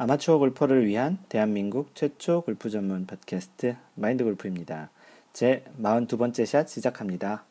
아마추어 0.00 0.38
골퍼를 0.38 0.86
위한 0.86 1.18
대한민국 1.28 1.92
최초 1.96 2.42
골프 2.42 2.70
전문 2.70 3.04
팟캐스트 3.04 3.74
마인드 3.96 4.22
골프입니다. 4.22 4.90
제 5.32 5.64
42번째 5.82 6.46
샷 6.46 6.68
시작합니다. 6.68 7.44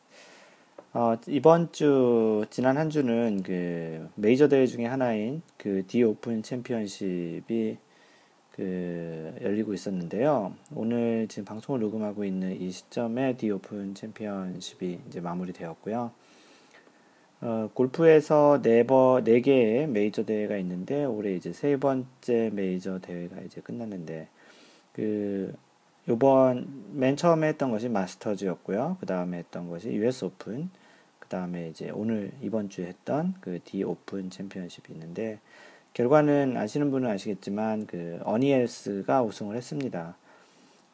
어, 0.94 1.18
이번 1.28 1.74
주, 1.74 2.46
지난 2.50 2.78
한 2.78 2.90
주는 2.90 3.44
그 3.44 4.10
메이저 4.16 4.48
대회 4.48 4.66
중에 4.66 4.86
하나인 4.86 5.42
그 5.58 5.85
디 5.85 6.04
오픈 6.04 6.42
챔피언십이 6.42 7.78
그 8.52 9.36
열리고 9.42 9.74
있었는데요. 9.74 10.54
오늘 10.74 11.28
지금 11.28 11.44
방송을 11.44 11.82
녹음하고 11.82 12.24
있는 12.24 12.62
이 12.62 12.72
시점에 12.72 13.36
디 13.36 13.52
오픈 13.52 13.94
챔피언십이 13.94 15.02
이제 15.06 15.20
마무리되었고요. 15.20 16.12
어, 17.40 17.70
골프에서 17.74 18.62
네 18.64 18.84
번, 18.84 19.24
네 19.24 19.42
개의 19.42 19.88
메이저 19.88 20.26
대회가 20.26 20.58
있는데, 20.58 21.06
올해 21.06 21.36
이제 21.36 21.54
세 21.54 21.78
번째 21.78 22.50
메이저 22.52 23.00
대회가 23.00 23.42
이제 23.42 23.62
끝났는데, 23.62 24.28
그, 24.94 25.54
요번, 26.08 26.66
맨 26.94 27.16
처음에 27.16 27.48
했던 27.50 27.70
것이 27.70 27.90
마스터즈였고요. 27.90 28.98
그 29.00 29.06
다음에 29.06 29.38
했던 29.38 29.70
것이 29.70 29.92
US 29.92 30.26
오픈, 30.26 30.72
그 31.20 31.28
다음에 31.28 31.70
이제 31.70 31.92
오늘, 31.92 32.32
이번 32.42 32.70
주에 32.70 32.88
했던 32.88 33.36
그 33.40 33.60
디 33.64 33.84
오픈 33.84 34.32
챔피언십이 34.32 34.92
있는데, 34.94 35.40
결과는 35.94 36.58
아시는 36.58 36.90
분은 36.90 37.08
아시겠지만, 37.08 37.86
그, 37.86 38.20
어니엘스가 38.24 39.22
우승을 39.22 39.56
했습니다. 39.56 40.18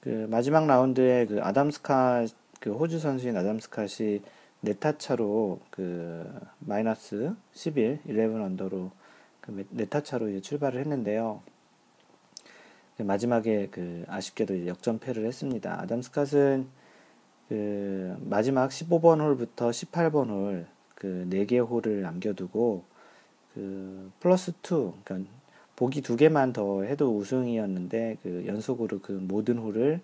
그, 0.02 0.28
마지막 0.30 0.68
라운드에 0.68 1.26
그 1.26 1.40
아담 1.42 1.72
스캇, 1.72 2.26
그 2.60 2.74
호주 2.74 3.00
선수인 3.00 3.38
아담 3.38 3.68
스캇이 3.68 4.22
네 4.64 4.81
타 4.81 4.98
차로 4.98 5.60
그 5.70 6.30
마이너스 6.60 7.36
11, 7.54 8.00
11 8.08 8.42
under로 8.42 8.92
그 9.42 9.66
네타 9.70 10.04
차로 10.04 10.30
이제 10.30 10.42
출발을 10.42 10.80
했는데요. 10.80 11.42
그 12.98 13.04
마지막에 13.04 13.68
그 13.72 14.06
아쉽게도 14.08 14.68
역전패를 14.68 15.26
했습니다. 15.26 15.80
아담 15.82 16.00
스캇은 16.02 16.66
그 17.50 18.18
마지막 18.22 18.70
15번 18.70 19.20
홀부터 19.20 19.70
18번 19.70 20.30
홀 20.30 20.74
그 21.04 21.28
4개 21.30 21.60
홀을 21.60 22.02
남겨두고 22.02 22.86
그 23.54 24.10
플러스 24.22 24.52
2, 24.52 24.94
그러니까 25.04 25.30
보기 25.76 26.02
두 26.02 26.16
개만 26.16 26.54
더 26.54 26.84
해도 26.84 27.18
우승이었는데 27.18 28.20
그 28.24 28.46
연속으로 28.48 29.02
그 29.02 29.12
모든 29.12 29.58
홀을 29.58 30.00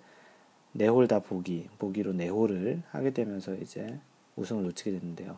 4홀 0.75 1.07
다 1.07 1.19
보기, 1.19 1.69
보기로 1.79 2.11
4홀을 2.11 2.81
하게 2.91 3.11
되면서 3.11 3.55
이제 3.55 3.97
우승을 4.39 4.63
놓치게 4.63 4.91
됐는데요. 4.91 5.37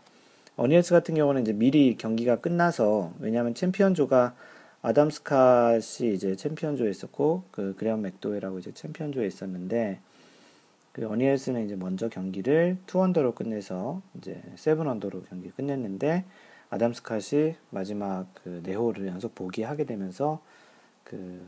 어니엘스 0.57 0.91
같은 0.93 1.15
경우는 1.15 1.43
이제 1.43 1.53
미리 1.53 1.95
경기가 1.97 2.37
끝나서 2.37 3.13
왜냐하면 3.19 3.55
챔피언조가 3.55 4.35
아담 4.81 5.09
스캇이 5.09 6.13
이제 6.13 6.35
챔피언조에 6.35 6.89
있었고 6.89 7.43
그 7.51 7.75
그레엄 7.77 8.01
맥도웰하고 8.01 8.59
이제 8.59 8.71
챔피언조에 8.73 9.25
있었는데 9.27 9.99
그 10.91 11.07
어니엘스는 11.07 11.65
이제 11.65 11.75
먼저 11.75 12.09
경기를 12.09 12.77
two 12.85 12.99
under로 13.01 13.33
끝내서 13.33 14.01
이제 14.17 14.41
seven 14.55 14.87
under로 14.87 15.23
경기 15.23 15.49
끝냈는데 15.49 16.25
아담 16.69 16.91
스캇이 16.91 17.55
마지막 17.69 18.27
그 18.43 18.61
네 18.63 18.74
홀을 18.74 19.07
연속 19.07 19.33
보기하게 19.35 19.85
되면서 19.85 20.41
그 21.05 21.41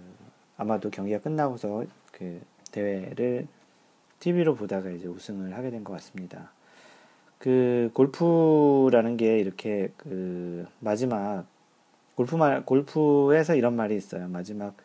아마도 0.57 0.89
경기가 0.89 1.19
끝나고서 1.19 1.85
그 2.11 2.41
대회를 2.71 3.47
TV로 4.19 4.55
보다가 4.55 4.89
이제 4.91 5.07
우승을 5.07 5.55
하게 5.57 5.71
된 5.71 5.83
것 5.83 5.93
같습니다. 5.93 6.52
그 7.43 7.89
골프라는 7.93 9.17
게 9.17 9.37
이렇게 9.37 9.91
그 9.97 10.65
마지막 10.79 11.45
골프 12.15 12.37
말 12.37 12.65
골프에서 12.65 13.55
이런 13.55 13.75
말이 13.75 13.97
있어요. 13.97 14.29
마지막 14.29 14.77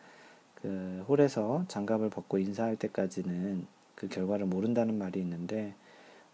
그 0.55 1.05
홀에서 1.07 1.63
장갑을 1.69 2.09
벗고 2.09 2.37
인사할 2.37 2.75
때까지는 2.75 3.65
그 3.95 4.09
결과를 4.09 4.45
모른다는 4.45 4.97
말이 4.97 5.21
있는데 5.21 5.73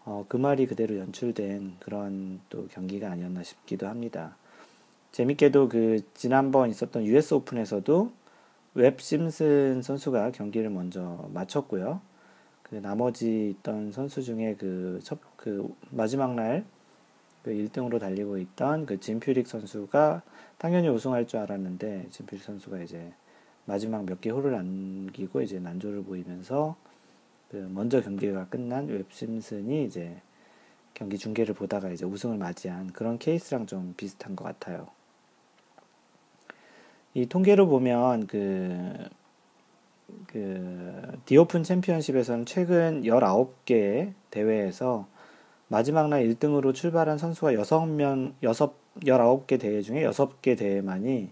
어, 0.04 0.24
그 0.26 0.36
말이 0.36 0.66
그대로 0.66 0.96
연출된 0.98 1.76
그런 1.78 2.40
또 2.48 2.66
경기가 2.72 3.08
아니었나 3.08 3.44
싶기도 3.44 3.86
합니다. 3.86 4.36
재밌게도 5.12 5.68
그 5.68 6.00
지난번 6.14 6.70
있었던 6.70 7.04
US 7.04 7.34
오픈에서도 7.34 8.10
웹 8.74 9.00
심슨 9.00 9.80
선수가 9.80 10.32
경기를 10.32 10.70
먼저 10.70 11.28
마쳤고요. 11.32 12.00
그 12.68 12.76
나머지 12.76 13.50
있던 13.50 13.92
선수 13.92 14.22
중에 14.22 14.56
그, 14.58 15.00
첫, 15.02 15.18
그 15.36 15.72
마지막 15.90 16.34
날 16.34 16.64
그 17.46 17.52
1등으로 17.52 18.00
달리고 18.00 18.38
있던 18.38 18.86
그 18.86 18.98
짐퓨릭 18.98 19.46
선수가 19.46 20.22
당연히 20.58 20.88
우승할 20.88 21.28
줄 21.28 21.38
알았는데 21.38 22.08
짐퓨릭 22.10 22.42
선수가 22.42 22.80
이제 22.82 23.12
마지막 23.66 24.04
몇 24.04 24.20
개 24.20 24.30
홀을 24.30 24.50
남기고 24.50 25.42
이제 25.42 25.60
난조를 25.60 26.02
보이면서 26.02 26.74
그 27.48 27.58
먼저 27.72 28.00
경기가 28.00 28.48
끝난 28.48 28.88
웹심슨이 28.88 29.84
이제 29.84 30.20
경기 30.92 31.18
중계를 31.18 31.54
보다가 31.54 31.90
이제 31.90 32.04
우승을 32.04 32.36
맞이한 32.36 32.92
그런 32.92 33.16
케이스랑 33.16 33.66
좀 33.66 33.94
비슷한 33.96 34.34
것 34.34 34.42
같아요. 34.42 34.88
이 37.14 37.26
통계로 37.26 37.68
보면 37.68 38.26
그, 38.26 38.92
그, 40.28 41.18
디오픈 41.24 41.62
챔피언십에서는 41.62 42.46
최근 42.46 43.02
19개의 43.02 44.12
대회에서 44.30 45.06
마지막 45.68 46.08
날 46.08 46.24
1등으로 46.28 46.72
출발한 46.74 47.18
선수가 47.18 47.52
6명, 47.52 48.34
6, 48.42 49.00
19개 49.00 49.58
대회 49.58 49.82
중에 49.82 50.04
6개 50.04 50.56
대회만이 50.56 51.30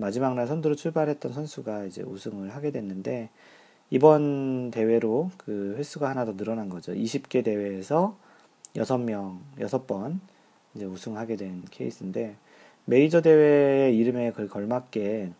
마지막 0.00 0.34
날 0.34 0.46
선두로 0.46 0.74
출발했던 0.74 1.32
선수가 1.32 1.84
이제 1.84 2.02
우승을 2.02 2.54
하게 2.54 2.70
됐는데 2.70 3.30
이번 3.90 4.70
대회로 4.70 5.30
그 5.36 5.74
횟수가 5.76 6.08
하나 6.08 6.24
더 6.24 6.34
늘어난 6.36 6.68
거죠. 6.68 6.94
20개 6.94 7.44
대회에서 7.44 8.16
6명, 8.74 9.40
6번 9.58 10.20
이제 10.74 10.86
우승하게 10.86 11.36
된 11.36 11.62
케이스인데 11.70 12.36
메이저 12.86 13.20
대회의 13.20 13.96
이름에 13.98 14.30
걸맞게 14.32 15.32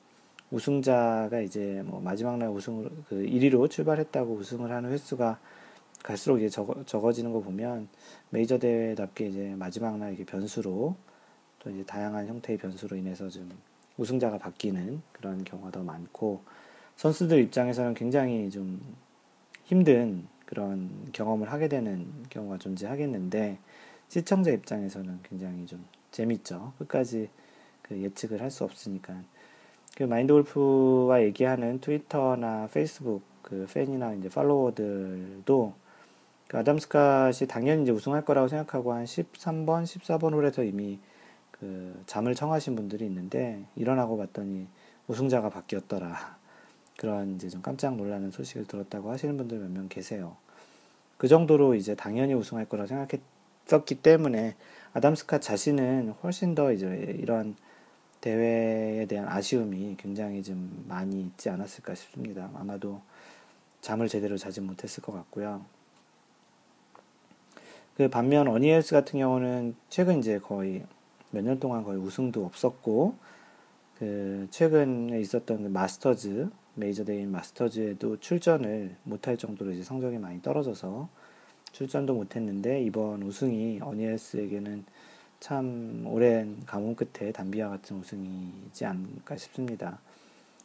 우승자가 0.53 1.41
이제 1.41 1.83
뭐 1.85 2.01
마지막 2.01 2.37
날 2.37 2.51
우승을 2.51 2.91
그 3.09 3.17
1위로 3.17 3.71
출발했다고 3.71 4.35
우승을 4.35 4.71
하는 4.71 4.91
횟수가 4.93 5.39
갈수록 6.03 6.39
이제 6.39 6.49
적어, 6.49 6.85
적어지는 6.85 7.33
거 7.33 7.41
보면 7.41 7.89
메이저 8.31 8.59
대회답게 8.59 9.29
이제 9.29 9.55
마지막 9.57 9.99
날 9.99 10.13
이게 10.13 10.25
변수로 10.25 10.95
또 11.59 11.71
이제 11.71 11.85
다양한 11.85 12.27
형태의 12.27 12.59
변수로 12.59 12.97
인해서 12.97 13.29
좀 13.29 13.51
우승자가 13.97 14.39
바뀌는 14.39 15.01
그런 15.13 15.43
경우가 15.45 15.71
더 15.71 15.83
많고 15.83 16.43
선수들 16.97 17.41
입장에서는 17.41 17.95
굉장히 17.95 18.51
좀 18.51 18.81
힘든 19.65 20.27
그런 20.45 20.91
경험을 21.13 21.51
하게 21.51 21.69
되는 21.69 22.07
경우가 22.29 22.59
존재하겠는데 22.59 23.59
시청자 24.09 24.51
입장에서는 24.51 25.21
굉장히 25.23 25.65
좀 25.67 25.83
재밌죠. 26.11 26.75
끝까지 26.79 27.31
그 27.81 27.97
예측을 27.97 28.43
할 28.43 28.51
수 28.51 28.65
없으니까 28.65 29.23
그 29.97 30.05
마인드 30.05 30.33
골프와 30.33 31.23
얘기하는 31.23 31.81
트위터나 31.81 32.69
페이스북 32.73 33.23
그 33.43 33.67
팬이나 33.73 34.15
이제 34.15 34.29
팔로워들도 34.29 35.75
그 36.49 36.59
아담 36.59 36.77
스캇이 36.79 37.49
당연히 37.49 37.83
이제 37.83 37.93
우승할 37.93 38.25
거라고 38.25 38.49
생각하고 38.49 38.93
한 38.93 39.05
13번, 39.05 39.85
14번 39.85 40.33
홀에서 40.33 40.65
이미 40.65 40.99
그 41.51 42.03
잠을 42.07 42.35
청하신 42.35 42.75
분들이 42.75 43.05
있는데 43.07 43.65
일어나고 43.77 44.17
봤더니 44.17 44.67
우승자가 45.09 45.51
바뀌었더라. 45.51 46.37
그런 46.97 47.35
이제 47.37 47.49
좀 47.49 47.63
깜짝 47.63 47.97
놀라는 47.97 48.31
소식을 48.31 48.67
들었다고 48.67 49.11
하시는 49.11 49.37
분들 49.37 49.59
몇 49.59 49.71
명 49.71 49.89
계세요. 49.89 50.37
그 51.19 51.29
정도로 51.29 51.75
이제 51.75 51.95
당연히 51.95 52.35
우승할 52.35 52.67
거라고 52.67 52.89
생각했었기 52.89 53.97
때문에 54.03 54.57
아담 54.93 55.15
스캇 55.15 55.41
자신은 55.41 56.15
훨씬 56.23 56.55
더 56.55 56.73
이제 56.73 57.17
이런 57.19 57.57
대회에 58.23 59.05
대한 59.07 59.29
아쉬움이 59.29 59.97
굉장히 59.99 60.43
좀 60.43 60.85
많이 60.89 61.21
있지 61.21 61.51
않았을까 61.51 61.95
싶습니다. 61.95 62.51
아마도 62.55 63.03
잠을 63.83 64.09
제대로 64.09 64.39
자지 64.39 64.63
못했을 64.63 65.03
것 65.03 65.13
같고요. 65.13 65.63
그 67.97 68.09
반면 68.09 68.49
어니엘스 68.49 68.95
같은 68.95 69.19
경우는 69.19 69.75
최근 69.91 70.21
이제 70.21 70.39
거의 70.39 70.85
몇 71.31 71.43
년 71.43 71.59
동안 71.59 71.83
거의 71.83 71.99
우승도 71.99 72.45
없었고 72.45 73.15
그 73.99 74.47
최근에 74.51 75.21
있었던 75.21 75.63
그 75.63 75.69
마스터즈 75.69 76.49
메이저 76.75 77.05
대회인 77.05 77.31
마스터즈에도 77.31 78.21
출전을 78.21 78.97
못할 79.03 79.37
정도로 79.37 79.73
이제 79.73 79.83
성적이 79.83 80.19
많이 80.19 80.41
떨어져서 80.43 81.09
출전도 81.73 82.15
못했는데 82.15 82.83
이번 82.83 83.23
우승이 83.23 83.81
어니엘스에게는 83.83 84.85
참 85.43 86.05
오랜 86.07 86.63
가뭄 86.67 86.95
끝에 86.95 87.33
단비와 87.33 87.69
같은 87.69 87.97
우승이지 87.97 88.85
않을까 88.85 89.37
싶습니다. 89.37 89.99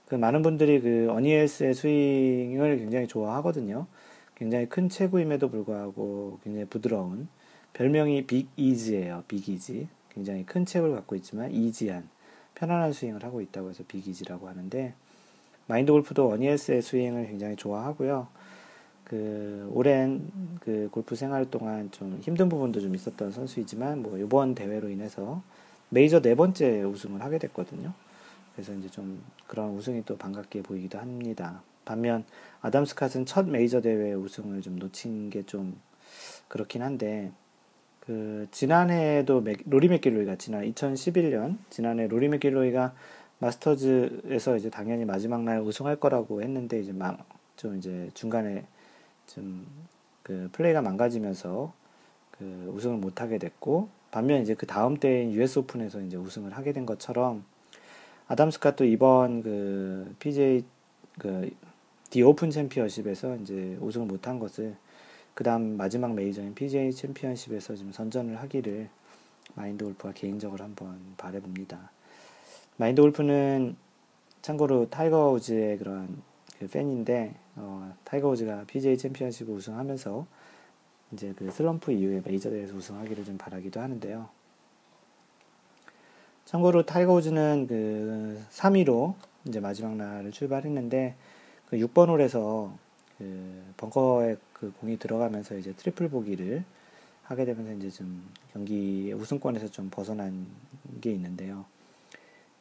그 0.07 0.13
많은 0.13 0.44
분들이 0.44 0.79
그 0.79 1.07
어니엘스의 1.09 1.74
스윙을 1.74 2.77
굉장히 2.77 3.07
좋아하거든요. 3.07 3.88
굉장히 4.35 4.69
큰 4.69 4.88
체구임에도 4.88 5.50
불구하고 5.50 6.38
굉장히 6.44 6.68
부드러운 6.68 7.27
별명이 7.74 8.27
Big 8.28 8.50
Easy예요. 8.56 9.24
Big 9.28 9.50
Easy. 9.50 9.88
굉장히 10.13 10.45
큰 10.45 10.63
체구를 10.63 10.94
갖고 10.94 11.15
있지만 11.15 11.51
easy한 11.51 12.07
편안한 12.53 12.94
스윙을 12.94 13.24
하고 13.24 13.41
있다고 13.41 13.71
해서 13.71 13.83
빅 13.88 14.07
이즈라고 14.07 14.47
하는데 14.47 14.94
마인드 15.65 15.91
골프도 15.91 16.27
원이엘스의 16.27 16.83
스윙을 16.83 17.25
굉장히 17.25 17.56
좋아하고요. 17.56 18.27
그 19.07 19.69
오랜 19.74 20.30
그 20.59 20.89
골프 20.92 21.15
생활 21.15 21.50
동안 21.50 21.89
좀 21.92 22.19
힘든 22.21 22.50
부분도 22.50 22.81
좀 22.81 22.94
있었던 22.94 23.31
선수이지만 23.31 24.01
뭐 24.01 24.18
이번 24.18 24.54
대회로 24.54 24.89
인해서 24.89 25.42
메이저 25.89 26.21
네 26.21 26.36
번째 26.36 26.83
우승을 26.83 27.24
하게 27.24 27.38
됐거든요. 27.39 27.94
그래서 28.54 28.74
이제 28.74 28.89
좀 28.89 29.21
그런 29.48 29.69
우승이 29.71 30.04
또 30.06 30.18
반갑게 30.18 30.63
보이기도 30.63 31.00
합니다. 31.00 31.62
반면 31.86 32.25
아담 32.62 32.83
스캇은 32.83 33.25
첫 33.25 33.48
메이저 33.48 33.80
대회 33.81 34.13
우승을 34.13 34.62
좀 34.62 34.77
놓친 34.77 35.30
게 35.30 35.44
좀 35.44 35.80
그렇긴 36.50 36.81
한데 36.81 37.31
그 38.01 38.48
지난해에도 38.51 39.42
맥, 39.42 39.60
로리 39.65 39.88
맥길로이가 39.89 40.36
지난 40.38 40.63
2011년 40.63 41.57
지난해 41.69 42.07
로리 42.07 42.27
맥길로이가 42.30 42.94
마스터즈에서 43.39 44.57
이제 44.57 44.69
당연히 44.69 45.06
마지막 45.06 45.44
날 45.44 45.62
우승할 45.62 45.98
거라고 45.98 46.42
했는데 46.42 46.80
이제 46.80 46.92
막 46.92 47.38
좀 47.57 47.75
이제 47.77 48.10
중간에 48.13 48.65
좀 49.27 49.65
그 50.24 50.50
플레이가 50.51 50.81
망가지면서 50.81 51.71
그 52.31 52.71
우승을 52.75 52.97
못 52.97 53.21
하게 53.21 53.38
됐고 53.38 53.88
반면 54.12 54.41
이제 54.41 54.56
그 54.56 54.65
다음 54.68 54.97
대회인 54.98 55.31
US 55.31 55.59
오픈에서 55.59 56.01
이제 56.01 56.18
우승을 56.18 56.51
하게 56.51 56.74
된 56.74 56.85
것처럼 56.85 57.45
아담 58.27 58.50
스캇도 58.50 58.85
이번 58.91 59.41
그 59.41 60.13
PGA 60.19 60.66
그 61.18 61.50
디 62.09 62.24
오픈 62.24 62.51
챔피언십에서 62.51 63.35
이제 63.38 63.77
우승을 63.81 64.07
못한 64.07 64.39
것을 64.39 64.75
그 65.33 65.44
다음 65.44 65.75
마지막 65.75 66.13
메이저인 66.13 66.56
PGA 66.56 66.94
챔피언십에서 66.94 67.75
좀 67.75 67.91
선전을 67.91 68.41
하기를 68.41 68.89
마인드 69.56 69.83
골프가 69.83 70.13
개인적으로 70.13 70.63
한번 70.63 71.00
바래봅니다. 71.18 71.91
마인드 72.77 73.01
골프는 73.01 73.75
참고로 74.41 74.89
타이거 74.89 75.31
우즈의 75.31 75.77
그런 75.79 76.21
그 76.59 76.68
팬인데 76.68 77.35
어, 77.57 77.92
타이거 78.04 78.30
우즈가 78.30 78.63
PGA 78.68 78.98
챔피언십 78.98 79.50
우승하면서 79.50 80.25
이제 81.12 81.33
그 81.36 81.50
슬럼프 81.51 81.92
이후에 81.92 82.21
메이저 82.24 82.50
대회에서 82.50 82.75
우승하기를 82.75 83.25
좀 83.25 83.38
바라기도 83.38 83.80
하는데요. 83.80 84.30
참고로 86.45 86.86
타이거 86.86 87.13
우즈는 87.13 87.68
그 87.68 88.42
3위로 88.51 89.15
이제 89.48 89.59
마지막 89.59 89.95
날을 89.95 90.31
출발했는데 90.31 91.15
그 91.69 91.77
6번 91.77 92.09
홀에서 92.09 92.74
그 93.18 93.63
벙커에 93.77 94.38
그 94.53 94.71
공이 94.80 94.98
들어가면서 94.98 95.57
이제 95.57 95.74
트리플 95.74 96.10
보기를 96.10 96.63
하게 97.24 97.45
되면서 97.45 97.74
이제 97.74 97.89
좀 97.89 98.24
경기 98.53 99.12
우승권에서 99.13 99.69
좀 99.69 99.89
벗어난 99.89 100.45
게 101.01 101.12
있는데요. 101.12 101.65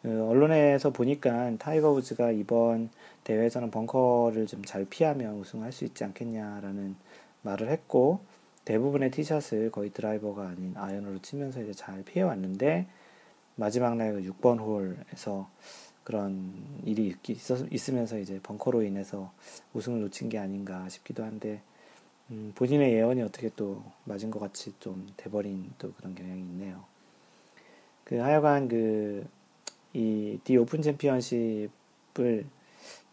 그 0.02 0.28
언론에서 0.28 0.90
보니까 0.90 1.56
타이거 1.58 1.90
우즈가 1.90 2.30
이번 2.30 2.90
대회에서는 3.24 3.70
벙커를 3.70 4.46
좀 4.46 4.62
잘 4.64 4.84
피하면 4.84 5.36
우승할 5.38 5.72
수 5.72 5.84
있지 5.84 6.04
않겠냐라는 6.04 6.96
말을 7.42 7.70
했고 7.70 8.20
대부분의 8.64 9.10
티샷을 9.10 9.70
거의 9.70 9.90
드라이버가 9.90 10.48
아닌 10.48 10.74
아이언으로 10.76 11.20
치면서 11.22 11.62
이제 11.62 11.72
잘 11.72 12.02
피해 12.04 12.22
왔는데 12.22 12.86
마지막 13.56 13.96
날 13.96 14.22
6번 14.22 14.58
그 14.58 14.64
홀에서 14.64 15.48
그런 16.04 16.52
일이 16.84 17.14
있, 17.28 17.88
으면서 17.88 18.18
이제 18.18 18.38
벙커로 18.42 18.82
인해서 18.82 19.32
우승을 19.74 20.00
놓친 20.02 20.28
게 20.28 20.38
아닌가 20.38 20.88
싶기도 20.88 21.24
한데 21.24 21.60
음, 22.30 22.52
본인의 22.54 22.92
예언이 22.92 23.22
어떻게 23.22 23.50
또 23.56 23.82
맞은 24.04 24.30
것 24.30 24.40
같이 24.40 24.72
좀 24.80 25.12
돼버린 25.16 25.72
또 25.78 25.92
그런 25.94 26.14
경향이 26.14 26.40
있네요. 26.40 26.84
그 28.04 28.16
하여간 28.16 28.68
그 28.68 29.26
이 29.96 30.38
디 30.44 30.58
오픈 30.58 30.82
챔피언십을 30.82 32.44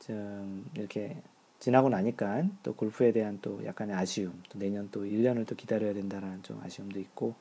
좀 0.06 0.70
이렇게 0.76 1.16
지나고 1.60 1.88
나니까 1.88 2.44
또 2.62 2.76
골프에 2.76 3.14
대한 3.14 3.40
또 3.42 3.64
약간의 3.66 3.96
아쉬움, 3.96 4.34
또 4.50 4.60
내년 4.60 4.90
또 4.92 5.06
1년을 5.06 5.48
또 5.48 5.56
기다려야 5.56 5.94
된다라는 5.94 6.44
좀 6.44 6.62
아쉬움도 6.62 7.00
있고 7.00 7.36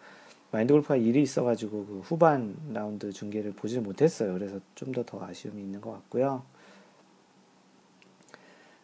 마인드 0.53 0.73
골프가 0.73 0.95
일이 0.95 1.23
있어가지고 1.23 1.87
그 1.87 2.01
후반 2.05 2.55
라운드 2.73 3.11
중계를 3.11 3.53
보지 3.53 3.81
못했어요. 3.81 4.33
그래서 4.35 4.61
좀더더 4.77 5.25
아쉬움이 5.25 5.61
있는 5.61 5.81
것 5.81 5.91
같고요. 5.91 6.45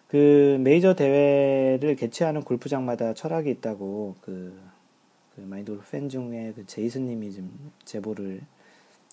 그 0.09 0.59
메이저 0.61 0.97
대회를 0.97 1.95
개최하는 1.95 2.43
골프장마다 2.43 3.15
철학이 3.15 3.49
있다고 3.51 4.17
그, 4.23 4.59
그 5.37 5.43
마인드 5.43 5.71
골프 5.71 5.89
팬 5.89 6.09
중에 6.09 6.53
그 6.57 6.67
제이슨님이 6.67 7.33
좀 7.33 7.73
제보를 7.85 8.41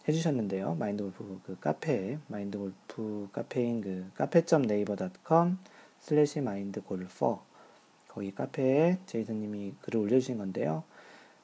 해주셨는데요. 0.07 0.75
마인드 0.75 1.03
골프 1.03 1.41
그 1.45 1.59
카페, 1.59 2.17
마인드 2.27 2.57
골프 2.57 3.27
카페인 3.31 3.81
그 3.81 4.05
cafe.naver.com 4.15 5.57
slash 5.99 6.41
mindgolfer 6.41 7.43
거기 8.07 8.33
카페에 8.33 8.99
제이슨님이 9.07 9.73
글을 9.81 9.99
올려주신 10.01 10.37
건데요. 10.37 10.83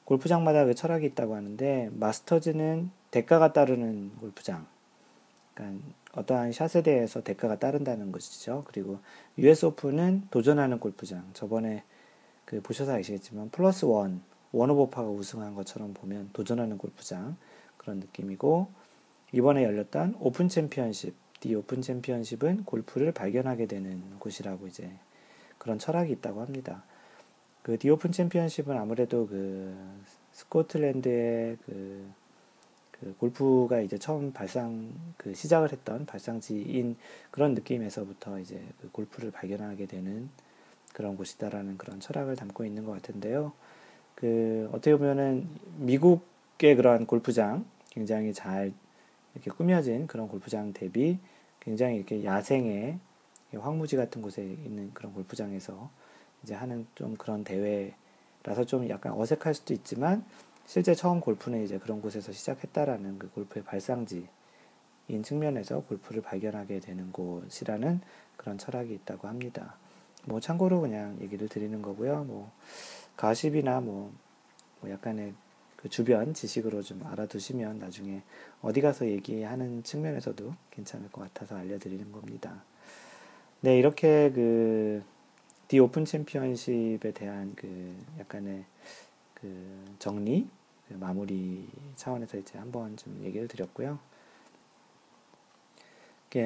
골프장마다 0.04 0.64
그 0.64 0.74
철학이 0.74 1.06
있다고 1.06 1.34
하는데 1.34 1.90
마스터즈는 1.92 2.90
대가가 3.10 3.52
따르는 3.52 4.12
골프장. 4.20 4.66
그러니까 5.54 5.84
어떠한 6.14 6.52
샷에 6.52 6.82
대해서 6.82 7.22
대가가 7.22 7.58
따른다는 7.58 8.12
것이죠. 8.12 8.64
그리고 8.66 8.98
US 9.38 9.66
오픈은 9.66 10.28
도전하는 10.30 10.78
골프장. 10.78 11.24
저번에 11.34 11.82
그 12.44 12.60
보셔서 12.60 12.94
아시겠지만 12.94 13.50
plus 13.50 13.84
one, 13.84 14.22
one 14.52 14.66
over 14.66 14.85
par가 14.85 15.08
우승한 15.08 15.54
것처럼 15.54 15.94
보면 15.94 16.30
도전하는 16.32 16.78
골프장 16.78 17.36
그런 17.82 18.00
느낌이고 18.00 18.68
이번에 19.32 19.64
열렸던 19.64 20.16
오픈 20.20 20.48
챔피언십, 20.48 21.14
디 21.40 21.54
오픈 21.54 21.82
챔피언십은 21.82 22.64
골프를 22.64 23.12
발견하게 23.12 23.66
되는 23.66 24.02
곳이라고 24.18 24.66
이제 24.66 24.90
그런 25.58 25.78
철학이 25.78 26.12
있다고 26.12 26.40
합니다. 26.40 26.84
그 27.62 27.76
디 27.76 27.90
오픈 27.90 28.10
챔피언십은 28.12 28.76
아무래도 28.76 29.26
그 29.26 29.74
스코틀랜드의 30.32 31.56
그, 31.64 32.10
그 32.90 33.14
골프가 33.18 33.80
이제 33.80 33.98
처음 33.98 34.32
발상 34.32 34.92
그 35.16 35.34
시작을 35.34 35.72
했던 35.72 36.04
발상지인 36.06 36.96
그런 37.30 37.54
느낌에서부터 37.54 38.40
이제 38.40 38.60
그 38.80 38.90
골프를 38.90 39.30
발견하게 39.30 39.86
되는 39.86 40.28
그런 40.92 41.16
곳이다라는 41.16 41.78
그런 41.78 42.00
철학을 42.00 42.36
담고 42.36 42.64
있는 42.64 42.84
것 42.84 42.92
같은데요. 42.92 43.52
그 44.14 44.68
어떻게 44.72 44.96
보면은 44.96 45.48
미국 45.78 46.31
의 46.68 46.76
그러한 46.76 47.06
골프장 47.06 47.64
굉장히 47.90 48.32
잘 48.32 48.72
이렇게 49.34 49.50
꾸며진 49.50 50.06
그런 50.06 50.28
골프장 50.28 50.72
대비 50.72 51.18
굉장히 51.60 51.96
이렇게 51.96 52.24
야생의 52.24 52.98
황무지 53.58 53.96
같은 53.96 54.22
곳에 54.22 54.42
있는 54.42 54.92
그런 54.94 55.12
골프장에서 55.12 55.90
이제 56.42 56.54
하는 56.54 56.86
좀 56.94 57.16
그런 57.16 57.44
대회라서 57.44 58.64
좀 58.66 58.88
약간 58.88 59.12
어색할 59.12 59.54
수도 59.54 59.74
있지만 59.74 60.24
실제 60.66 60.94
처음 60.94 61.20
골프는 61.20 61.64
이제 61.64 61.78
그런 61.78 62.00
곳에서 62.00 62.32
시작했다라는 62.32 63.18
그 63.18 63.30
골프의 63.30 63.64
발상지인 63.64 64.28
측면에서 65.22 65.80
골프를 65.82 66.22
발견하게 66.22 66.80
되는 66.80 67.12
곳이라는 67.12 68.00
그런 68.36 68.58
철학이 68.58 68.94
있다고 68.94 69.28
합니다. 69.28 69.76
뭐 70.24 70.40
참고로 70.40 70.80
그냥 70.80 71.18
얘기를 71.20 71.48
드리는 71.48 71.82
거고요. 71.82 72.24
뭐 72.24 72.50
가십이나 73.16 73.80
뭐, 73.80 74.12
뭐 74.80 74.90
약간의 74.90 75.34
그 75.82 75.88
주변 75.88 76.32
지식으로 76.32 76.82
좀 76.82 77.04
알아두시면 77.04 77.78
나중에 77.78 78.22
어디 78.60 78.80
가서 78.80 79.06
얘기하는 79.08 79.82
측면에서도 79.82 80.54
괜찮을 80.70 81.10
것 81.10 81.22
같아서 81.22 81.56
알려드리는 81.56 82.12
겁니다. 82.12 82.62
네, 83.60 83.78
이렇게 83.78 84.30
그 84.32 85.02
디 85.72 85.78
오픈 85.78 86.04
챔피언십에 86.04 87.12
대한 87.14 87.54
그 87.56 87.96
약간의 88.18 88.62
그 89.32 89.96
정리, 89.98 90.46
그 90.86 90.92
마무리 90.92 91.66
차원에서 91.96 92.36
이제 92.36 92.58
한번 92.58 92.94
좀 92.98 93.18
얘기를 93.24 93.48
드렸고요. 93.48 93.98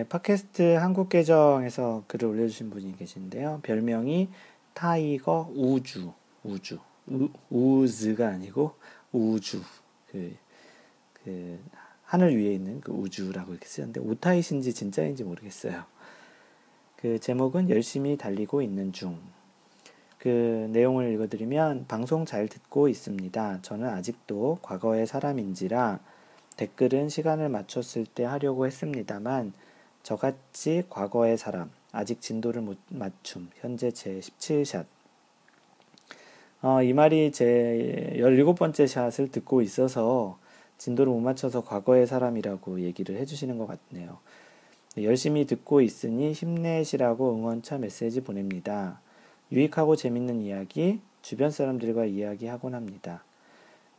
팟캐스트 0.09 0.77
한국 0.77 1.09
계정에서 1.09 2.05
글을 2.07 2.29
올려주신 2.29 2.71
분이 2.71 2.97
계신데요. 2.99 3.63
별명이 3.65 4.29
타이거 4.75 5.51
우주, 5.57 6.13
우주, 6.45 6.79
우, 7.09 7.29
우즈가 7.51 8.29
아니고 8.29 8.77
우주, 9.17 9.63
그, 10.11 10.37
그, 11.25 11.59
하늘 12.05 12.37
위에 12.37 12.53
있는 12.55 12.81
그 12.81 12.93
우주라고 12.93 13.53
이렇게 13.53 13.67
쓰는데, 13.67 14.01
오타이신지 14.01 14.73
진짜인지 14.75 15.25
모르겠어요. 15.25 15.85
그 16.97 17.19
제목은 17.19 17.71
열심히 17.71 18.17
달리고 18.17 18.63
있는 18.63 18.93
중. 18.93 19.19
그 20.19 20.69
내용을 20.73 21.13
읽어드리면 21.13 21.87
방송 21.87 22.25
잘 22.25 22.49
듣고 22.49 22.89
있습니다. 22.89 23.61
저는 23.63 23.89
아직도 23.89 24.59
과거의 24.63 25.07
사람인지라 25.07 26.01
댓글은 26.57 27.11
시간을 27.11 27.49
맞췄을 27.49 28.07
때 28.07 28.25
하려고 28.25 28.67
했습니다만 28.67 29.53
저같이 30.03 30.85
과거의 30.89 31.37
사람, 31.37 31.71
아직 31.93 32.21
진도를 32.21 32.63
못 32.63 32.79
맞춤, 32.89 33.51
현재 33.61 33.91
제 33.91 34.21
17샷. 34.21 34.96
어, 36.69 36.83
이 36.83 36.93
말이 36.93 37.31
제 37.31 38.13
17번째 38.17 38.89
샷을 38.89 39.31
듣고 39.31 39.63
있어서 39.63 40.37
진도를 40.79 41.13
못 41.13 41.21
맞춰서 41.21 41.63
과거의 41.63 42.09
사람이라고 42.09 42.81
얘기를 42.81 43.17
해주시는 43.19 43.57
것 43.57 43.69
같네요. 43.69 44.19
열심히 44.99 45.47
듣고 45.47 45.81
있으니 45.81 46.33
힘내시라고 46.33 47.37
응원차 47.37 47.79
메시지 47.79 48.21
보냅니다. 48.21 49.01
유익하고 49.53 49.95
재밌는 49.95 50.41
이야기, 50.41 50.99
주변 51.23 51.53
사람들과 51.53 52.05
이야기하곤 52.05 52.75
합니다. 52.75 53.23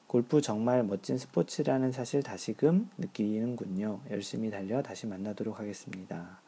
골프 0.07 0.41
정말 0.41 0.83
멋진 0.83 1.17
스포츠라는 1.17 1.93
사실 1.93 2.21
다시금 2.21 2.89
느끼는군요. 2.97 4.01
열심히 4.11 4.51
달려 4.51 4.81
다시 4.81 5.07
만나도록 5.07 5.57
하겠습니다. 5.57 6.41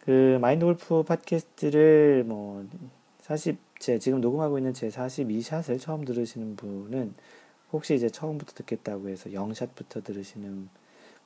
그 0.00 0.36
마인드 0.42 0.66
골프 0.66 1.02
팟캐스트를 1.02 2.24
뭐 2.26 2.66
40, 3.22 3.56
제 3.84 3.98
지금 3.98 4.22
녹음하고 4.22 4.56
있는 4.56 4.72
제 4.72 4.88
42샷을 4.88 5.78
처음 5.78 6.06
들으시는 6.06 6.56
분은 6.56 7.12
혹시 7.70 7.94
이제 7.94 8.08
처음부터 8.08 8.54
듣겠다고 8.54 9.10
해서 9.10 9.28
0샷부터 9.28 10.02
들으시는 10.02 10.70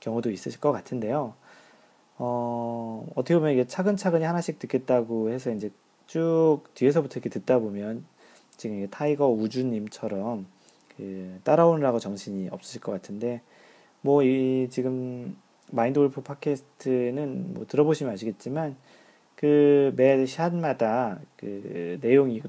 경우도 0.00 0.32
있으실 0.32 0.60
것 0.60 0.72
같은데요. 0.72 1.34
어, 2.16 3.06
어떻게 3.14 3.36
보면 3.36 3.52
이게 3.52 3.64
차근차근히 3.64 4.24
하나씩 4.24 4.58
듣겠다고 4.58 5.30
해서 5.30 5.52
이제 5.52 5.70
쭉 6.08 6.62
뒤에서부터 6.74 7.20
이렇게 7.20 7.28
듣다 7.28 7.60
보면 7.60 8.04
지금 8.56 8.84
타이거 8.90 9.28
우주님처럼 9.28 10.46
그 10.96 11.38
따라오느라고 11.44 12.00
정신이 12.00 12.48
없으실 12.50 12.80
것 12.80 12.90
같은데 12.90 13.40
뭐 14.00 14.24
이 14.24 14.66
지금 14.68 15.36
마인드 15.70 16.00
골프 16.00 16.22
팟캐스트는 16.22 17.54
뭐 17.54 17.66
들어보시면 17.66 18.12
아시겠지만 18.14 18.74
그 19.38 19.92
매 19.96 20.26
샷마다 20.26 21.20
그 21.36 21.98
내용이 22.00 22.42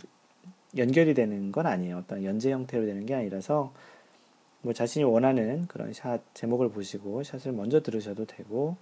연결이 0.75 1.13
되는 1.13 1.51
건 1.51 1.67
아니에요. 1.67 1.97
어떤 1.97 2.23
연재 2.23 2.51
형태로 2.51 2.85
되는 2.85 3.05
게 3.05 3.13
아니라서 3.13 3.71
뭐 4.61 4.73
자신이 4.73 5.05
원하는 5.05 5.67
그런 5.67 5.93
샷 5.93 6.21
제목을 6.33 6.69
보시고 6.69 7.21
샷을 7.23 7.51
먼저 7.51 7.81
들으셔도 7.81 8.25
되고 8.25 8.75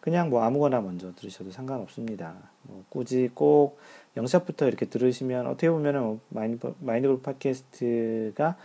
그냥 0.00 0.28
뭐 0.28 0.42
아무거나 0.42 0.82
먼저 0.82 1.14
들으셔도 1.14 1.50
상관없습니다. 1.50 2.34
뭐 2.62 2.84
굳이 2.90 3.30
꼭 3.34 3.78
영샷부터 4.16 4.68
이렇게 4.68 4.86
들으시면 4.86 5.46
어떻게 5.46 5.70
보면은 5.70 6.02
뭐 6.02 6.20
마인드, 6.28 6.74
마인드 6.80 7.08
골프 7.08 7.22
팟캐스트가 7.22 8.56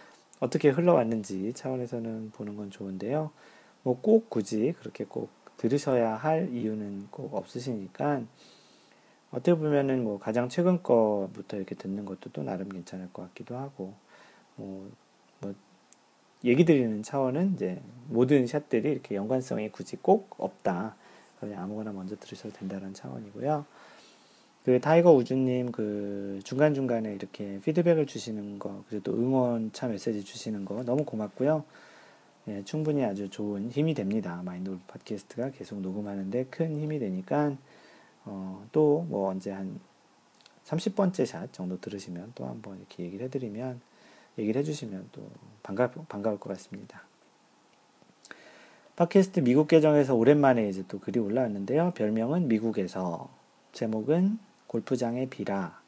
어떻게 0.42 0.70
흘러왔는지 0.70 1.54
차원에서는 1.54 2.32
보는 2.32 2.58
건 2.58 2.70
좋은데요. 2.70 3.32
뭐 3.84 3.98
꼭 4.02 4.30
굳이 4.30 4.74
그렇게 4.80 5.06
꼭 5.06 5.30
들으셔야 5.58 6.16
할 6.16 6.50
이유는 6.54 7.08
꼭 7.12 7.34
없으시니까 7.34 8.24
어떻게 9.34 9.56
보면은 9.56 10.04
뭐 10.04 10.20
가장 10.20 10.48
최근 10.48 10.84
거부터 10.84 11.58
이렇게 11.58 11.74
듣는 11.74 12.06
것도 12.06 12.30
또 12.32 12.44
나름 12.44 12.70
괜찮을 12.70 13.10
것 13.12 13.24
같기도 13.24 13.58
하고 13.58 13.94
뭐, 14.56 14.90
뭐 15.40 15.56
얘기 16.44 16.66
드리는 16.66 17.02
차원은 17.02 17.56
이제 17.56 17.82
모든 18.10 18.46
샷들이 18.46 18.92
이렇게 18.92 19.16
연관성이 19.16 19.70
굳이 19.70 19.96
꼭 19.96 20.36
없다. 20.38 20.96
그냥 21.40 21.64
아무거나 21.64 21.92
먼저 21.92 22.16
들으셔도 22.16 22.54
된다는 22.54 22.94
차원이고요. 22.94 23.66
그 24.66 24.80
타이거 24.80 25.12
우주님 25.12 25.72
그 25.72 26.40
중간 26.44 26.74
중간에 26.74 27.14
이렇게 27.14 27.60
피드백을 27.62 28.06
주시는 28.06 28.60
거, 28.60 28.84
그리고 28.88 29.04
또 29.04 29.14
응원차 29.14 29.88
메시지 29.88 30.24
주시는 30.24 30.64
거 30.64 30.84
너무 30.84 31.04
고맙고요. 31.04 31.66
예, 32.50 32.64
충분히 32.66 33.04
아주 33.04 33.30
좋은 33.30 33.72
힘이 33.72 33.94
됩니다. 33.94 34.42
마인드 34.46 34.78
팟캐스트가 34.88 35.52
계속 35.52 35.82
녹음하는데 35.82 36.46
큰 36.46 36.78
힘이 36.78 37.00
되니까 37.00 37.58
어, 38.26 38.66
또 38.72 39.06
뭐 39.08 39.30
언제 39.30 39.52
한 39.52 39.80
30번째 40.66 41.26
샷 41.26 41.52
정도 41.54 41.80
들으시면 41.80 42.32
또 42.36 42.46
한번 42.46 42.78
이렇게 42.78 43.04
얘기를 43.04 43.26
해드리면 43.26 43.82
얘기를 44.38 44.60
해주시면 44.60 45.10
또 45.12 45.22
반가, 45.62 45.92
반가울 45.92 46.40
것 46.40 46.50
같습니다. 46.50 47.04
팟캐스트 48.96 49.42
미국 49.42 49.68
계정에서 49.68 50.16
오랜만에 50.16 50.70
이제 50.70 50.84
또 50.88 51.00
글이 51.00 51.20
올라왔는데요. 51.20 51.92
별명은 51.96 52.48
미국에서 52.48 53.30
제목은 53.72 54.38
골프장의 54.68 55.30
비라 55.30 55.82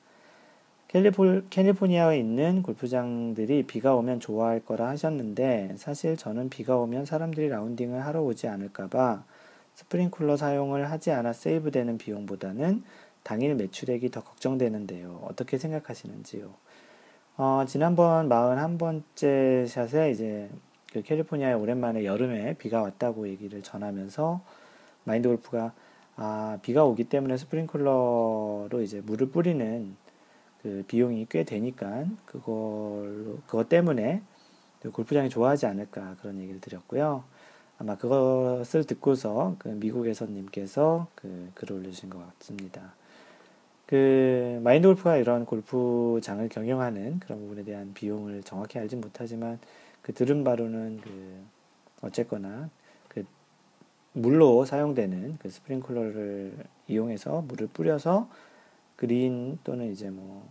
캘리포, 0.88 1.42
캘리포니아에 1.50 2.18
있는 2.18 2.63
골프장들이 2.63 3.63
비가 3.63 3.96
오면 3.96 4.20
좋아할 4.20 4.60
거라 4.60 4.88
하셨는데 4.89 5.75
사실 5.77 6.18
저는 6.18 6.50
비가 6.50 6.77
오면 6.77 7.06
사람들이 7.06 7.50
라운딩을 7.50 8.06
하러 8.06 8.22
오지 8.24 8.48
않을까봐 8.48 9.24
스프링쿨러 9.75 10.38
사용을 10.38 10.89
하지 10.89 11.12
않아 11.12 11.34
세이브되는 11.34 11.98
비용보다는 11.98 12.84
당일 13.24 13.55
매출액이 13.55 14.10
더 14.12 14.24
걱정되는데요. 14.24 15.22
어떻게 15.24 15.58
생각하시는지요? 15.58 16.53
어, 17.38 17.65
지난번 17.67 18.29
41번째 18.29 19.67
샷에 19.67 20.12
이제 20.12 20.50
그 20.94 21.01
캘리포니아에 21.01 21.53
오랜만에 21.53 22.05
여름에 22.05 22.53
비가 22.53 22.82
왔다고 22.82 23.27
얘기를 23.27 23.62
전하면서 23.62 24.41
마인드 25.03 25.27
골프가 25.27 25.74
아, 26.15 26.58
비가 26.62 26.86
오기 26.86 27.05
때문에 27.05 27.36
스프링클러로 27.36 28.79
이제 28.82 29.01
물을 29.01 29.29
뿌리는 29.29 29.98
그 30.63 30.86
비용이 30.88 31.27
꽤 31.29 31.44
되니까 31.44 32.05
그걸 32.25 33.38
그것 33.46 33.67
때문에 33.67 34.22
그 34.82 34.91
골프장이 34.91 35.29
좋아하지 35.29 35.65
않을까 35.65 36.15
그런 36.22 36.39
얘기를 36.39 36.62
드렸고요. 36.62 37.24
아마 37.77 37.98
그것을 37.98 38.86
듣고서 38.86 39.55
그 39.60 39.67
미국에서 39.67 40.25
님께서 40.25 41.08
그 41.15 41.51
글을 41.55 41.77
올려주신 41.77 42.10
것 42.10 42.39
같습니다. 42.39 42.94
그 43.86 44.60
마인드 44.63 44.88
골프가 44.88 45.17
이런 45.17 45.46
골프장을 45.46 46.48
경영하는 46.50 47.20
그런 47.20 47.39
부분에 47.39 47.63
대한 47.63 47.94
비용을 47.94 48.44
정확히 48.44 48.79
알진 48.79 49.01
못하지만 49.01 49.60
그 50.01 50.13
들은 50.13 50.44
바로는 50.44 51.01
그 51.03 51.44
어쨌거나 52.01 52.70
그 53.08 53.25
물로 54.13 54.65
사용되는 54.65 55.38
그 55.39 55.50
스프링클러를 55.50 56.53
이용해서 56.88 57.41
물을 57.41 57.67
뿌려서 57.67 58.29
그린 58.96 59.60
또는 59.63 59.91
이제 59.91 60.10
뭐 60.10 60.48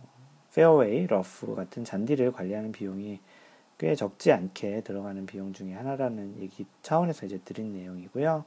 페어웨이, 0.53 1.07
러프 1.07 1.55
같은 1.55 1.83
잔디를 1.83 2.31
관리하는 2.31 2.71
비용이 2.71 3.19
꽤 3.77 3.95
적지 3.95 4.31
않게 4.31 4.81
들어가는 4.81 5.25
비용 5.25 5.53
중에 5.53 5.73
하나라는 5.73 6.37
얘기 6.39 6.65
차원에서 6.81 7.25
이제 7.25 7.39
드린 7.43 7.73
내용이고요. 7.73 8.45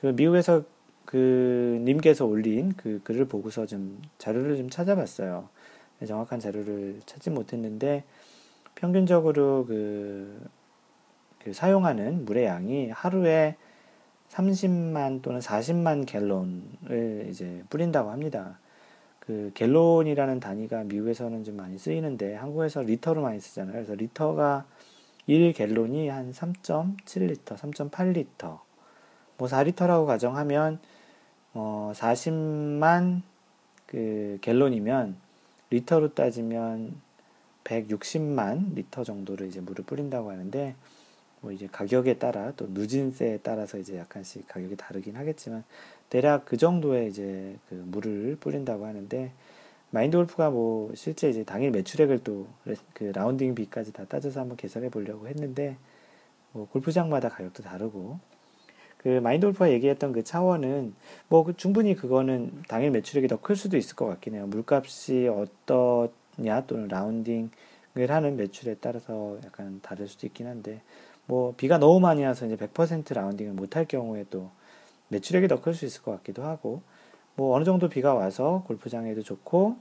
그 0.00 0.06
미국에서 0.06 0.62
그 1.04 1.80
님께서 1.84 2.26
올린 2.26 2.74
그 2.76 3.00
글을 3.04 3.26
보고서 3.26 3.66
좀 3.66 4.02
자료를 4.18 4.56
좀 4.56 4.68
찾아봤어요. 4.68 5.48
정확한 6.06 6.38
자료를 6.38 7.00
찾지 7.06 7.30
못했는데 7.30 8.04
평균적으로 8.74 9.64
그, 9.66 10.46
그 11.42 11.52
사용하는 11.52 12.24
물의 12.24 12.44
양이 12.44 12.90
하루에 12.90 13.56
30만 14.28 15.22
또는 15.22 15.40
40만 15.40 16.06
갤론을 16.06 17.26
이제 17.28 17.64
뿌린다고 17.70 18.10
합니다. 18.10 18.58
그 19.28 19.50
갤론이라는 19.52 20.40
단위가 20.40 20.84
미국에서는 20.84 21.44
좀 21.44 21.58
많이 21.58 21.76
쓰이는데 21.76 22.34
한국에서 22.36 22.80
리터로 22.80 23.20
많이 23.20 23.38
쓰잖아요. 23.38 23.74
그래서 23.74 23.94
리터가 23.94 24.64
1 25.26 25.52
갤론이 25.52 26.08
한 26.08 26.32
3.7리터, 26.32 27.58
3.8리터. 27.58 28.60
뭐 29.36 29.46
4리터라고 29.46 30.06
가정하면 30.06 30.78
어 31.52 31.92
40만 31.94 33.20
그 33.86 34.38
갤론이면 34.40 35.16
리터로 35.68 36.14
따지면 36.14 36.98
160만 37.64 38.74
리터 38.76 39.04
정도를 39.04 39.48
이제 39.48 39.60
물을 39.60 39.84
뿌린다고 39.84 40.30
하는데 40.30 40.74
뭐 41.42 41.52
이제 41.52 41.68
가격에 41.70 42.14
따라 42.14 42.52
또 42.56 42.66
누진세에 42.70 43.40
따라서 43.42 43.76
이제 43.76 43.98
약간씩 43.98 44.48
가격이 44.48 44.76
다르긴 44.76 45.16
하겠지만 45.16 45.64
대략 46.10 46.44
그 46.46 46.56
정도의 46.56 47.08
이제 47.08 47.56
그 47.68 47.74
물을 47.74 48.36
뿌린다고 48.40 48.86
하는데 48.86 49.32
마인드 49.90 50.16
골프가 50.16 50.50
뭐 50.50 50.92
실제 50.94 51.28
이제 51.30 51.44
당일 51.44 51.70
매출액을 51.70 52.20
또 52.24 52.46
그 52.94 53.04
라운딩 53.14 53.54
비까지 53.54 53.92
다 53.92 54.04
따져서 54.08 54.40
한번 54.40 54.56
계산해 54.56 54.90
보려고 54.90 55.28
했는데 55.28 55.76
뭐 56.52 56.66
골프장마다 56.68 57.28
가격도 57.28 57.62
다르고 57.62 58.18
그 58.98 59.20
마인드 59.20 59.46
골프가 59.46 59.70
얘기했던 59.70 60.12
그 60.12 60.24
차원은 60.24 60.94
뭐그 61.28 61.56
충분히 61.56 61.94
그거는 61.94 62.62
당일 62.68 62.90
매출액이 62.90 63.28
더 63.28 63.36
클 63.38 63.56
수도 63.56 63.76
있을 63.76 63.94
것 63.96 64.06
같긴 64.06 64.34
해요. 64.34 64.46
물값이 64.48 65.28
어떠냐 65.28 66.66
또는 66.66 66.88
라운딩을 66.88 67.50
하는 68.08 68.36
매출에 68.36 68.76
따라서 68.80 69.38
약간 69.44 69.80
다를 69.82 70.08
수도 70.08 70.26
있긴 70.26 70.46
한데 70.48 70.82
뭐 71.26 71.54
비가 71.56 71.78
너무 71.78 72.00
많이 72.00 72.24
와서 72.24 72.46
이제 72.46 72.56
100% 72.56 73.14
라운딩을 73.14 73.52
못할 73.52 73.84
경우에 73.86 74.24
또 74.30 74.50
매출액이 75.08 75.48
더 75.48 75.60
클 75.60 75.74
수 75.74 75.84
있을 75.86 76.02
것 76.02 76.12
같기도 76.12 76.44
하고 76.44 76.82
뭐 77.36 77.54
어느 77.56 77.64
정도 77.64 77.88
비가 77.88 78.14
와서 78.14 78.64
골프장에도 78.66 79.22
좋고 79.22 79.76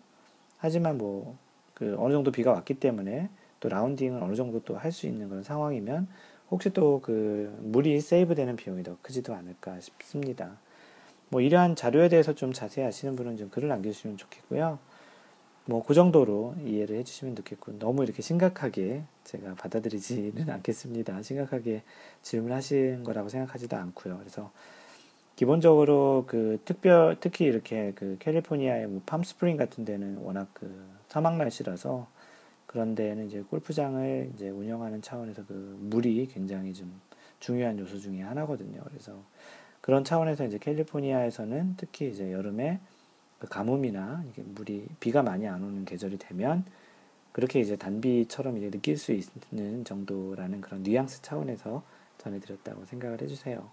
하지만 0.58 0.98
뭐 0.98 1.36
그 1.74 1.96
어느 2.00 2.12
정도 2.12 2.32
비가 2.32 2.52
왔기 2.54 2.76
때문에 2.80 3.30
또 3.60 3.70
라운딩을 3.70 4.24
어느 4.24 4.34
정도 4.36 4.62
또 4.64 4.76
할 4.78 4.92
수 4.92 5.06
있는 5.06 5.30
그런 5.30 5.44
상황이면 5.44 6.08
혹시 6.50 6.72
또 6.72 7.00
그 7.04 7.56
물이 7.62 8.02
세이브되는 8.02 8.56
비용이 8.56 8.82
더 8.82 8.98
크지도 9.04 9.36
않을까 9.36 9.80
싶습니다. 9.80 10.58
뭐 11.30 11.40
이러한 11.42 11.76
자료에 11.76 12.10
대해서 12.10 12.34
좀 12.34 12.52
자세히 12.52 12.84
아시는 12.88 13.16
분은 13.16 13.38
좀 13.38 13.50
글을 13.52 13.68
남겨주시면 13.70 14.18
좋겠고요. 14.18 14.80
뭐 15.66 15.84
그 15.84 15.94
정도로 15.94 16.56
이해를 16.66 16.98
해주시면 16.98 17.36
좋겠고 17.36 17.78
너무 17.78 18.04
이렇게 18.04 18.24
심각하게 18.24 19.04
제가 19.26 19.54
받아들이지는 19.56 20.50
않겠습니다. 20.50 21.22
심각하게 21.22 21.84
질문하신 22.24 23.04
거라고 23.04 23.30
생각하지도 23.30 23.76
않고요. 23.78 24.18
그래서 24.18 24.52
기본적으로 25.38 26.26
그 26.26 26.60
특별 26.66 27.16
특히 27.20 27.46
이렇게 27.46 27.94
그 27.94 28.18
캘리포니아의 28.20 28.88
뭐 28.88 29.02
팜스프링 29.06 29.56
같은 29.56 29.86
데는 29.86 30.18
워낙 30.18 30.48
그 30.56 30.84
사막 31.10 31.38
날씨라서 31.38 32.08
그런 32.66 32.96
데는 32.96 33.28
이제 33.28 33.42
골프장을 33.42 34.32
이제 34.34 34.50
운영하는 34.50 35.04
차원에서 35.04 35.46
그 35.46 35.78
물이 35.80 36.26
굉장히 36.34 36.74
좀 36.74 37.00
중요한 37.40 37.78
요소 37.78 38.00
중에 38.00 38.24
하나거든요. 38.24 38.82
그래서 38.86 39.14
그런 39.80 40.04
차원에서 40.04 40.44
이제 40.44 40.58
캘리포니아에서는 40.58 41.76
특히 41.78 42.10
이제 42.10 42.32
여름에 42.34 42.80
그 43.38 43.48
가뭄이나 43.48 44.24
이게 44.32 44.42
물이 44.42 44.88
비가 45.00 45.22
많이 45.22 45.48
안 45.48 45.64
오는 45.64 45.86
계절이 45.86 46.18
되면 46.18 46.66
그렇게 47.32 47.60
이제 47.60 47.76
단비처럼 47.76 48.58
이제 48.58 48.72
느낄 48.72 48.98
수 48.98 49.12
있는 49.12 49.86
정도라는 49.86 50.62
그런 50.62 50.82
뉘앙스 50.82 51.22
차원에서 51.22 51.84
전해드렸다고 52.18 52.86
생각을 52.86 53.22
해주세요. 53.22 53.70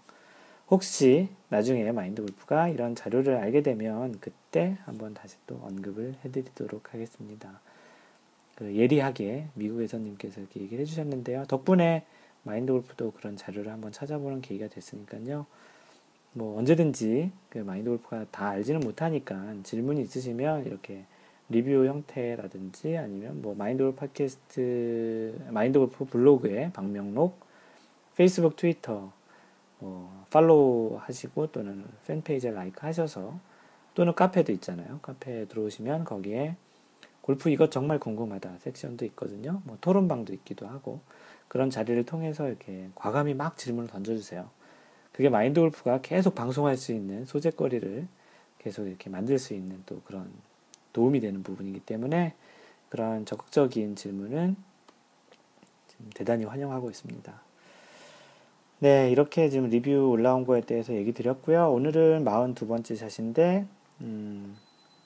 혹시 0.69 1.29
나중에 1.49 1.91
마인드 1.91 2.23
골프가 2.23 2.67
이런 2.69 2.95
자료를 2.95 3.35
알게 3.35 3.61
되면 3.61 4.19
그때 4.19 4.77
한번 4.85 5.13
다시 5.13 5.37
또 5.45 5.59
언급을 5.63 6.15
해드리도록 6.25 6.93
하겠습니다. 6.93 7.59
그 8.55 8.75
예리하게 8.75 9.47
미국 9.53 9.81
에서님께서 9.81 10.41
이렇게 10.41 10.61
얘기를 10.61 10.81
해주셨는데요. 10.81 11.45
덕분에 11.45 12.05
마인드 12.43 12.71
골프도 12.71 13.11
그런 13.11 13.37
자료를 13.37 13.71
한번 13.71 13.91
찾아보는 13.91 14.41
계기가 14.41 14.67
됐으니까요. 14.67 15.45
뭐 16.33 16.57
언제든지 16.57 17.31
그 17.49 17.59
마인드 17.59 17.89
골프가 17.89 18.25
다 18.31 18.49
알지는 18.49 18.79
못하니까 18.79 19.55
질문이 19.63 20.01
있으시면 20.01 20.65
이렇게 20.65 21.05
리뷰 21.49 21.85
형태라든지 21.85 22.97
아니면 22.97 23.41
뭐 23.41 23.53
마인드 23.55 23.83
골프 23.83 23.99
팟캐스트 23.99 25.47
마인드 25.51 25.77
골프 25.77 26.05
블로그에 26.05 26.71
방명록 26.73 27.39
페이스북 28.15 28.55
트위터 28.55 29.11
뭐 29.85 30.25
팔로우 30.31 30.97
하시고 30.99 31.47
또는 31.51 31.85
팬페이지에 32.07 32.51
like 32.51 32.83
하셔서 32.83 33.39
또는 33.93 34.15
카페도 34.15 34.51
있잖아요. 34.53 34.99
카페에 35.03 35.45
들어오시면 35.45 36.05
거기에 36.05 36.55
골프 37.21 37.51
이것 37.51 37.71
정말 37.71 37.99
궁금하다 37.99 38.57
섹션도 38.59 39.05
있거든요. 39.05 39.61
뭐 39.63 39.77
토론방도 39.81 40.33
있기도 40.33 40.67
하고 40.67 41.01
그런 41.47 41.69
자리를 41.69 42.03
통해서 42.05 42.47
이렇게 42.47 42.89
과감히 42.95 43.35
막 43.35 43.57
질문을 43.57 43.89
던져주세요. 43.89 44.49
그게 45.11 45.29
마인드 45.29 45.59
골프가 45.59 46.01
계속 46.01 46.33
방송할 46.33 46.77
수 46.77 46.91
있는 46.91 47.25
소재거리를 47.25 48.07
계속 48.57 48.87
이렇게 48.87 49.11
만들 49.11 49.37
수 49.37 49.53
있는 49.53 49.83
또 49.85 50.01
그런 50.01 50.31
도움이 50.93 51.19
되는 51.19 51.43
부분이기 51.43 51.81
때문에 51.81 52.33
그런 52.89 53.25
적극적인 53.25 53.95
질문은 53.95 54.55
대단히 56.15 56.43
환영하고 56.43 56.89
있습니다. 56.89 57.44
네, 58.79 59.09
이렇게 59.09 59.49
지금 59.49 59.69
리뷰 59.69 60.09
올라온 60.09 60.45
거에 60.45 60.59
대해서 60.61 60.93
얘기 60.93 61.13
드렸고요. 61.13 61.71
오늘은 61.71 62.25
42번째 62.25 62.95
샷인데, 62.97 63.65
음, 64.01 64.57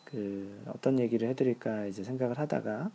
그, 0.05 0.63
어떤 0.67 0.99
얘기를 0.99 1.27
해드릴까 1.29 1.85
이제 1.85 2.03
생각을 2.03 2.39
하다가, 2.39 2.89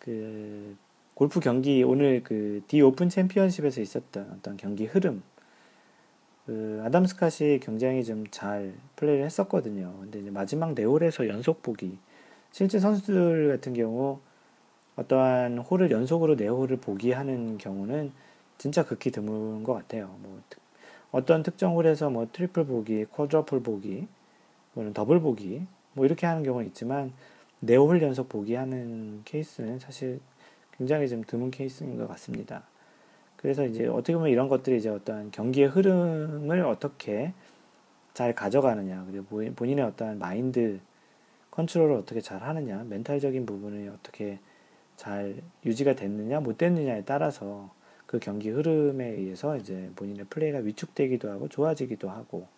그, 0.00 0.76
골프 1.14 1.38
경기, 1.38 1.84
오늘 1.84 2.22
그, 2.24 2.62
디 2.66 2.82
오픈 2.82 3.08
챔피언십에서 3.08 3.80
있었던 3.80 4.34
어떤 4.38 4.56
경기 4.56 4.86
흐름, 4.86 5.22
그, 6.46 6.82
아담 6.84 7.04
스캇이 7.04 7.60
굉장히 7.64 8.02
좀 8.04 8.24
잘 8.32 8.72
플레이를 8.96 9.24
했었거든요. 9.24 9.94
근데 10.00 10.18
이제 10.20 10.30
마지막 10.30 10.74
네 10.74 10.82
홀에서 10.82 11.28
연속 11.28 11.62
보기, 11.62 11.96
실제 12.50 12.80
선수들 12.80 13.48
같은 13.56 13.74
경우, 13.74 14.18
어떠한 14.96 15.58
홀을 15.58 15.92
연속으로 15.92 16.34
네 16.36 16.48
홀을 16.48 16.78
보기 16.78 17.12
하는 17.12 17.56
경우는 17.58 18.12
진짜 18.60 18.84
극히 18.84 19.10
드문 19.10 19.64
것 19.64 19.72
같아요. 19.72 20.14
뭐 20.20 20.38
어떤 21.12 21.42
특정 21.42 21.74
홀에서 21.74 22.10
뭐 22.10 22.28
트리플 22.30 22.66
보기, 22.66 23.06
quadruple 23.06 23.62
보기, 23.62 24.06
또는 24.74 24.92
더블 24.92 25.18
보기, 25.18 25.62
뭐 25.94 26.04
이렇게 26.04 26.26
하는 26.26 26.42
경우는 26.42 26.66
있지만 26.68 27.14
네 27.60 27.76
홀 27.76 28.02
연속 28.02 28.28
보기 28.28 28.54
하는 28.54 29.22
케이스는 29.24 29.78
사실 29.78 30.20
굉장히 30.76 31.08
좀 31.08 31.24
드문 31.26 31.50
케이스인 31.50 31.96
것 31.96 32.06
같습니다. 32.08 32.64
그래서 33.36 33.64
이제 33.64 33.86
어떻게 33.86 34.12
보면 34.12 34.28
이런 34.28 34.50
것들이 34.50 34.76
이제 34.76 34.90
어떤 34.90 35.30
경기의 35.30 35.68
흐름을 35.68 36.60
어떻게 36.66 37.32
잘 38.12 38.34
가져가느냐, 38.34 39.06
그리고 39.10 39.42
본인의 39.54 39.86
어떤 39.86 40.18
마인드 40.18 40.80
컨트롤을 41.50 41.94
어떻게 41.96 42.20
잘 42.20 42.42
하느냐, 42.42 42.84
멘탈적인 42.84 43.46
부분이 43.46 43.88
어떻게 43.88 44.38
잘 44.96 45.40
유지가 45.64 45.94
됐느냐, 45.94 46.40
못 46.40 46.58
됐느냐에 46.58 47.04
따라서 47.06 47.70
그 48.10 48.18
경기 48.18 48.50
흐름에 48.50 49.06
의해서 49.06 49.56
이제 49.56 49.88
본인의 49.94 50.24
플레이가 50.30 50.58
위축되기도 50.58 51.30
하고 51.30 51.46
좋아지기도 51.48 52.10
하고 52.10 52.48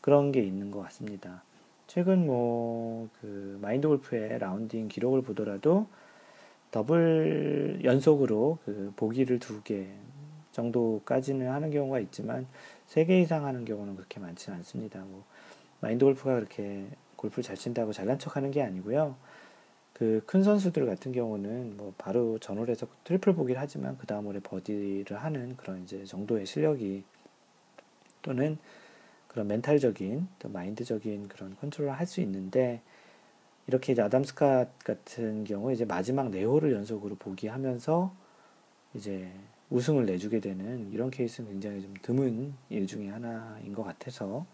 그런 0.00 0.32
게 0.32 0.40
있는 0.42 0.70
것 0.70 0.80
같습니다. 0.84 1.42
최근 1.86 2.24
뭐 2.24 3.10
그 3.20 3.58
마인드 3.60 3.86
골프의 3.88 4.38
라운딩 4.38 4.88
기록을 4.88 5.20
보더라도 5.20 5.86
더블 6.70 7.80
연속으로 7.84 8.56
그 8.64 8.90
보기를 8.96 9.38
두 9.38 9.62
개 9.62 9.86
정도까지는 10.52 11.50
하는 11.50 11.70
경우가 11.70 11.98
있지만 12.00 12.46
세 12.86 13.04
개 13.04 13.20
이상 13.20 13.44
하는 13.44 13.66
경우는 13.66 13.96
그렇게 13.96 14.18
많지는 14.18 14.56
않습니다. 14.60 15.00
뭐 15.00 15.24
마인드 15.80 16.06
골프가 16.06 16.36
그렇게 16.36 16.86
골프를 17.16 17.44
잘 17.44 17.54
친다고 17.56 17.92
잘난 17.92 18.18
척하는 18.18 18.50
게 18.50 18.62
아니고요. 18.62 19.14
그 19.96 20.20
큰 20.26 20.42
선수들 20.42 20.84
같은 20.84 21.10
경우는 21.12 21.78
뭐 21.78 21.94
바로 21.96 22.38
전홀에서 22.38 22.86
트리플 23.04 23.32
보기를 23.34 23.58
하지만 23.58 23.96
그 23.96 24.06
다음 24.06 24.26
홀에 24.26 24.40
버디를 24.40 25.16
하는 25.16 25.56
그런 25.56 25.82
이제 25.84 26.04
정도의 26.04 26.44
실력이 26.44 27.02
또는 28.20 28.58
그런 29.28 29.46
멘탈적인 29.46 30.28
또 30.38 30.48
마인드적인 30.50 31.28
그런 31.28 31.56
컨트롤을 31.56 31.92
할 31.98 32.06
수 32.06 32.20
있는데 32.20 32.82
이렇게 33.66 33.92
이제 33.92 34.02
아담 34.02 34.20
스캇 34.22 34.68
같은 34.84 35.44
경우 35.44 35.72
이제 35.72 35.86
마지막 35.86 36.30
네 36.30 36.44
홀을 36.44 36.72
연속으로 36.72 37.16
보기하면서 37.16 38.12
이제 38.94 39.32
우승을 39.70 40.04
내주게 40.04 40.40
되는 40.40 40.92
이런 40.92 41.10
케이스는 41.10 41.50
굉장히 41.50 41.80
좀 41.80 41.94
드문 42.02 42.54
일 42.68 42.86
중에 42.86 43.08
하나인 43.08 43.72
것 43.72 43.82
같아서 43.82 44.44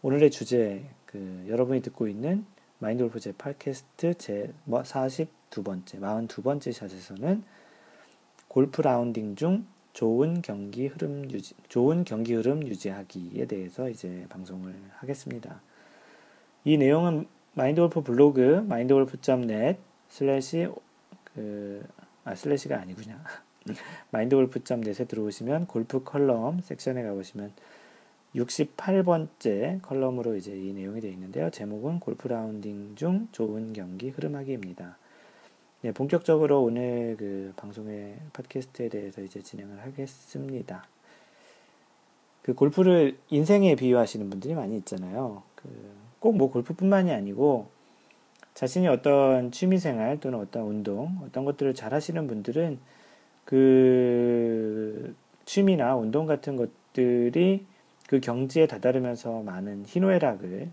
오늘의 0.00 0.30
주제 0.30 0.84
그 1.04 1.44
여러분이 1.48 1.82
듣고 1.82 2.08
있는 2.08 2.46
마인드 2.80 3.04
골프 3.04 3.20
제 3.20 3.32
팟캐스트 3.32 4.14
제 4.14 4.52
42번째, 4.66 6.00
42번째 6.00 6.72
샷에서는 6.72 7.44
골프 8.48 8.80
라운딩 8.80 9.36
중 9.36 9.66
좋은 9.92 10.40
경기 10.40 10.86
흐름 10.86 11.30
유지, 11.30 11.54
좋은 11.68 12.04
경기 12.04 12.34
흐름 12.34 12.66
유지하기에 12.66 13.44
대해서 13.46 13.90
이제 13.90 14.24
방송을 14.30 14.74
하겠습니다. 14.96 15.60
이 16.64 16.78
내용은 16.78 17.26
마인드 17.52 17.82
골프 17.82 18.02
블로그 18.02 18.64
마인드 18.66 18.94
골프.net 18.94 19.78
슬래시 20.08 20.68
그, 21.34 21.86
아, 22.24 22.34
슬래시가 22.34 22.80
아니구나. 22.80 23.22
마인드 24.10 24.34
골프.net에 24.34 25.04
들어오시면 25.04 25.66
골프 25.66 26.02
컬럼 26.02 26.62
섹션에 26.62 27.02
가보시면 27.02 27.52
68번째 28.34 29.82
컬럼으로 29.82 30.36
이제 30.36 30.52
이 30.56 30.72
내용이 30.72 31.00
되어 31.00 31.10
있는데요. 31.10 31.50
제목은 31.50 32.00
골프 32.00 32.28
라운딩 32.28 32.94
중 32.96 33.28
좋은 33.32 33.72
경기 33.72 34.10
흐름하기입니다. 34.10 34.96
네, 35.82 35.92
본격적으로 35.92 36.62
오늘 36.62 37.16
그 37.18 37.52
방송의 37.56 38.16
팟캐스트에 38.32 38.88
대해서 38.88 39.22
이제 39.22 39.42
진행을 39.42 39.80
하겠습니다. 39.82 40.84
그 42.42 42.54
골프를 42.54 43.18
인생에 43.28 43.74
비유하시는 43.74 44.30
분들이 44.30 44.54
많이 44.54 44.76
있잖아요. 44.76 45.42
그 45.54 46.00
꼭 46.20 46.36
뭐 46.36 46.50
골프뿐만이 46.50 47.10
아니고 47.10 47.68
자신이 48.54 48.86
어떤 48.88 49.50
취미생활 49.50 50.20
또는 50.20 50.38
어떤 50.38 50.64
운동, 50.64 51.18
어떤 51.24 51.44
것들을 51.46 51.74
잘 51.74 51.94
하시는 51.94 52.26
분들은 52.26 52.78
그 53.46 55.14
취미나 55.46 55.96
운동 55.96 56.26
같은 56.26 56.56
것들이 56.56 57.64
그 58.10 58.18
경지에 58.18 58.66
다다르면서 58.66 59.42
많은 59.42 59.84
희노애락을 59.86 60.68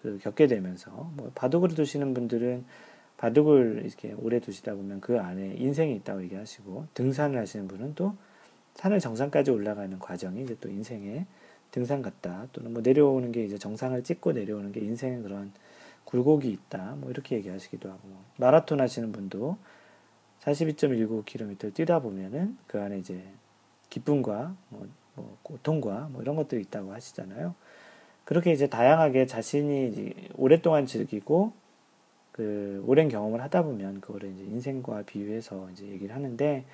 그 0.00 0.18
겪게 0.22 0.46
되면서 0.46 0.90
뭐 1.16 1.30
바둑을 1.34 1.68
두시는 1.68 2.14
분들은 2.14 2.64
바둑을 3.18 3.82
이렇게 3.84 4.14
오래 4.14 4.40
두시다 4.40 4.74
보면 4.74 5.02
그 5.02 5.20
안에 5.20 5.56
인생이 5.58 5.94
있다고 5.96 6.22
얘기하시고 6.22 6.86
등산을 6.94 7.38
하시는 7.38 7.68
분은 7.68 7.94
또 7.94 8.16
산을 8.76 9.00
정상까지 9.00 9.50
올라가는 9.50 9.98
과정이 9.98 10.44
이제 10.44 10.56
또 10.62 10.70
인생의 10.70 11.26
등산 11.72 12.00
같다. 12.00 12.46
또는 12.54 12.72
뭐 12.72 12.80
내려오는 12.80 13.32
게 13.32 13.44
이제 13.44 13.58
정상을 13.58 14.02
찍고 14.02 14.32
내려오는 14.32 14.72
게 14.72 14.80
인생의 14.80 15.20
그런 15.20 15.52
굴곡이 16.06 16.50
있다. 16.50 16.96
뭐 16.96 17.10
이렇게 17.10 17.36
얘기하시기도 17.36 17.90
하고 17.90 18.00
마라톤 18.38 18.80
하시는 18.80 19.12
분도 19.12 19.58
42.19km 20.40 21.74
뛰다 21.74 22.00
보면은 22.00 22.56
그 22.66 22.80
안에 22.80 22.98
이제 22.98 23.22
기쁨과 23.90 24.56
뭐 24.70 24.88
뭐 25.14 25.36
고통과 25.42 26.08
뭐 26.12 26.22
이런 26.22 26.36
것들이 26.36 26.60
있다고 26.62 26.92
하시잖아요. 26.92 27.54
그렇게 28.24 28.52
이제 28.52 28.66
다양하게 28.68 29.26
자신이 29.26 30.14
오랫동안 30.36 30.86
즐기고 30.86 31.52
그 32.32 32.82
오랜 32.86 33.08
경험을 33.08 33.42
하다 33.42 33.62
보면 33.62 34.00
그거를 34.00 34.30
이제 34.32 34.44
인생과 34.44 35.02
비유해서 35.02 35.68
이제 35.72 35.86
얘기를 35.86 36.14
하는데 36.14 36.64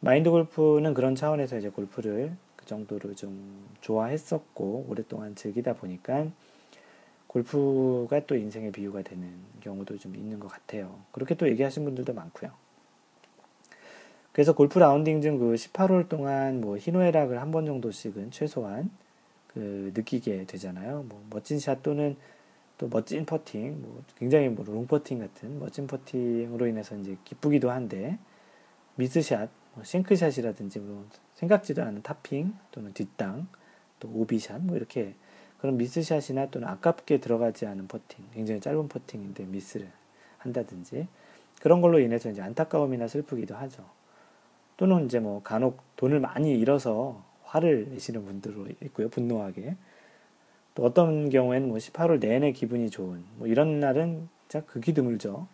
마인드 0.00 0.30
골프는 0.30 0.94
그런 0.94 1.14
차원에서 1.14 1.58
이제 1.58 1.68
골프를 1.70 2.32
그 2.56 2.66
정도로 2.66 3.14
좀 3.14 3.66
좋아했었고 3.80 4.86
오랫동안 4.88 5.34
즐기다 5.34 5.74
보니까 5.74 6.26
골프가 7.26 8.20
또 8.26 8.36
인생의 8.36 8.70
비유가 8.70 9.02
되는 9.02 9.34
경우도 9.60 9.98
좀 9.98 10.14
있는 10.14 10.38
것 10.38 10.48
같아요. 10.48 11.00
그렇게 11.10 11.34
또 11.34 11.48
얘기하신 11.48 11.84
분들도 11.84 12.14
많고요. 12.14 12.52
그래서 14.34 14.52
골프 14.54 14.78
라운딩 14.80 15.22
중 15.22 15.38
그 15.38 15.54
18홀 15.54 16.08
동안 16.08 16.60
뭐 16.60 16.76
희노애락을 16.76 17.40
한 17.40 17.52
번 17.52 17.66
정도씩은 17.66 18.32
최소한 18.32 18.90
그 19.48 19.92
느끼게 19.94 20.46
되잖아요. 20.46 21.04
뭐 21.08 21.24
멋진 21.30 21.60
샷 21.60 21.82
또는 21.82 22.16
또 22.78 22.88
멋진 22.88 23.24
퍼팅, 23.24 23.80
뭐 23.80 24.02
굉장히 24.18 24.48
뭐 24.48 24.64
롱퍼팅 24.64 25.20
같은 25.20 25.60
멋진 25.60 25.86
퍼팅으로 25.86 26.66
인해서 26.66 26.96
이제 26.96 27.16
기쁘기도 27.24 27.70
한데 27.70 28.18
미스샷, 28.96 29.48
뭐 29.74 29.84
생크샷이라든지 29.84 30.80
뭐 30.80 31.06
생각지도 31.36 31.82
않은 31.84 32.02
탑핑 32.02 32.52
또는 32.72 32.92
뒷땅, 32.92 33.46
또 34.00 34.08
오비샷 34.12 34.62
뭐 34.62 34.76
이렇게 34.76 35.14
그런 35.58 35.76
미스샷이나 35.76 36.50
또는 36.50 36.66
아깝게 36.68 37.20
들어가지 37.20 37.66
않은 37.66 37.86
퍼팅, 37.86 38.24
굉장히 38.34 38.60
짧은 38.60 38.88
퍼팅인데 38.88 39.44
미스를 39.44 39.88
한다든지 40.38 41.06
그런 41.60 41.80
걸로 41.80 42.00
인해서 42.00 42.28
이제 42.30 42.42
안타까움이나 42.42 43.06
슬프기도 43.06 43.54
하죠. 43.54 43.84
또는 44.76 45.06
이제 45.06 45.20
뭐 45.20 45.42
간혹 45.42 45.82
돈을 45.96 46.20
많이 46.20 46.58
잃어서 46.58 47.22
화를 47.44 47.88
내시는 47.90 48.24
분들도 48.24 48.68
있고요. 48.86 49.08
분노하게. 49.08 49.76
또 50.74 50.84
어떤 50.84 51.30
경우에는 51.30 51.68
뭐 51.68 51.78
18홀 51.78 52.18
내내 52.18 52.52
기분이 52.52 52.90
좋은 52.90 53.24
뭐 53.36 53.46
이런 53.46 53.78
날은 53.78 54.28
진짜 54.48 54.64
극히 54.66 54.92
드물죠. 54.92 55.46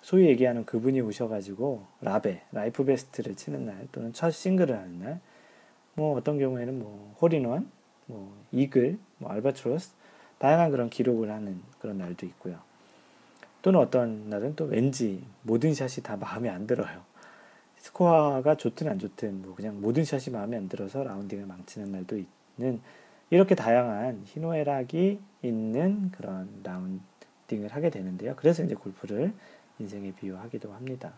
소위 0.00 0.26
얘기하는 0.28 0.64
그분이 0.64 1.00
오셔가지고 1.00 1.84
라베, 2.00 2.42
life 2.52 2.84
best를 2.84 3.34
치는 3.34 3.66
날 3.66 3.88
또는 3.92 4.12
첫 4.12 4.30
싱글을 4.30 4.76
하는 4.76 4.98
날, 5.00 5.20
뭐 5.94 6.16
어떤 6.16 6.38
경우에는 6.38 6.78
뭐 6.78 7.14
홀인원, 7.20 7.70
뭐 8.06 8.36
이글, 8.52 8.98
뭐 9.18 9.30
알바트로스 9.30 9.92
다양한 10.38 10.70
그런 10.70 10.88
기록을 10.88 11.30
하는 11.30 11.60
그런 11.80 11.98
날도 11.98 12.26
있고요. 12.26 12.58
또는 13.60 13.80
어떤 13.80 14.30
날은 14.30 14.54
또 14.54 14.64
왠지 14.64 15.24
모든 15.42 15.74
샷이 15.74 16.02
다 16.04 16.16
마음에 16.16 16.48
안 16.48 16.66
들어요. 16.66 17.02
스코어가 17.88 18.56
좋든 18.56 18.88
안 18.88 18.98
좋든 18.98 19.42
뭐 19.42 19.54
그냥 19.54 19.80
모든 19.80 20.04
샷이 20.04 20.32
마음에 20.32 20.56
안 20.56 20.68
들어서 20.68 21.02
라운딩을 21.02 21.46
망치는 21.46 21.92
날도 21.92 22.16
있는 22.58 22.80
이렇게 23.30 23.54
다양한 23.54 24.22
희노애락이 24.24 25.18
있는 25.42 26.10
그런 26.10 26.48
라운딩을 26.62 27.70
하게 27.70 27.90
되는데요. 27.90 28.34
그래서 28.36 28.62
이제 28.62 28.74
골프를 28.74 29.32
인생에 29.78 30.12
비유하기도 30.12 30.72
합니다. 30.72 31.12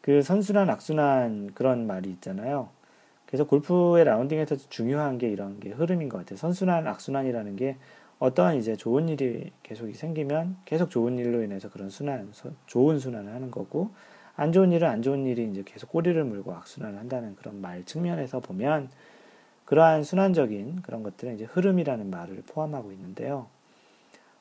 그 0.00 0.22
선순환, 0.22 0.68
악순환 0.68 1.52
그런 1.54 1.86
말이 1.86 2.10
있잖아요. 2.10 2.68
그래서 3.26 3.44
골프의 3.44 4.04
라운딩에서 4.04 4.56
중요한 4.68 5.18
게 5.18 5.28
이런 5.28 5.58
게 5.60 5.70
흐름인 5.70 6.08
것 6.08 6.18
같아요. 6.18 6.36
선순환, 6.36 6.86
악순환이라는 6.86 7.56
게 7.56 7.76
어떠한 8.18 8.56
이제 8.56 8.76
좋은 8.76 9.08
일이 9.08 9.50
계속 9.62 9.92
생기면 9.92 10.56
계속 10.64 10.90
좋은 10.90 11.18
일로 11.18 11.42
인해서 11.42 11.70
그런 11.70 11.88
순환, 11.88 12.32
좋은 12.66 12.98
순환을 12.98 13.32
하는 13.32 13.50
거고 13.50 13.90
안 14.42 14.50
좋은 14.50 14.72
일은 14.72 14.88
안 14.88 15.02
좋은 15.02 15.24
일이 15.24 15.48
이제 15.48 15.62
계속 15.64 15.92
꼬리를 15.92 16.24
물고 16.24 16.52
악순환을 16.52 16.98
한다는 16.98 17.36
그런 17.36 17.60
말 17.60 17.84
측면에서 17.84 18.40
보면 18.40 18.90
그러한 19.66 20.02
순환적인 20.02 20.82
그런 20.82 21.04
것들은 21.04 21.36
이제 21.36 21.44
흐름이라는 21.44 22.10
말을 22.10 22.42
포함하고 22.48 22.90
있는데요. 22.90 23.46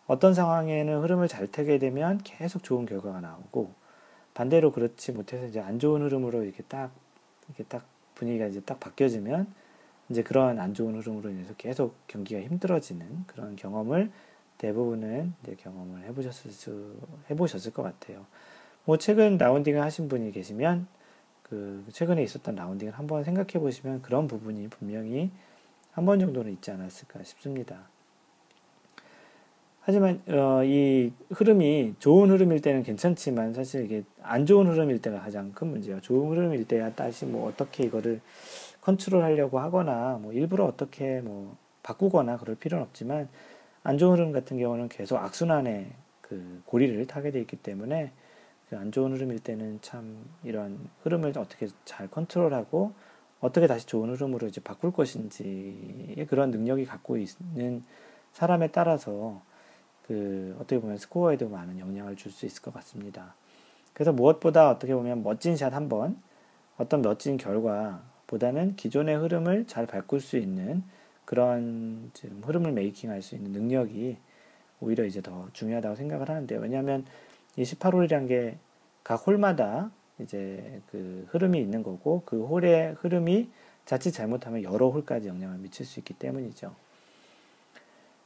어떤 0.07 0.33
상황에는 0.33 1.03
흐름을 1.03 1.27
잘 1.27 1.45
타게 1.45 1.77
되면 1.77 2.19
계속 2.23 2.63
좋은 2.63 2.87
결과가 2.87 3.21
나오고 3.21 3.73
반대로 4.33 4.71
그렇지 4.71 5.11
못해서 5.11 5.45
이제 5.45 5.59
안 5.59 5.77
좋은 5.77 6.01
흐름으로 6.01 6.45
이렇게 6.45 6.63
딱 6.63 6.89
이렇게 7.47 7.63
딱 7.65 7.85
분위기가 8.15 8.47
이제 8.47 8.59
딱 8.61 8.79
바뀌어지면 8.79 9.53
이제 10.09 10.23
그러한 10.23 10.57
안 10.57 10.73
좋은 10.73 10.95
흐름으로 10.95 11.29
인해서 11.29 11.53
계속 11.59 11.95
경기가 12.07 12.41
힘들어지는 12.41 13.25
그런 13.27 13.55
경험을 13.55 14.09
대부분은 14.57 15.35
이제 15.43 15.55
경험을 15.59 16.05
해보셨을 16.05 16.49
수, 16.49 16.95
해보셨을 17.29 17.71
것 17.71 17.83
같아요. 17.83 18.25
뭐 18.91 18.97
최근 18.97 19.37
라운딩을 19.37 19.81
하신 19.81 20.09
분이 20.09 20.33
계시면 20.33 20.85
그 21.43 21.85
최근에 21.93 22.21
있었던 22.23 22.55
라운딩을 22.55 22.91
한번 22.91 23.23
생각해 23.23 23.51
보시면 23.53 24.01
그런 24.01 24.27
부분이 24.27 24.67
분명히 24.67 25.31
한 25.93 26.03
번 26.03 26.19
정도는 26.19 26.51
있지 26.51 26.71
않았을까 26.71 27.23
싶습니다. 27.23 27.87
하지만 29.79 30.21
어, 30.27 30.61
이 30.65 31.13
흐름이 31.29 31.95
좋은 31.99 32.31
흐름일 32.31 32.59
때는 32.59 32.83
괜찮지만 32.83 33.53
사실 33.53 33.85
이게 33.85 34.03
안 34.21 34.45
좋은 34.45 34.67
흐름일 34.67 35.01
때가 35.01 35.21
가장 35.21 35.53
큰 35.53 35.67
문제예요. 35.67 36.01
좋은 36.01 36.29
흐름일 36.29 36.67
때야 36.67 36.93
다시 36.93 37.25
뭐 37.25 37.47
어떻게 37.47 37.85
이거를 37.85 38.19
컨트롤하려고 38.81 39.59
하거나 39.59 40.19
뭐 40.21 40.33
일부러 40.33 40.65
어떻게 40.65 41.21
뭐 41.21 41.55
바꾸거나 41.81 42.39
그럴 42.39 42.57
필요는 42.57 42.83
없지만 42.87 43.29
안 43.83 43.97
좋은 43.97 44.17
흐름 44.17 44.33
같은 44.33 44.57
경우는 44.59 44.89
계속 44.89 45.15
악순환의 45.15 45.87
그 46.19 46.61
고리를 46.65 47.07
타게 47.07 47.31
돼 47.31 47.39
있기 47.39 47.55
때문에 47.55 48.11
그 48.71 48.77
안 48.77 48.89
좋은 48.89 49.11
흐름일 49.11 49.39
때는 49.39 49.79
참 49.81 50.25
이런 50.45 50.79
흐름을 51.03 51.37
어떻게 51.37 51.67
잘 51.83 52.09
컨트롤하고 52.09 52.93
어떻게 53.41 53.67
다시 53.67 53.85
좋은 53.85 54.09
흐름으로 54.09 54.47
이제 54.47 54.61
바꿀 54.61 54.93
것인지의 54.93 56.25
그런 56.29 56.51
능력이 56.51 56.85
갖고 56.85 57.17
있는 57.17 57.83
사람에 58.31 58.69
따라서 58.69 59.41
그 60.07 60.55
어떻게 60.57 60.79
보면 60.79 60.97
스코어에도 60.97 61.49
많은 61.49 61.79
영향을 61.79 62.15
줄 62.15 62.31
수 62.31 62.45
있을 62.45 62.61
것 62.61 62.73
같습니다. 62.75 63.35
그래서 63.93 64.13
무엇보다 64.13 64.69
어떻게 64.69 64.95
보면 64.95 65.21
멋진 65.21 65.57
샷 65.57 65.73
한 65.73 65.89
번, 65.89 66.17
어떤 66.77 67.01
멋진 67.01 67.35
결과보다는 67.35 68.77
기존의 68.77 69.17
흐름을 69.17 69.67
잘 69.67 69.85
바꿀 69.85 70.21
수 70.21 70.37
있는 70.37 70.83
그런 71.25 72.11
흐름을 72.43 72.71
메이킹할 72.71 73.21
수 73.21 73.35
있는 73.35 73.51
능력이 73.51 74.17
오히려 74.79 75.03
이제 75.03 75.21
더 75.21 75.49
중요하다고 75.51 75.95
생각을 75.95 76.29
하는데요. 76.29 76.61
왜냐하면 76.61 77.05
이 77.57 77.63
18홀이란 77.63 78.27
게 78.27 78.57
각 79.03 79.27
홀마다 79.27 79.91
이제 80.19 80.81
그 80.91 81.27
흐름이 81.31 81.59
있는 81.59 81.83
거고 81.83 82.21
그 82.25 82.45
홀의 82.45 82.95
흐름이 82.99 83.49
자칫 83.85 84.11
잘못하면 84.11 84.63
여러 84.63 84.89
홀까지 84.89 85.27
영향을 85.27 85.57
미칠 85.57 85.85
수 85.85 85.99
있기 85.99 86.13
때문이죠. 86.13 86.73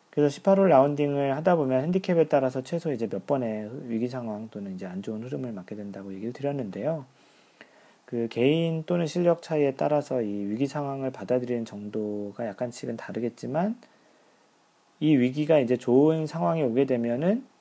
그래서 0.09 0.41
18홀 0.41 0.67
라운딩을 0.67 1.35
하다 1.35 1.55
보면 1.55 1.83
핸디캡에 1.83 2.25
따라서 2.25 2.61
최소 2.61 2.91
이제 2.91 3.07
몇 3.07 3.25
번의 3.25 3.89
위기 3.89 4.07
상황 4.07 4.49
또는 4.49 4.75
이제 4.75 4.85
안 4.85 5.01
좋은 5.01 5.23
흐름을 5.23 5.51
맞게 5.51 5.75
된다고 5.75 6.13
얘기를 6.13 6.33
드렸는데요. 6.33 7.05
그 8.05 8.27
개인 8.29 8.83
또는 8.85 9.07
실력 9.07 9.41
차이에 9.41 9.75
따라서 9.75 10.21
이 10.21 10.27
위기 10.27 10.67
상황을 10.67 11.11
받아들이는 11.11 11.65
정도가 11.65 12.45
약간씩은 12.45 12.97
다르겠지만 12.97 13.77
이 14.99 15.15
위기가 15.15 15.59
이제 15.59 15.75
좋은 15.75 16.27
상황에 16.27 16.61
오게 16.63 16.85
되면은 16.85 17.54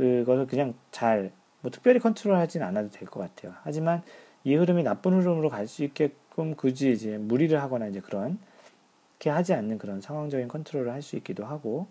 그것을 0.00 0.46
그냥 0.46 0.72
잘, 0.90 1.30
뭐 1.60 1.70
특별히 1.70 2.00
컨트롤 2.00 2.36
하진 2.36 2.62
않아도 2.62 2.88
될 2.90 3.06
것 3.06 3.20
같아요. 3.20 3.54
하지만 3.64 4.02
이 4.44 4.54
흐름이 4.54 4.82
나쁜 4.82 5.12
흐름으로 5.12 5.50
갈 5.50 5.66
수 5.68 5.84
있게끔 5.84 6.54
굳이 6.54 6.92
이제 6.92 7.18
무리를 7.18 7.60
하거나 7.60 7.86
이제 7.86 8.00
그런, 8.00 8.38
이렇게 9.10 9.28
하지 9.30 9.52
않는 9.52 9.76
그런 9.78 10.00
상황적인 10.00 10.48
컨트롤을 10.48 10.90
할 10.90 11.02
수 11.02 11.16
있기도 11.16 11.44
하고, 11.44 11.86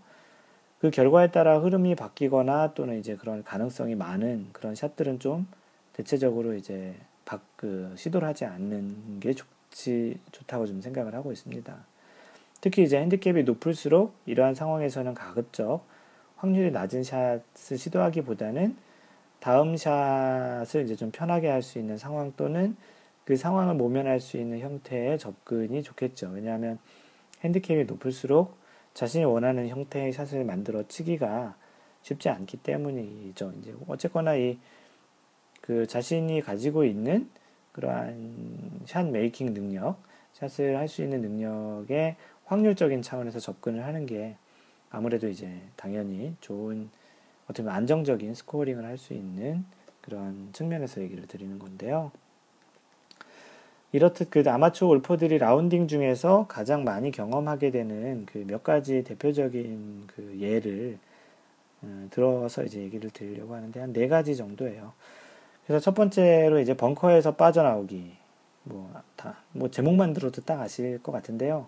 그 0.80 0.90
결과에 0.90 1.30
따라 1.30 1.60
흐름이 1.60 1.94
바뀌거나 1.96 2.74
또는 2.74 2.98
이제 3.00 3.16
그런 3.16 3.44
가능성이 3.44 3.94
많은 3.96 4.48
그런 4.54 4.74
샷들은 4.76 5.20
좀 5.20 5.46
대체적으로 5.94 6.56
이제 6.56 6.96
박, 7.26 7.42
그, 7.58 7.94
시도를 7.96 8.28
하지 8.28 8.46
않는 8.46 9.20
게 9.20 9.34
좋지, 9.34 10.20
좋다고 10.32 10.66
좀 10.66 10.82
생각을 10.82 11.14
하고 11.14 11.32
있습니다. 11.32 11.76
특히 12.62 12.84
이제 12.84 12.98
핸디캡이 12.98 13.44
높을수록 13.44 14.16
이러한 14.26 14.56
상황에서는 14.56 15.14
가급적 15.14 15.84
확률이 16.40 16.72
낮은 16.72 17.04
샷을 17.04 17.78
시도하기보다는 17.78 18.76
다음 19.40 19.78
샷을 19.78 20.84
이제 20.84 20.96
좀 20.96 21.12
편하게 21.12 21.48
할 21.50 21.62
수 21.62 21.80
있는 21.80 21.98
상황 21.98 22.34
또는 22.36 22.76
그 23.26 23.36
상황을 23.38 23.76
모면할 23.76 24.20
수 24.20 24.38
있는 24.38 24.60
형태의 24.60 25.20
접근이 25.20 25.84
좋겠죠. 25.84 26.32
왜냐하면 26.34 26.80
핸디캡이 27.44 27.86
높을수록 27.86 28.58
자신이 28.94 29.24
원하는 29.26 29.70
형태의 29.70 30.12
샷을 30.12 30.44
만들어 30.44 30.88
치기가 30.88 31.56
쉽지 32.02 32.30
않기 32.30 32.58
때문이죠. 32.58 33.54
이제 33.60 33.74
어쨌거나 33.88 34.36
이 34.36 34.58
그 35.70 35.86
자신이 35.86 36.42
가지고 36.42 36.84
있는 36.84 37.30
그러한 37.74 38.82
샷 38.88 39.06
메이킹 39.08 39.54
능력, 39.54 40.02
샷을 40.34 40.76
할 40.76 40.88
수 40.88 41.04
있는 41.04 41.22
능력의 41.22 42.16
확률적인 42.46 43.04
차원에서 43.04 43.40
접근을 43.40 43.86
하는 43.86 44.08
게 44.08 44.36
아무래도 44.92 45.28
이제 45.30 45.62
당연히 45.76 46.36
좋은 46.42 46.90
어떻게 47.46 47.64
보면 47.64 47.76
안정적인 47.76 48.34
scoring을 48.36 48.86
할 48.86 48.98
수 48.98 49.14
있는 49.14 49.66
그런 50.02 50.50
측면에서 50.54 51.02
얘기를 51.02 51.28
드리는 51.28 51.60
건데요. 51.60 52.12
이렇듯 53.92 54.30
그 54.30 54.44
아마추어 54.48 54.88
골퍼들이 54.90 55.38
라운딩 55.40 55.88
중에서 55.88 56.46
가장 56.48 56.84
많이 56.84 57.12
경험하게 57.12 57.72
되는 57.72 58.26
그 58.26 58.40
몇 58.46 58.64
가지 58.64 59.04
대표적인 59.04 60.04
그 60.08 60.38
예를 60.40 61.00
어, 61.82 62.08
들어서 62.12 62.64
이제 62.64 62.80
얘기를 62.82 63.10
드리려고 63.12 63.56
하는데 63.56 63.80
한 63.80 63.94
네 63.94 64.08
가지 64.08 64.36
정도예요. 64.38 64.94
그래서 65.68 65.82
첫 65.84 65.96
번째로 65.96 66.60
이제 66.60 66.76
벙커에서 66.76 67.36
빠져나오기 67.36 68.14
뭐, 68.66 68.94
다, 69.16 69.38
뭐, 69.54 69.70
제목만 69.72 70.14
들어도 70.14 70.42
딱 70.44 70.60
아실 70.62 71.00
것 71.04 71.12
같은데요. 71.12 71.68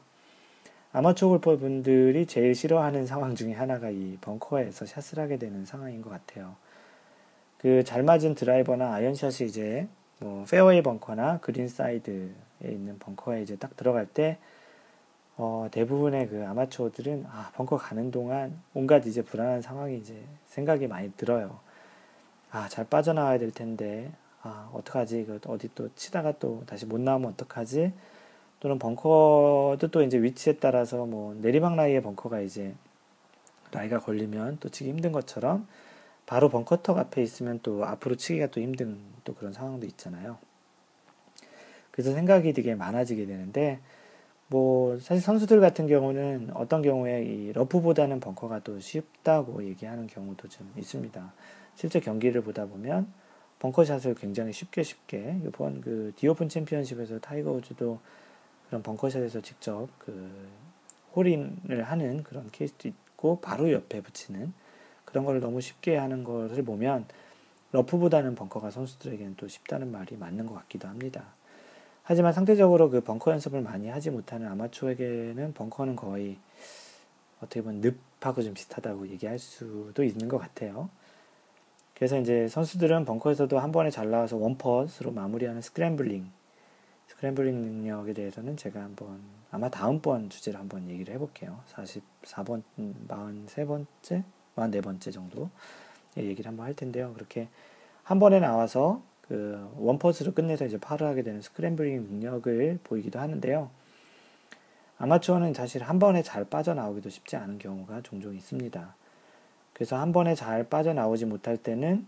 아마추어 0.93 1.30
골퍼 1.30 1.58
분들이 1.58 2.25
제일 2.25 2.54
싫어하는 2.54 3.06
상황 3.06 3.34
중에 3.36 3.54
하나가 3.54 3.89
이 3.89 4.17
벙커에서 4.19 4.86
샷을 4.86 5.19
하게 5.19 5.38
되는 5.38 5.65
상황인 5.65 6.01
것 6.01 6.10
같아요. 6.10 6.56
그 7.58 7.84
잘 7.84 8.04
맞은 8.04 8.36
드라이버나 8.36 8.93
아이언샷이 8.95 9.47
이제 9.47 9.88
뭐 10.19 10.45
페어웨이 10.49 10.82
벙커나 10.84 11.39
그린 11.39 11.67
사이드에 11.67 12.32
있는 12.63 12.99
벙커에 12.99 13.41
이제 13.43 13.56
딱 13.56 13.75
들어갈 13.77 14.06
때 14.06 14.38
어, 15.38 15.67
대부분의 15.71 16.27
그 16.27 16.45
아마추어들은 16.45 17.25
아 17.30 17.51
벙커 17.56 17.77
가는 17.77 18.12
동안 18.12 18.60
온갖 18.73 19.06
이제 19.08 19.21
불안한 19.21 19.62
상황이 19.62 19.97
이제 19.97 20.21
생각이 20.47 20.88
많이 20.88 21.12
들어요. 21.13 21.60
아 22.51 22.67
잘 22.67 22.86
빠져나와야 22.86 23.39
될 23.39 23.51
텐데 23.51 24.12
아 24.41 24.69
어떡하지 24.73 25.21
이거 25.21 25.39
어디 25.47 25.69
또 25.73 25.89
치다가 25.95 26.34
또 26.39 26.63
다시 26.65 26.86
못 26.86 26.99
나오면 26.99 27.32
어떡하지 27.34 27.93
또는 28.62 28.78
벙커도 28.78 29.89
또 29.91 30.04
이제 30.04 30.21
위치에 30.21 30.54
따라서 30.54 31.06
뭐 31.06 31.34
내리막 31.34 31.76
라이의 31.76 32.02
벙커가 32.04 32.41
이제 32.41 32.74
라이가 33.71 34.00
걸리면 34.00 34.58
또 34.60 34.69
치기 34.69 34.91
힘든 34.91 35.12
것처럼 35.12 35.67
바로 36.28 36.47
벙커턱 36.50 36.97
앞에 36.97 37.24
있으면 37.24 37.60
또 37.63 37.84
앞으로 37.84 38.15
치기가 38.15 38.47
또 38.47 38.62
힘든 38.62 39.00
또 39.24 39.34
그런 39.34 39.52
상황도 39.52 39.88
있잖아요. 39.88 40.38
그래서 41.89 42.13
생각이 42.13 42.54
되게 42.54 42.76
많아지게 42.76 43.26
되는데 43.26 43.80
뭐 44.47 45.00
사실 45.00 45.24
선수들 45.24 45.60
같은 45.60 45.88
경우는 45.88 46.52
어떤 46.54 46.84
경우에 46.84 47.24
이 47.24 47.52
러프보다는 47.54 48.19
벙커가 48.19 48.60
또 48.60 48.80
쉽다고 48.80 49.63
얘기하는 49.63 50.06
경우도 50.06 50.50
좀 50.50 50.71
있습니다. 50.78 51.34
실제 51.74 52.00
경기를 52.00 52.41
보다 52.41 52.67
보면 52.67 53.12
벙커샷을 53.58 54.13
굉장히 54.15 54.54
쉽게 54.54 54.84
쉽게 54.84 55.39
이번 55.47 55.82
그 55.82 56.13
디오픈 56.15 56.47
챔피언십에서 56.47 57.19
타이거 57.19 57.52
우즈도 57.54 58.00
그런 58.71 58.84
벙커샷에서 58.84 59.41
직접 59.41 59.89
그 59.99 60.31
홀인을 61.13 61.84
하는 61.84 62.23
그런 62.23 62.49
케이스도 62.51 62.88
있고 62.88 63.41
바로 63.41 63.69
옆에 63.69 63.99
붙이는 63.99 64.53
그런 65.03 65.25
걸 65.25 65.41
너무 65.41 65.60
쉽게 65.60 65.97
하는 65.97 66.23
것을 66.23 66.63
보면 66.63 67.05
러프보다는 67.73 68.34
벙커가 68.36 68.71
선수들에게는 68.71 69.36
또 69.36 69.49
쉽다는 69.49 69.91
말이 69.91 70.15
맞는 70.15 70.45
것 70.45 70.53
같기도 70.53 70.88
합니다. 70.88 71.25
하지만 72.03 72.31
상대적으로 72.31 72.89
그 72.89 73.01
벙커 73.01 73.31
연습을 73.31 73.60
많이 73.60 73.89
하지 73.89 74.10
못하는 74.10 74.47
아마추어에게는 74.47 75.53
벙커는 75.53 75.97
거의 75.97 76.38
어떻게 77.41 77.62
보면 77.62 77.81
늪하고 78.21 78.41
좀 78.41 78.53
비슷하다고 78.53 79.10
얘기할 79.10 79.38
수도 79.38 80.01
있는 80.01 80.29
것 80.29 80.38
같아요. 80.38 80.89
그래서 81.93 82.17
이제 82.17 82.47
선수들은 82.47 83.03
벙커에서도 83.03 83.60
한 83.60 83.73
번에 83.73 83.89
잘 83.89 84.10
나와서 84.10 84.38
원펏으로 84.38 85.12
마무리하는 85.12 85.60
scrambling 85.60 86.32
scrambling 87.12 87.62
능력에 87.62 88.13
대해서는 88.13 88.56
제가 88.56 88.82
한번 88.82 89.19
아마 89.52 89.69
다음번 89.69 90.30
주제를 90.30 90.60
한번 90.60 90.89
얘기를 90.89 91.13
해볼게요. 91.13 91.60
44번, 91.74 92.63
43번째, 92.78 94.24
44번째 94.56 95.13
정도 95.13 95.50
얘기를 96.15 96.47
한번 96.47 96.65
할 96.65 96.74
텐데요. 96.74 97.13
그렇게 97.13 97.50
한 98.04 98.19
번에 98.19 98.39
나와서 98.39 99.02
그 99.28 99.69
원펏으로 99.77 100.34
끝내서 100.34 100.65
이제 100.65 100.80
파를 100.80 101.06
하게 101.08 101.21
되는 101.24 101.41
scrambling 101.41 102.01
능력을 102.04 102.80
보이기도 102.84 103.19
하는데요. 103.19 103.69
아마추어는 104.97 105.54
사실 105.54 105.84
한 105.84 106.00
번에 106.00 106.24
잘 106.24 106.45
빠져나오기도 106.45 107.10
쉽지 107.10 107.36
않은 107.36 107.60
경우가 107.60 108.02
종종 108.04 108.36
있습니다. 108.36 108.95
그래서 109.74 109.97
한 109.97 110.13
번에 110.13 110.36
잘 110.36 110.63
빠져나오지 110.63 111.26
못할 111.26 111.58
때는 111.58 112.06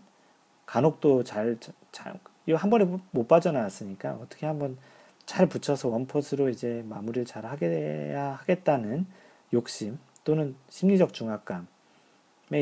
간혹 0.64 1.00
또 1.00 1.24
잘, 1.24 1.58
잘, 1.92 2.18
한 2.54 2.70
번에 2.70 2.86
못 3.10 3.28
빠져나왔으니까 3.28 4.12
어떻게 4.22 4.46
한번 4.46 4.78
잘 5.26 5.46
붙여서 5.48 5.88
원포스로 5.88 6.48
이제 6.48 6.84
마무리를 6.88 7.24
잘 7.26 7.46
하게야 7.46 8.32
하겠다는 8.40 9.06
욕심 9.52 9.98
또는 10.24 10.54
심리적 10.68 11.12
중압감에 11.12 11.66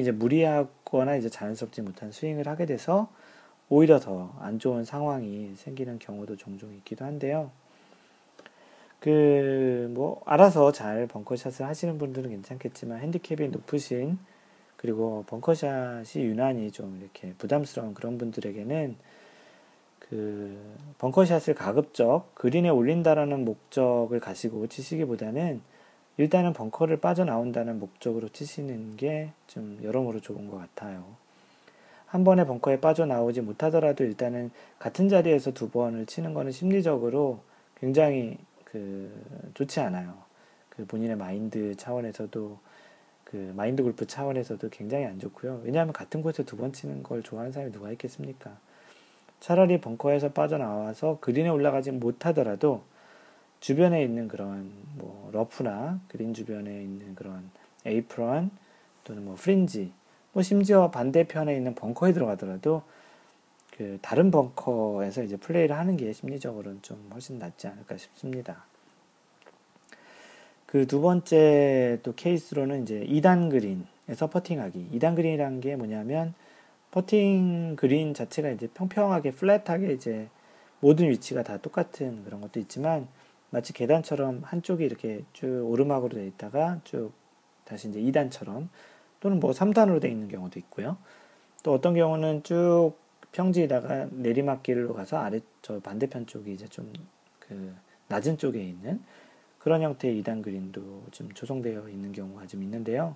이제 0.00 0.12
무리하거나 0.12 1.16
이제 1.16 1.28
자연스럽지 1.28 1.82
못한 1.82 2.12
스윙을 2.12 2.46
하게 2.48 2.66
돼서 2.66 3.08
오히려 3.68 3.98
더 3.98 4.34
안 4.40 4.58
좋은 4.58 4.84
상황이 4.84 5.54
생기는 5.56 5.98
경우도 5.98 6.36
종종 6.36 6.72
있기도 6.74 7.04
한데요. 7.04 7.50
그 9.00 9.88
뭐 9.94 10.22
알아서 10.26 10.72
잘 10.72 11.06
벙커샷을 11.06 11.66
하시는 11.66 11.98
분들은 11.98 12.30
괜찮겠지만 12.30 13.00
핸디캡이 13.00 13.48
높으신 13.48 14.18
그리고 14.76 15.24
벙커샷이 15.26 16.24
유난히 16.24 16.70
좀 16.70 16.98
이렇게 17.00 17.34
부담스러운 17.38 17.94
그런 17.94 18.18
분들에게는 18.18 18.96
그 20.08 20.58
벙커샷을 20.98 21.54
가급적 21.54 22.34
그린에 22.34 22.68
올린다라는 22.68 23.44
목적을 23.44 24.20
가지고 24.20 24.66
치시기보다는 24.66 25.60
일단은 26.18 26.52
벙커를 26.52 26.98
빠져나온다는 26.98 27.78
목적으로 27.80 28.28
치시는 28.28 28.96
게 28.96 29.32
좀 29.46 29.78
여러모로 29.82 30.20
좋은 30.20 30.48
것 30.50 30.58
같아요. 30.58 31.04
한 32.06 32.24
번에 32.24 32.44
벙커에 32.44 32.80
빠져나오지 32.80 33.40
못하더라도 33.42 34.04
일단은 34.04 34.50
같은 34.78 35.08
자리에서 35.08 35.52
두 35.52 35.70
번을 35.70 36.06
치는 36.06 36.34
거는 36.34 36.52
심리적으로 36.52 37.40
굉장히 37.80 38.38
그 38.64 39.10
좋지 39.54 39.80
않아요. 39.80 40.14
그 40.70 40.86
본인의 40.86 41.16
마인드 41.16 41.74
차원에서도 41.76 42.58
그 43.24 43.52
마인드 43.56 43.82
골프 43.82 44.06
차원에서도 44.06 44.68
굉장히 44.70 45.04
안 45.06 45.18
좋고요. 45.20 45.62
왜냐하면 45.64 45.92
같은 45.92 46.22
곳에 46.22 46.42
두 46.44 46.56
번 46.56 46.72
치는 46.72 47.02
걸 47.02 47.22
좋아하는 47.22 47.52
사람이 47.52 47.72
누가 47.72 47.90
있겠습니까? 47.92 48.56
차라리 49.42 49.80
벙커에서 49.80 50.30
빠져나와서 50.32 51.18
그린에 51.20 51.48
올라가지 51.48 51.90
못하더라도 51.90 52.82
주변에 53.58 54.04
있는 54.04 54.28
그런 54.28 54.70
뭐 54.94 55.30
러프나 55.32 55.98
그린 56.06 56.32
주변에 56.32 56.70
있는 56.70 57.16
그런 57.16 57.50
에이프런 57.84 58.52
또는 59.02 59.24
뭐 59.24 59.34
프린지 59.34 59.92
뭐 60.32 60.44
심지어 60.44 60.92
반대편에 60.92 61.56
있는 61.56 61.74
벙커에 61.74 62.12
들어가더라도 62.12 62.82
그 63.76 63.98
다른 64.00 64.30
벙커에서 64.30 65.24
이제 65.24 65.36
플레이를 65.36 65.76
하는 65.76 65.96
게 65.96 66.12
심리적으로는 66.12 66.82
좀 66.82 67.10
훨씬 67.12 67.40
낫지 67.40 67.66
않을까 67.66 67.96
싶습니다. 67.96 68.64
그 70.66 70.86
두 70.86 71.00
번째 71.00 71.98
또 72.04 72.14
케이스로는 72.14 72.84
이제 72.84 73.04
2단 73.08 73.50
그린에서 73.50 74.30
퍼팅하기. 74.30 74.90
2단 74.94 75.16
그린이라는 75.16 75.60
게 75.60 75.74
뭐냐면 75.74 76.32
퍼팅 76.92 77.74
그린 77.76 78.14
자체가 78.14 78.50
이제 78.50 78.68
평평하게 78.68 79.32
플랫하게 79.32 79.92
이제 79.92 80.28
모든 80.80 81.10
위치가 81.10 81.42
다 81.42 81.56
똑같은 81.58 82.24
그런 82.24 82.40
것도 82.40 82.60
있지만 82.60 83.08
마치 83.50 83.72
계단처럼 83.72 84.42
한쪽이 84.44 84.84
이렇게 84.84 85.24
쭉 85.32 85.68
오르막으로 85.68 86.14
되어 86.14 86.24
있다가 86.24 86.80
쭉 86.84 87.12
다시 87.64 87.88
이제 87.88 88.00
2단처럼 88.00 88.68
또는 89.20 89.40
뭐 89.40 89.50
3단으로 89.50 90.00
되어 90.00 90.10
있는 90.10 90.28
경우도 90.28 90.58
있고요. 90.60 90.96
또 91.64 91.72
어떤 91.72 91.94
경우는 91.94 92.44
쭉 92.44 92.94
평지에다가 93.32 94.08
내리막길로 94.10 94.94
가서 94.94 95.18
아래 95.18 95.40
저 95.62 95.80
반대편 95.80 96.26
쪽이 96.26 96.52
이제 96.52 96.68
좀 96.68 96.92
그 97.52 97.74
낮은 98.08 98.38
쪽에 98.38 98.62
있는 98.62 99.02
그런 99.58 99.82
형태의 99.82 100.22
2단 100.22 100.42
그린도 100.42 101.04
좀 101.12 101.32
조성되어 101.32 101.88
있는 101.88 102.12
경우가 102.12 102.46
좀 102.46 102.62
있는데요. 102.62 103.14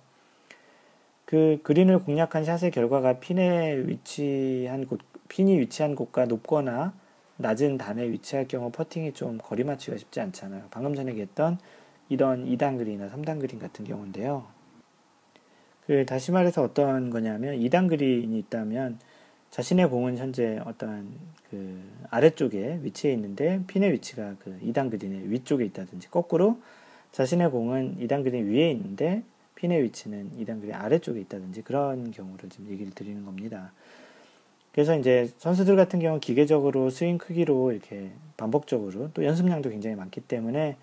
그 1.27 1.59
그린을 1.65 1.99
공략한 1.99 2.45
샷의 2.45 2.71
결과가 2.71 3.19
핀에 3.19 3.77
위치한 3.87 4.87
곳, 4.87 5.01
핀이 5.29 5.59
위치한 5.59 5.97
곳과 5.97 6.27
높거나 6.27 6.95
낮은 7.37 7.79
단에 7.79 8.09
위치할 8.11 8.47
경우 8.49 8.71
퍼팅이 8.71 9.13
좀 9.13 9.37
거리 9.43 9.65
맞추기가 9.65 9.99
쉽지 9.99 10.21
않잖아요. 10.21 10.67
방금 10.71 10.95
전에 10.95 11.11
얘기했던 11.11 11.59
이런 12.09 12.47
2단 12.47 12.79
그린이나 12.79 13.11
3단 13.11 13.41
그린 13.41 13.59
같은 13.59 13.85
경우인데요. 13.85 14.47
그 15.87 16.07
다시 16.07 16.31
말해서 16.31 16.63
어떤 16.63 17.11
거냐면 17.11 17.59
2단 17.59 17.89
그린이 17.89 18.39
있다면 18.39 18.99
자신의 19.51 19.91
공은 19.91 20.19
현재 20.19 20.61
어떤 20.65 21.11
그 21.51 21.83
아래쪽에 22.11 22.81
위치해 22.83 23.13
있는데 23.15 23.63
핀의 23.67 23.93
위치가 23.93 24.37
그 24.39 24.59
2단 24.63 24.91
그린의 24.91 25.31
위쪽에 25.31 25.65
있다든지 25.65 26.09
거꾸로 26.11 26.61
자신의 27.11 27.51
공은 27.51 27.99
2단 27.99 28.23
그린 28.23 28.49
위에 28.49 28.71
있는데 28.71 29.25
핀의 29.57 29.83
위치는 29.83 30.33
2단 30.39 30.61
그린 30.61 30.75
아래쪽에 30.75 31.21
있다든지 31.21 31.63
그런 31.63 32.11
경우를 32.11 32.49
지금 32.49 32.71
얘기를 32.71 32.93
드리는 32.95 33.25
겁니다. 33.25 33.73
그래서 34.73 34.97
이제 34.97 35.33
선수들 35.39 35.75
같은 35.75 35.99
경우는 35.99 36.21
기계적으로 36.21 36.91
스윙 36.91 37.19
크기로 37.19 37.73
이렇게 37.73 38.11
반복적으로 38.37 39.11
또 39.13 39.25
연습량도 39.25 39.71
굉장히 39.71 39.97
많기 39.97 40.21
때문에 40.21 40.77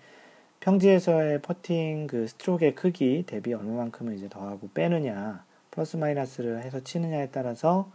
평지에서의 0.60 1.42
퍼팅 1.42 2.08
그 2.08 2.26
스트로크의 2.26 2.74
크기 2.74 3.22
대비 3.26 3.54
얼마만큼을 3.54 4.16
이제 4.16 4.28
더하고 4.28 4.68
빼느냐 4.74 5.44
플러스 5.70 5.96
마이너스를 5.96 6.62
해서 6.62 6.82
치느냐에 6.82 7.28
따라서 7.30 7.90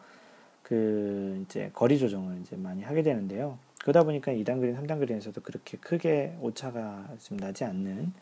그 0.63 1.43
이제 1.45 1.71
거리 1.73 1.97
조정을 1.97 2.41
이제 2.41 2.55
많이 2.55 2.83
하게 2.83 3.03
되는데요. 3.03 3.57
그러다 3.81 4.03
보니까 4.03 4.31
2단 4.31 4.59
그린, 4.59 4.77
3단 4.77 4.99
그린에서도 4.99 5.41
그렇게 5.41 5.77
크게 5.77 6.37
오차가 6.41 7.09
좀 7.19 7.37
나지 7.37 7.63
않는 7.63 8.13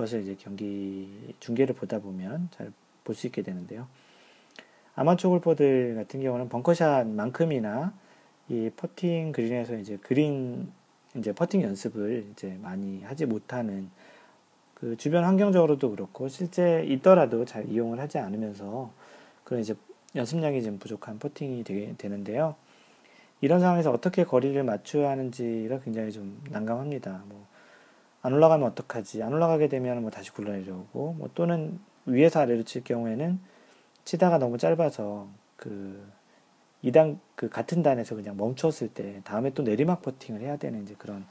것을 0.00 0.22
이제 0.22 0.36
경기 0.38 1.34
중계를 1.40 1.74
보다 1.74 1.98
보면 2.00 2.48
잘 2.52 2.72
볼 3.04 3.14
수 3.14 3.26
있게 3.26 3.42
되는데요. 3.42 3.88
아마추어 4.94 5.30
골퍼들 5.30 5.94
같은 5.96 6.20
경우는 6.22 6.48
벙커샷만큼이나 6.48 7.92
이 8.48 8.70
퍼팅 8.76 9.32
그린에서 9.32 9.76
이제 9.76 9.96
그린 9.96 10.70
이제 11.16 11.32
퍼팅 11.32 11.62
연습을 11.62 12.26
이제 12.32 12.58
많이 12.60 13.02
하지 13.02 13.26
못하는 13.26 13.90
그 14.74 14.96
주변 14.96 15.24
환경적으로도 15.24 15.90
그렇고 15.90 16.28
실제 16.28 16.84
있더라도 16.84 17.44
잘 17.44 17.68
이용을 17.68 18.00
하지 18.00 18.18
않으면서 18.18 18.92
그런 19.44 19.60
이제 19.60 19.74
연습량이 20.14 20.62
좀 20.62 20.78
부족한 20.78 21.18
퍼팅이 21.18 21.64
되게 21.64 21.94
되는데요. 21.98 22.54
이런 23.40 23.60
상황에서 23.60 23.90
어떻게 23.90 24.24
거리를 24.24 24.62
맞춰야 24.62 25.10
하는지가 25.10 25.80
굉장히 25.80 26.12
좀 26.12 26.42
난감합니다. 26.50 27.24
뭐, 27.26 27.46
안 28.22 28.32
올라가면 28.32 28.68
어떡하지? 28.68 29.22
안 29.22 29.32
올라가게 29.32 29.68
되면 29.68 30.02
뭐 30.02 30.10
다시 30.10 30.30
굴러내려오고, 30.32 31.14
뭐 31.18 31.30
또는 31.34 31.78
위에서 32.06 32.40
아래로 32.40 32.64
칠 32.64 32.84
경우에는 32.84 33.40
치다가 34.04 34.38
너무 34.38 34.58
짧아서 34.58 35.28
그 35.56 36.06
2단, 36.84 37.18
그 37.34 37.48
같은 37.48 37.82
단에서 37.82 38.14
그냥 38.14 38.36
멈췄을 38.36 38.88
때 38.88 39.20
다음에 39.24 39.50
또 39.50 39.62
내리막 39.62 40.02
퍼팅을 40.02 40.40
해야 40.40 40.56
되는 40.56 40.82
이제 40.82 40.94
그런 40.98 41.24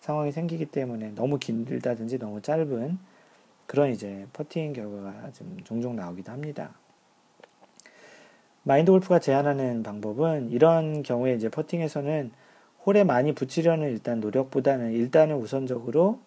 상황이 0.00 0.32
생기기 0.32 0.66
때문에 0.66 1.12
너무 1.14 1.38
길다든지 1.38 2.18
너무 2.18 2.40
짧은 2.42 2.98
그런 3.66 3.90
이제 3.90 4.26
퍼팅 4.32 4.72
결과가 4.72 5.32
좀 5.32 5.58
종종 5.64 5.94
나오기도 5.96 6.32
합니다. 6.32 6.70
마인드 8.62 8.90
골프가 8.90 9.18
제안하는 9.18 9.82
방법은 9.82 10.50
이런 10.50 11.02
경우에 11.02 11.34
이제 11.34 11.48
퍼팅에서는 11.48 12.32
홀에 12.84 13.04
많이 13.04 13.32
붙이려는 13.32 13.88
일단 13.90 14.20
노력보다는 14.20 14.92
일단은 14.92 15.36
우선적으로 15.36 16.20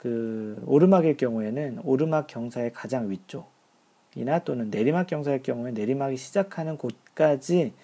그 0.00 0.58
오르막일 0.64 1.18
경우에는 1.18 1.80
오르막 1.84 2.26
경사의 2.26 2.72
가장 2.72 3.10
위쪽이나 3.10 4.38
또는 4.46 4.70
내리막 4.70 5.06
경사일 5.06 5.42
경우에 5.42 5.72
내리막이 5.72 6.16
시작하는 6.16 6.78
곳까지 6.78 7.74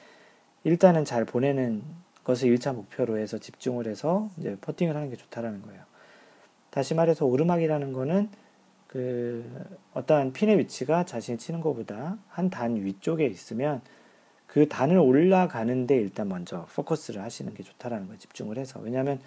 일단은 0.64 1.04
잘 1.04 1.26
보내는 1.26 1.82
것을 2.24 2.48
1차 2.56 2.74
목표로 2.74 3.18
해서 3.18 3.36
집중을 3.36 3.86
해서 3.86 4.30
이제 4.38 4.56
퍼팅을 4.62 4.96
하는 4.96 5.10
게 5.10 5.16
좋다라는 5.16 5.60
거예요. 5.60 5.82
다시 6.70 6.94
말해서 6.94 7.26
오르막이라는 7.26 7.92
거는 7.92 8.30
그 8.86 9.44
어떠한 9.92 10.32
핀의 10.32 10.56
위치가 10.58 11.04
자신이 11.04 11.36
치는 11.36 11.60
것보다 11.60 12.16
한 12.30 12.48
단 12.48 12.76
위쪽에 12.76 13.26
있으면 13.26 13.82
그 14.46 14.66
단을 14.70 14.96
올라가는데 14.96 15.94
일단 15.96 16.30
먼저 16.30 16.64
포커스를 16.74 17.20
하시는 17.20 17.52
게 17.52 17.62
좋다라는 17.62 18.06
거예요. 18.06 18.18
집중을 18.20 18.56
해서. 18.56 18.80
왜냐하면 18.80 19.20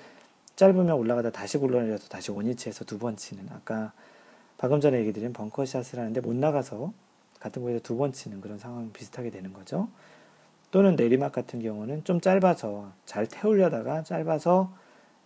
짧으면 0.59 0.91
올라가다 0.91 1.31
다시 1.31 1.57
굴러내려서 1.57 2.09
다시 2.09 2.31
원위치에서 2.31 2.83
두 2.83 2.99
번 2.99 3.15
치는 3.15 3.47
아까 3.49 3.93
방금 4.57 4.81
전에 4.81 4.99
얘기 4.99 5.13
드린 5.13 5.31
벙커샷을 5.31 5.97
하는데 5.99 6.19
못 6.19 6.35
나가서 6.35 6.91
같은 7.39 7.61
곳에서 7.61 7.79
두 7.81 7.95
번 7.95 8.11
치는 8.11 8.41
그런 8.41 8.59
상황 8.59 8.91
비슷하게 8.91 9.29
되는 9.29 9.53
거죠. 9.53 9.87
또는 10.71 10.97
내리막 10.97 11.31
같은 11.31 11.61
경우는 11.61 12.03
좀 12.03 12.19
짧아서 12.19 12.91
잘 13.05 13.25
태우려다가 13.25 14.03
짧아서 14.03 14.75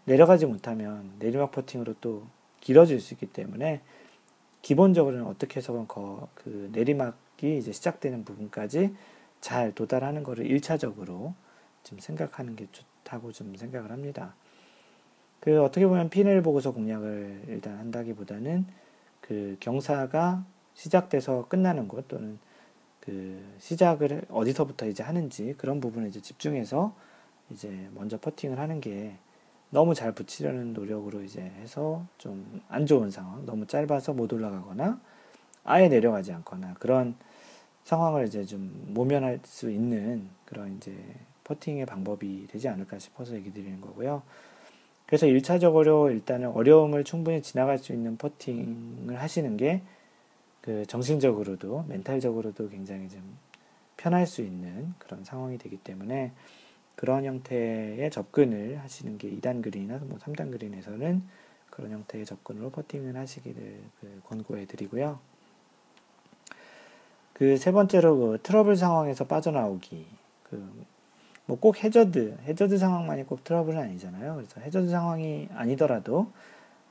내려가지 0.05 0.45
못하면 0.45 1.11
내리막 1.17 1.51
퍼팅으로 1.51 1.95
또 1.99 2.27
길어질 2.61 2.99
수 3.01 3.15
있기 3.15 3.25
때문에 3.25 3.81
기본적으로는 4.61 5.25
어떻게 5.25 5.57
해서건 5.57 5.87
그 6.35 6.69
내리막이 6.73 7.57
이제 7.57 7.71
시작되는 7.71 8.23
부분까지 8.23 8.95
잘 9.41 9.73
도달하는 9.73 10.21
것을 10.21 10.45
1차적으로 10.45 11.33
좀 11.83 11.97
생각하는 11.99 12.55
게 12.55 12.67
좋다고 12.71 13.31
좀 13.31 13.55
생각을 13.55 13.91
합니다. 13.91 14.35
그 15.43 15.61
어떻게 15.61 15.85
보면 15.85 16.09
핀을 16.09 16.41
보고서 16.41 16.71
공략을 16.71 17.43
일단 17.49 17.77
한다기보다는 17.77 18.65
그 19.19 19.57
경사가 19.59 20.45
시작돼서 20.73 21.47
끝나는 21.49 21.89
곳 21.89 22.07
또는 22.07 22.39
그 23.01 23.43
시작을 23.59 24.23
어디서부터 24.29 24.87
이제 24.87 25.03
하는지 25.03 25.53
그런 25.57 25.81
부분에 25.81 26.07
이제 26.07 26.21
집중해서 26.21 26.95
이제 27.49 27.89
먼저 27.93 28.17
퍼팅을 28.17 28.57
하는 28.57 28.79
게 28.79 29.17
너무 29.69 29.93
잘 29.95 30.13
붙이려는 30.13 30.71
노력으로 30.71 31.21
이제 31.23 31.41
해서 31.41 32.05
좀 32.17 32.61
안 32.69 32.85
좋은 32.85 33.11
상황, 33.11 33.45
너무 33.45 33.67
짧아서 33.67 34.13
못 34.13 34.31
올라가거나 34.31 35.01
아예 35.65 35.89
내려가지 35.89 36.31
않거나 36.31 36.75
그런 36.79 37.15
상황을 37.83 38.27
이제 38.27 38.45
좀 38.45 38.71
모면할 38.93 39.41
수 39.43 39.69
있는 39.69 40.29
그런 40.45 40.77
이제 40.77 40.95
퍼팅의 41.43 41.85
방법이 41.85 42.47
되지 42.47 42.69
않을까 42.69 42.97
싶어서 42.97 43.35
얘기 43.35 43.51
드리는 43.51 43.81
거고요. 43.81 44.23
그래서 45.13 45.27
1차적으로 45.27 46.09
일단은 46.11 46.49
어려움을 46.49 47.03
충분히 47.03 47.43
지나갈 47.43 47.77
수 47.77 47.93
있는 47.93 48.17
퍼팅을 48.17 49.21
하시는 49.21 49.57
게 49.57 49.83
그 50.63 50.85
정신적으로도 50.85 51.83
멘탈적으로도 51.89 52.69
굉장히 52.69 53.09
좀 53.09 53.21
편할 53.97 54.25
수 54.25 54.41
있는 54.41 54.93
그런 54.97 55.25
상황이 55.25 55.57
되기 55.57 55.75
때문에 55.75 56.31
그런 56.95 57.25
형태의 57.25 58.09
접근을 58.09 58.79
하시는 58.79 59.17
게 59.17 59.29
2단 59.29 59.61
그린이나 59.61 59.97
뭐 59.97 60.17
3단 60.19 60.51
그린에서는 60.51 61.21
그런 61.69 61.91
형태의 61.91 62.25
접근으로 62.25 62.69
퍼팅을 62.69 63.17
하시기를 63.17 63.81
그 63.99 64.21
권고해 64.25 64.65
드리고요. 64.65 65.19
그 67.33 67.57
세 67.57 67.71
번째로 67.73 68.15
그 68.17 68.39
트러블 68.41 68.77
상황에서 68.77 69.25
빠져나오기. 69.25 70.05
그 70.43 70.85
뭐 71.45 71.57
꼭 71.59 71.83
해저드, 71.83 72.37
해저드 72.45 72.77
상황만이 72.77 73.23
꼭 73.25 73.43
트러블은 73.43 73.79
아니잖아요. 73.79 74.35
그래서 74.35 74.61
해저드 74.61 74.89
상황이 74.89 75.49
아니더라도 75.53 76.27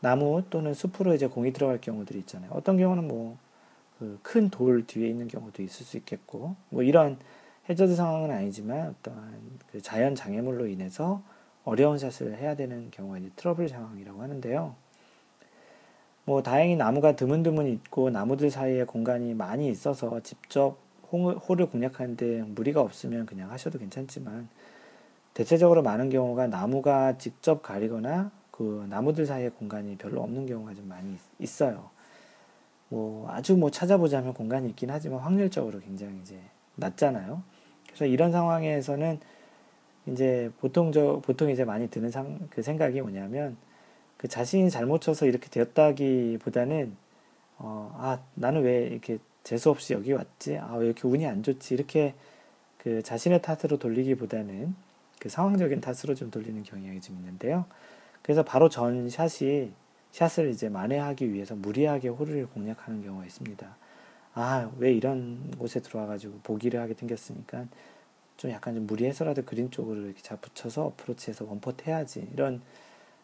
나무 0.01 0.43
또는 0.51 0.75
숲으로 0.75 1.15
이제 1.15 1.27
공이 1.27 1.53
들어갈 1.53 1.81
경우들이 1.81 2.19
있잖아요. 2.21 2.51
어떤 2.53 2.77
경우는 2.77 3.09
뭐 3.09 3.37
그 3.99 4.19
큰 4.25 4.51
돌 4.51 4.85
뒤에 4.85 5.09
있는 5.09 5.29
경우도 5.29 5.63
있을 5.63 5.87
수 5.87 5.97
있겠고, 5.97 6.57
뭐 6.71 6.83
이런 6.83 7.19
해저드 7.69 7.95
상황은 7.95 8.33
아니지만 8.33 8.89
어떠한 8.89 9.61
그 9.71 9.81
자연 9.81 10.17
장애물로 10.17 10.67
인해서 10.67 11.23
어려운 11.65 11.99
샷을 11.99 12.37
해야 12.37 12.57
되는 12.57 12.91
경우가 12.91 13.19
이제 13.19 13.31
트러블 13.37 13.69
상황이라고 13.69 14.21
하는데요. 14.21 14.75
뭐 16.25 16.43
다행히 16.43 16.75
나무가 16.75 17.15
드문드문 17.15 17.69
있고 17.69 18.11
나무들 18.11 18.51
사이에 18.51 18.85
공간이 18.85 19.35
많이 19.35 19.69
있어서 19.69 20.19
직접 20.21 20.79
홀을 21.13 21.67
공략하는데 21.67 22.43
무리가 22.43 22.81
없으면 22.81 23.27
그냥 23.27 23.51
하셔도 23.51 23.79
괜찮지만 23.79 24.49
대체적으로 25.35 25.83
많은 25.83 26.11
경우가 26.11 26.47
나무가 26.47 27.17
직접 27.19 27.63
가리거나 27.63 28.31
그 28.51 28.87
나무들 28.91 29.27
사이에 29.27 29.49
공간이 29.49 29.97
별로 29.97 30.23
없는 30.23 30.47
경우가 30.47 30.75
좀 30.75 30.89
많이 30.89 31.17
있어요. 31.39 31.91
뭐 32.89 33.31
아주 33.31 33.57
뭐 33.57 33.71
찾아보자면 33.71 34.35
공간이 34.35 34.69
있긴 34.69 34.91
하지만 34.91 35.21
확률적으로 35.21 35.81
굉장히 35.81 36.19
이제 36.21 36.39
낮잖아요. 36.77 37.43
그래서 37.87 38.07
이런 38.07 38.33
상황에서는 38.33 39.19
이제 40.07 40.51
보통 40.61 40.93
저 40.93 41.21
보통 41.25 41.51
이제 41.51 41.65
많이 41.65 41.89
드는 41.89 42.11
상, 42.11 42.49
그 42.51 42.63
생각이 42.63 43.01
뭐냐면 43.01 43.57
그 44.17 44.29
자신이 44.29 44.71
잘못 44.71 45.01
쳐서 45.01 45.27
이렇게 45.27 45.49
되었다기보다는 45.49 46.95
어, 47.59 47.95
아 47.99 48.19
나는 48.35 48.63
왜 48.63 48.87
이렇게 48.87 49.19
재수 49.45 49.71
없이 49.71 49.93
여기 49.93 50.13
왔지? 50.13 50.57
아 50.59 50.77
왜 50.77 50.87
이렇게 50.87 51.07
운이 51.07 51.27
안 51.27 51.43
좋지? 51.43 51.75
이렇게 51.75 52.15
그 52.79 53.03
자신의 53.03 53.43
탓으로 53.43 53.79
돌리기보다는 53.79 54.75
그 55.21 55.29
상황적인 55.29 55.81
탓으로 55.81 56.15
좀 56.15 56.31
돌리는 56.31 56.63
경향이 56.65 57.01
좀 57.01 57.17
있는데요. 57.17 57.65
그래서 58.23 58.43
바로 58.45 58.69
전 58.69 59.09
샷이 59.09 59.73
샷을 60.13 60.51
이제 60.51 60.69
만회하기 60.69 61.33
위해서 61.33 61.55
무리하게 61.55 62.09
홀을 62.09 62.47
공략하는 62.49 63.03
경우가 63.03 63.25
있습니다. 63.27 63.77
아, 64.35 64.71
왜 64.79 64.93
이런 64.93 65.51
곳에 65.59 65.81
들어와가지고 65.81 66.41
보기를 66.43 66.81
하게 66.81 66.95
생겼으니까 66.95 67.67
좀 68.37 68.51
약간 68.51 68.75
좀 68.75 68.87
무리해서라도 68.87 69.43
그린 69.45 69.71
쪽으로 69.71 70.01
이렇게 70.07 70.21
잘 70.23 70.39
붙여서 70.39 70.87
어프로치해서 70.87 71.45
원퍼트 71.45 71.85
해야지. 71.89 72.27
이런 72.33 72.61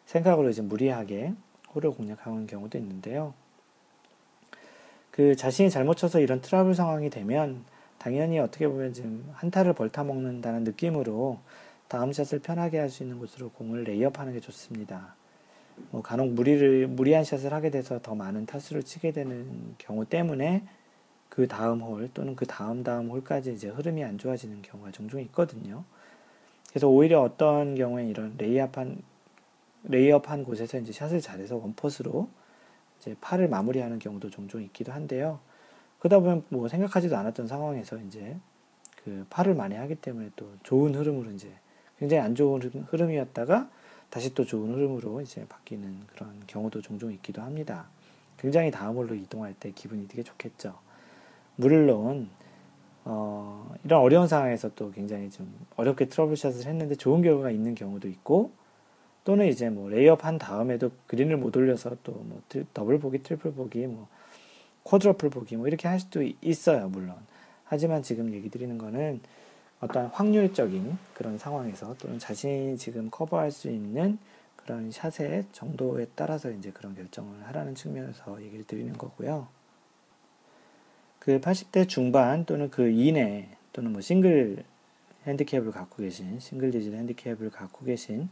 생각으로 0.07 0.51
이제 0.51 0.63
무리하게 0.63 1.33
홀을 1.75 1.91
공략하는 1.93 2.47
경우도 2.47 2.79
있는데요. 2.79 3.35
그 5.19 5.35
자신이 5.35 5.69
잘못 5.69 5.97
쳐서 5.97 6.21
이런 6.21 6.41
트러블 6.41 6.77
상황이 6.77 7.11
되면 7.11 7.65
당연히 7.99 8.39
어떻게 8.39 8.69
보면 8.69 8.93
지금 8.93 9.29
한타를 9.33 9.73
벌타 9.73 10.05
먹는다는 10.05 10.63
느낌으로 10.63 11.41
다음 11.89 12.13
샷을 12.13 12.39
편하게 12.39 12.79
할 12.79 12.89
수 12.89 13.03
있는 13.03 13.19
곳으로 13.19 13.51
공을 13.51 13.83
layup하는 13.83 14.33
게 14.33 14.39
좋습니다. 14.39 15.17
뭐 15.91 16.03
간혹 16.03 16.29
무리를 16.35 16.87
무리한 16.87 17.25
샷을 17.25 17.53
하게 17.53 17.71
돼서 17.71 17.99
더 18.01 18.15
많은 18.15 18.47
타수를 18.47 18.85
치게 18.85 19.11
되는 19.11 19.75
경우 19.77 20.05
때문에 20.05 20.63
그 21.29 21.49
다음 21.49 21.81
홀 21.81 22.09
또는 22.15 22.37
그 22.37 22.47
다음 22.47 22.85
다음 22.85 23.11
홀까지 23.11 23.53
이제 23.55 23.67
흐름이 23.71 24.05
안 24.05 24.19
좋아지는 24.19 24.63
경우가 24.63 24.93
종종 24.93 25.21
있거든요. 25.23 25.83
그래서 26.69 26.87
오히려 26.87 27.23
어떤 27.23 27.75
경우에 27.75 28.07
이런 28.07 28.37
레이업한 28.39 29.03
레이업한 29.83 30.45
곳에서 30.45 30.79
이제 30.79 30.93
샷을 30.93 31.21
잘해서 31.21 31.57
원퍼스로 31.57 32.29
이제 32.99 33.17
팔을 33.21 33.49
마무리하는 33.49 33.99
경우도 33.99 34.31
종종 34.31 34.63
있기도 34.63 34.93
한데요. 34.93 35.41
그러다 35.99 36.21
보면 36.21 36.45
뭐 36.49 36.69
생각하지도 36.69 37.17
않았던 37.17 37.47
상황에서 37.47 37.99
이제 37.99 38.37
그 39.05 39.27
팔을 39.31 39.55
많이 39.55 39.75
하기 39.77 39.97
때문에 39.97 40.31
또 40.37 40.51
좋은 40.63 40.95
흐름으로 40.95 41.31
이제 41.33 41.53
굉장히 41.99 42.23
안 42.23 42.35
좋은 42.35 42.61
흐름이었다가 42.61 43.69
다시 44.11 44.35
또 44.35 44.45
좋은 44.45 44.75
흐름으로 44.75 45.21
이제 45.21 45.45
바뀌는 45.49 46.07
그런 46.07 46.43
경우도 46.47 46.81
종종 46.83 47.13
있기도 47.13 47.43
합니다. 47.43 47.87
굉장히 48.39 48.71
다음 48.71 48.97
홀로 48.97 49.15
이동할 49.15 49.55
때 49.55 49.73
기분이 49.73 50.07
되게 50.09 50.23
좋겠죠. 50.23 50.79
물론 51.57 52.29
어, 53.05 53.75
이런 53.85 54.01
어려운 54.01 54.29
상황에서 54.29 54.71
또 54.75 54.91
굉장히 54.93 55.31
좀 55.31 55.53
어렵게 55.77 56.09
트러블샷을 56.09 56.67
했는데 56.67 56.95
좋은 56.95 57.23
결과가 57.23 57.51
있는 57.51 57.75
경우도 57.75 58.09
있고 58.09 58.53
또는 59.25 59.47
이제 59.47 59.69
뭐 59.71 59.89
레이업 59.91 60.25
한 60.25 60.39
다음에도 60.39 60.91
그린을 61.07 61.37
못 61.37 61.57
올려서 61.57 61.97
또 62.03 62.13
뭐 62.13 62.43
더블 62.75 62.99
보기, 62.99 63.23
트리플 63.23 63.53
보기, 63.53 63.87
뭐 63.87 64.09
quadruple 64.85 65.31
보기 65.31 65.57
뭐 65.57 65.67
이렇게 65.69 65.89
할 65.89 66.01
수도 66.01 66.23
있어요, 66.41 66.89
물론. 66.89 67.15
하지만 67.65 68.03
지금 68.03 68.33
얘기 68.33 68.49
드리는 68.49 68.79
거는 68.79 69.21
어떤 69.81 70.07
확률적인 70.07 70.99
그런 71.15 71.39
상황에서 71.39 71.95
또는 71.99 72.19
자신이 72.19 72.79
지금 72.79 73.11
커버할 73.11 73.51
수 73.53 73.69
있는 73.69 74.19
그런 74.57 74.91
샷의 74.91 75.47
정도에 75.53 76.07
따라서 76.15 76.51
이제 76.51 76.71
그런 76.71 76.95
결정을 76.95 77.47
하라는 77.47 77.75
측면에서 77.75 78.43
얘기를 78.43 78.67
드리는 78.67 78.93
거고요. 78.95 79.49
그 81.19 81.41
80대 81.41 81.89
중반 81.89 82.45
또는 82.45 82.71
그 82.71 82.89
이내 82.89 83.49
또는 83.73 83.93
뭐 83.93 84.01
싱글 84.01 84.65
핸디캡을 85.27 85.71
갖고 85.71 86.03
계신 86.03 86.41
싱글 86.41 86.71
디짓 86.71 86.93
핸디캡을 86.95 87.51
갖고 87.51 87.85
계신 87.85 88.29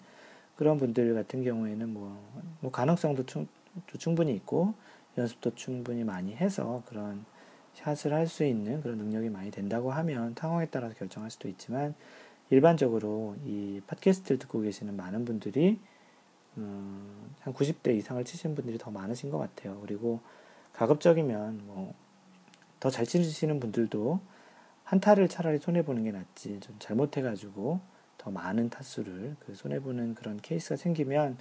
그런 0.56 0.78
분들 0.78 1.14
같은 1.14 1.44
경우에는 1.44 1.92
뭐, 1.92 2.18
뭐 2.60 2.70
가능성도 2.70 3.26
충, 3.26 3.46
충분히 3.98 4.34
있고 4.34 4.74
연습도 5.18 5.54
충분히 5.54 6.04
많이 6.04 6.34
해서 6.34 6.82
그런 6.86 7.24
샷을 7.74 8.12
할 8.14 8.26
수 8.26 8.44
있는 8.44 8.80
그런 8.82 8.98
능력이 8.98 9.28
많이 9.30 9.50
된다고 9.50 9.92
하면 9.92 10.34
상황에 10.38 10.66
따라서 10.70 10.94
결정할 10.94 11.30
수도 11.30 11.48
있지만 11.48 11.94
일반적으로 12.50 13.36
이 13.44 13.80
팟캐스트를 13.86 14.38
듣고 14.38 14.60
계시는 14.60 14.96
많은 14.96 15.24
분들이 15.24 15.78
음, 16.56 17.34
한 17.40 17.52
90대 17.54 17.94
이상을 17.96 18.24
치시는 18.24 18.54
분들이 18.56 18.78
더 18.78 18.90
많으신 18.90 19.30
것 19.30 19.38
같아요. 19.38 19.78
그리고 19.82 20.20
가급적이면 20.72 21.66
뭐 21.66 21.94
더 22.80 22.90
잘 22.90 23.06
치시는 23.06 23.58
분들도 23.60 24.20
한 24.84 25.00
타를 25.00 25.28
차라리 25.28 25.58
손해 25.58 25.84
보는 25.84 26.04
게 26.04 26.12
낫지 26.12 26.60
좀 26.60 26.76
잘못해가지고 26.78 27.80
더 28.26 28.30
많은 28.32 28.68
타수를 28.70 29.36
그 29.38 29.54
손해보는 29.54 30.16
그런 30.16 30.40
케이스가 30.40 30.74
생기면 30.74 31.38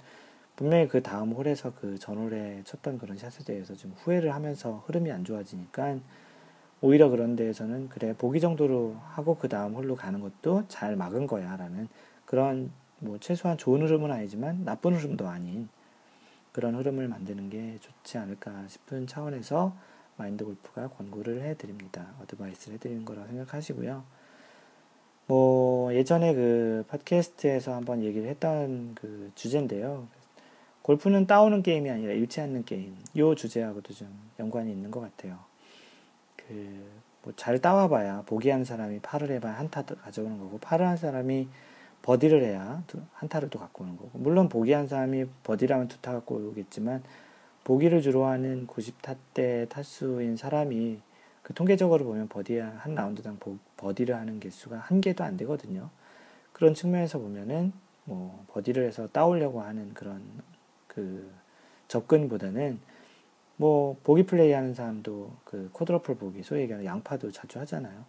분명히 0.54 0.86
그 0.86 1.02
다음 1.02 1.32
홀에서 1.32 1.72
그 1.74 1.98
전홀에 1.98 2.62
쳤던 2.62 2.98
그런 2.98 3.18
샷에 3.18 3.44
대해서 3.44 3.74
좀 3.74 3.92
후회를 3.96 4.32
하면서 4.32 4.84
흐름이 4.86 5.10
안 5.10 5.24
좋아지니까 5.24 5.98
오히려 6.80 7.08
그런 7.08 7.34
데에서는 7.34 7.88
그래 7.88 8.14
보기 8.16 8.40
정도로 8.40 8.94
하고 9.02 9.36
그 9.36 9.48
다음 9.48 9.74
홀로 9.74 9.96
가는 9.96 10.20
것도 10.20 10.68
잘 10.68 10.94
막은 10.94 11.26
거야 11.26 11.56
라는 11.56 11.88
그런 12.24 12.70
뭐 13.00 13.18
최소한 13.18 13.58
좋은 13.58 13.82
흐름은 13.82 14.12
아니지만 14.12 14.64
나쁜 14.64 14.94
흐름도 14.94 15.26
아닌 15.26 15.68
그런 16.52 16.76
흐름을 16.76 17.08
만드는 17.08 17.50
게 17.50 17.78
좋지 17.80 18.16
않을까 18.16 18.68
싶은 18.68 19.08
차원에서 19.08 19.76
마인드 20.16 20.44
골프가 20.44 20.86
권고를 20.88 21.42
해드립니다. 21.42 22.14
어드바이스를 22.22 22.76
해드리는 22.76 23.04
거라고 23.04 23.26
생각하시고요. 23.26 24.15
뭐 25.26 25.92
예전에 25.94 26.34
그 26.34 26.84
팟캐스트에서 26.88 27.74
한번 27.74 28.02
얘기를 28.02 28.28
했던 28.28 28.94
그 28.94 29.30
주제인데요. 29.34 30.06
골프는 30.82 31.26
따오는 31.26 31.62
게임이 31.62 31.90
아니라 31.90 32.12
잃지 32.12 32.40
않는 32.40 32.64
게임. 32.64 32.96
이 33.14 33.34
주제하고도 33.36 33.92
좀 33.92 34.08
연관이 34.38 34.70
있는 34.70 34.90
것 34.90 35.00
같아요. 35.00 35.38
그 36.36 37.06
뭐 37.26 37.34
잘 37.34 37.58
따와봐야 37.58 38.22
보기한 38.26 38.64
사람이 38.64 39.00
팔을 39.00 39.32
해봐야 39.32 39.58
한타 39.58 39.82
가져오는 39.82 40.38
거고 40.38 40.58
팔을 40.58 40.86
한 40.86 40.96
사람이 40.96 41.48
버디를 42.02 42.44
해야 42.44 42.84
한 43.14 43.28
타를 43.28 43.50
또 43.50 43.58
갖고 43.58 43.82
오는 43.82 43.96
거고 43.96 44.10
물론 44.14 44.48
보기한 44.48 44.86
사람이 44.86 45.24
버디라면 45.42 45.88
두타 45.88 46.12
갖고 46.12 46.36
오겠지만 46.36 47.02
보기를 47.64 48.00
주로 48.00 48.26
하는 48.26 48.68
90타 48.68 49.16
때 49.34 49.66
타수인 49.68 50.36
사람이 50.36 51.00
그 51.46 51.54
통계적으로 51.54 52.04
보면 52.04 52.26
버디 52.26 52.58
한 52.58 52.96
라운드당 52.96 53.38
버디를 53.76 54.16
하는 54.16 54.40
개수가 54.40 54.78
한 54.78 55.00
개도 55.00 55.22
안 55.22 55.36
되거든요. 55.36 55.90
그런 56.52 56.74
측면에서 56.74 57.20
보면은 57.20 57.72
뭐 58.02 58.44
버디를 58.48 58.84
해서 58.84 59.06
따오려고 59.06 59.62
하는 59.62 59.94
그런 59.94 60.24
그 60.88 61.30
접근보다는 61.86 62.80
뭐 63.58 63.96
보기 64.02 64.26
플레이 64.26 64.50
하는 64.50 64.74
사람도 64.74 65.36
그 65.44 65.70
quadruple 65.72 66.16
보기 66.16 66.42
소위 66.42 66.62
얘기하는 66.62 66.84
양파도 66.84 67.30
자주 67.30 67.60
하잖아요. 67.60 68.04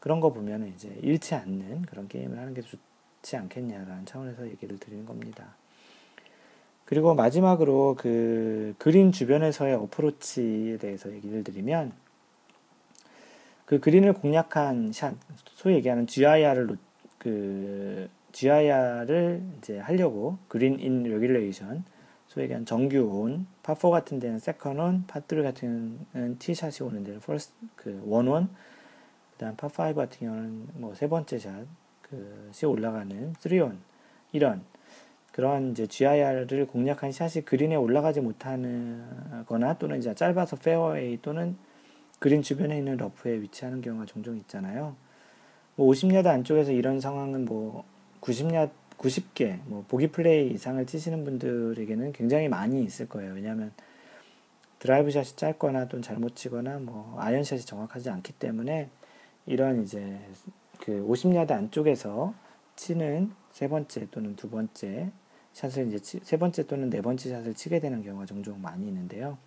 그런 0.00 0.18
거 0.18 0.32
보면은 0.32 0.66
이제 0.74 0.88
잃지 1.02 1.36
않는 1.36 1.82
그런 1.82 2.08
게임을 2.08 2.36
하는 2.36 2.52
게 2.52 2.62
좋지 2.62 3.36
않겠냐라는 3.36 4.06
차원에서 4.06 4.48
얘기를 4.48 4.76
드리는 4.80 5.06
겁니다. 5.06 5.54
그리고 6.84 7.14
마지막으로 7.14 7.94
그 7.96 8.74
그린 8.78 9.12
주변에서의 9.12 9.74
어프로치에 9.74 10.78
대해서 10.78 11.12
얘기를 11.12 11.44
드리면 11.44 11.92
그 13.66 13.80
그린을 13.80 14.14
공략한 14.14 14.92
샷, 14.92 15.14
소위 15.54 15.74
얘기하는 15.74 16.06
GIR을 16.06 16.78
그 17.18 18.08
GIR을 18.32 19.42
이제 19.58 19.78
하려고 19.78 20.38
green 20.48 20.78
in 20.80 21.02
regulation, 21.02 21.84
소위 22.28 22.44
얘기하는 22.44 22.64
정규 22.64 23.00
on, 23.02 23.46
파4 23.62 23.90
같은 23.90 24.18
데는 24.20 24.38
second 24.38 24.78
on, 24.78 25.04
파3 25.08 25.42
같은 25.42 25.98
데는 26.12 26.38
티샷이 26.38 26.86
오는 26.88 27.02
데는 27.02 27.20
first 27.20 27.52
그 27.74 28.02
one 28.06 28.27
on, 28.27 28.48
그다음 29.32 29.56
파5 29.56 29.94
같은 29.94 30.26
경우는 30.26 30.68
뭐 30.74 30.94
세 30.94 31.08
번째 31.08 31.38
샷, 31.38 31.66
그시 32.02 32.66
올라가는 32.66 33.32
3 33.34 33.48
on 33.48 33.76
이런 34.32 34.62
그런 35.32 35.72
이제 35.72 35.86
GIR을 35.86 36.66
공략한 36.66 37.10
샷이 37.10 37.44
그린에 37.44 37.74
올라가지 37.74 38.20
못하거나 38.20 39.76
또는 39.78 39.98
이제 39.98 40.14
짧아서 40.14 40.56
페어웨이 40.56 41.20
또는 41.20 41.56
그린 42.18 42.42
주변에 42.42 42.78
있는 42.78 42.96
러프에 42.96 43.40
위치하는 43.40 43.80
경우가 43.80 44.06
종종 44.06 44.36
있잖아요. 44.38 44.96
뭐 45.74 45.92
50야드 45.92 46.26
안쪽에서 46.26 46.72
이런 46.72 47.00
상황은 47.00 47.44
뭐 47.44 47.84
90야 48.20 48.70
90개 48.98 49.60
뭐 49.66 49.84
보기 49.88 50.08
플레이 50.08 50.50
이상을 50.52 50.84
치시는 50.86 51.24
분들에게는 51.24 52.12
굉장히 52.12 52.48
많이 52.48 52.82
있을 52.82 53.08
거예요. 53.08 53.34
왜냐하면 53.34 53.72
드라이브 54.78 55.10
샷이 55.10 55.36
짧거나 55.36 55.88
또는 55.88 56.02
잘못 56.02 56.36
치거나 56.36 56.78
뭐 56.78 57.16
아이언 57.18 57.44
샷이 57.44 57.62
정확하지 57.62 58.10
않기 58.10 58.34
때문에 58.34 58.88
이런 59.46 59.82
이제 59.82 60.18
그 60.80 61.06
50야드 61.06 61.50
안쪽에서 61.50 62.34
치는 62.76 63.32
세 63.52 63.68
번째 63.68 64.06
또는 64.10 64.36
두 64.36 64.50
번째 64.50 65.10
샷을 65.52 65.92
이제 65.92 66.20
세 66.22 66.36
번째 66.36 66.66
또는 66.66 66.90
네 66.90 67.00
번째 67.00 67.30
샷을 67.30 67.54
치게 67.54 67.80
되는 67.80 68.02
경우가 68.02 68.26
종종 68.26 68.60
많이 68.60 68.86
있는데요. 68.86 69.38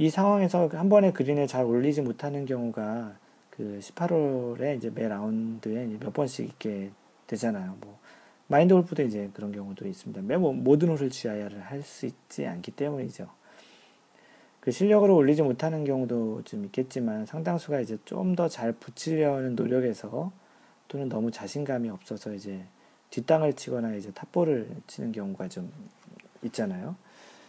이 0.00 0.08
상황에서 0.08 0.66
한 0.68 0.88
번에 0.88 1.12
그린에 1.12 1.46
잘 1.46 1.66
올리지 1.66 2.00
못하는 2.00 2.46
경우가 2.46 3.18
그 3.50 3.78
18홀에 3.82 4.78
이제 4.78 4.88
매 4.94 5.06
라운드에 5.06 5.98
몇 6.00 6.14
번씩 6.14 6.46
있게 6.46 6.90
되잖아요. 7.26 7.76
뭐 7.82 7.98
마인드 8.46 8.72
골프도 8.72 9.02
이제 9.02 9.28
그런 9.34 9.52
경우도 9.52 9.86
있습니다. 9.86 10.22
매 10.22 10.38
뭐, 10.38 10.54
모든 10.54 10.88
홀을 10.88 11.10
GIR을 11.10 11.60
할 11.60 11.82
수 11.82 12.06
있지 12.06 12.46
않기 12.46 12.70
때문이죠. 12.70 13.28
그 14.60 14.70
실력으로 14.70 15.14
올리지 15.16 15.42
못하는 15.42 15.84
경우도 15.84 16.44
좀 16.44 16.64
있겠지만 16.64 17.26
상당수가 17.26 17.80
이제 17.80 17.98
좀 18.06 18.34
더 18.34 18.48
잘 18.48 18.72
붙이려는 18.72 19.54
노력에서 19.54 20.32
또는 20.88 21.10
너무 21.10 21.30
자신감이 21.30 21.90
없어서 21.90 22.32
이제 22.32 22.64
뒷땅을 23.10 23.52
치거나 23.52 23.94
이제 23.96 24.10
탑볼을 24.12 24.66
치는 24.86 25.12
경우가 25.12 25.48
좀 25.48 25.70
있잖아요. 26.42 26.96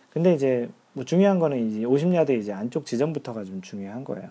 근데 0.09 0.33
이제 0.33 0.69
뭐 0.93 1.03
중요한 1.05 1.39
거는 1.39 1.69
이제 1.69 1.81
50야드 1.81 2.37
이제 2.39 2.51
안쪽 2.53 2.85
지점부터가 2.85 3.43
좀 3.45 3.61
중요한 3.61 4.03
거예요. 4.03 4.29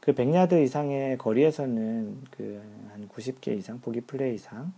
그 0.00 0.14
100야드 0.14 0.62
이상의 0.64 1.18
거리에서는 1.18 2.18
그 2.30 2.62
한 2.98 3.08
90개 3.08 3.56
이상 3.56 3.80
보기 3.80 4.00
플레이 4.02 4.34
이상 4.34 4.72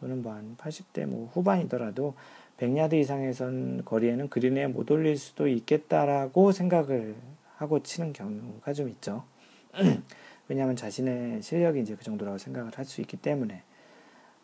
또는 0.00 0.22
뭐 0.22 0.32
한 0.34 0.56
80대 0.58 1.06
뭐 1.06 1.28
후반이더라도 1.32 2.14
100야드 2.58 2.94
이상에선 2.94 3.82
거리에는 3.84 4.28
그린에 4.28 4.66
못 4.68 4.90
올릴 4.90 5.18
수도 5.18 5.48
있겠다라고 5.48 6.52
생각을 6.52 7.14
하고 7.56 7.82
치는 7.82 8.12
경우가 8.12 8.72
좀 8.72 8.88
있죠. 8.90 9.24
왜냐하면 10.48 10.76
자신의 10.76 11.42
실력이 11.42 11.80
이제 11.80 11.96
그 11.96 12.04
정도라고 12.04 12.38
생각을 12.38 12.70
할 12.76 12.84
수 12.84 13.00
있기 13.00 13.16
때문에. 13.16 13.62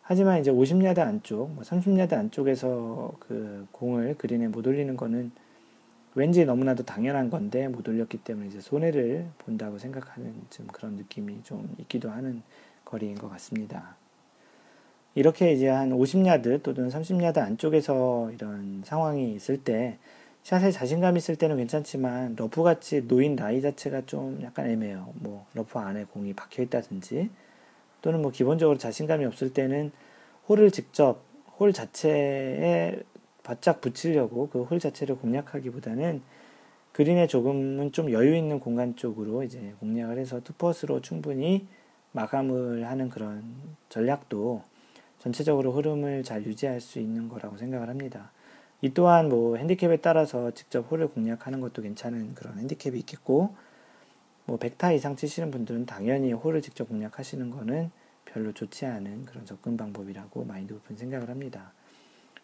하지만 0.01 0.41
이제 0.41 0.51
50야드 0.51 0.99
안쪽, 0.99 1.51
뭐 1.51 1.63
30야드 1.63 2.11
안쪽에서 2.13 3.13
그 3.19 3.65
공을 3.71 4.15
그린에 4.17 4.49
못 4.49 4.67
올리는 4.67 4.97
거는 4.97 5.31
왠지 6.15 6.45
너무나도 6.45 6.83
당연한 6.83 7.29
건데 7.29 7.67
못 7.67 7.87
올렸기 7.87 8.19
때문에 8.19 8.47
이제 8.47 8.61
손해를 8.61 9.27
본다고 9.39 9.79
생각하는 9.79 10.33
좀 10.49 10.67
그런 10.67 10.93
느낌이 10.93 11.43
좀 11.43 11.73
있기도 11.79 12.11
하는 12.11 12.43
거리인 12.85 13.15
것 13.15 13.29
같습니다. 13.31 13.95
이렇게 15.15 15.53
이제 15.53 15.67
한 15.67 15.91
50야드 15.91 16.63
또는 16.63 16.89
30야드 16.89 17.37
안쪽에서 17.37 18.31
이런 18.31 18.83
상황이 18.85 19.33
있을 19.33 19.57
때 19.57 19.97
샷에 20.43 20.71
자신감 20.71 21.17
있을 21.17 21.35
때는 21.35 21.57
괜찮지만 21.57 22.35
러프같이 22.35 23.03
놓인 23.07 23.35
라이 23.35 23.61
자체가 23.61 24.05
좀 24.05 24.39
약간 24.43 24.69
애매해요. 24.69 25.13
뭐 25.15 25.45
러프 25.53 25.79
안에 25.79 26.05
공이 26.05 26.33
박혀 26.33 26.63
있다든지 26.63 27.29
또는 28.01 28.21
뭐 28.21 28.31
기본적으로 28.31 28.77
자신감이 28.77 29.23
없을 29.25 29.53
때는 29.53 29.91
홀을 30.49 30.71
직접 30.71 31.21
홀 31.57 31.71
자체에 31.71 33.01
바짝 33.43 33.81
붙이려고 33.81 34.49
그 34.49 34.63
홀 34.63 34.79
자체를 34.79 35.17
공략하기보다는 35.17 36.21
그린에 36.93 37.27
조금은 37.27 37.91
좀 37.91 38.11
여유 38.11 38.35
있는 38.35 38.59
공간 38.59 38.95
쪽으로 38.95 39.43
이제 39.43 39.73
공략을 39.79 40.17
해서 40.17 40.39
two 40.41 40.61
putt로 40.61 41.01
충분히 41.01 41.67
마감을 42.11 42.87
하는 42.87 43.09
그런 43.09 43.43
전략도 43.89 44.63
전체적으로 45.19 45.71
흐름을 45.71 46.23
잘 46.23 46.45
유지할 46.45 46.81
수 46.81 46.99
있는 46.99 47.29
거라고 47.29 47.57
생각을 47.57 47.89
합니다. 47.89 48.31
이 48.81 48.93
또한 48.93 49.29
뭐 49.29 49.55
핸디캡에 49.55 49.97
따라서 49.97 50.51
직접 50.51 50.81
홀을 50.91 51.07
공략하는 51.07 51.61
것도 51.61 51.81
괜찮은 51.81 52.35
그런 52.35 52.59
핸디캡이 52.59 52.99
있겠고 52.99 53.55
뭐 54.45 54.59
100타 54.59 54.93
이상 54.95 55.15
치시는 55.15 55.51
분들은 55.51 55.85
당연히 55.85 56.33
홀을 56.33 56.61
직접 56.61 56.89
공략하시는 56.89 57.49
거는 57.49 57.89
별로 58.25 58.51
좋지 58.51 58.85
않은 58.85 59.25
그런 59.25 59.45
접근 59.45 59.77
방법이라고 59.77 60.43
마인드 60.45 60.73
골프는 60.73 60.99
생각을 60.99 61.29
합니다. 61.29 61.71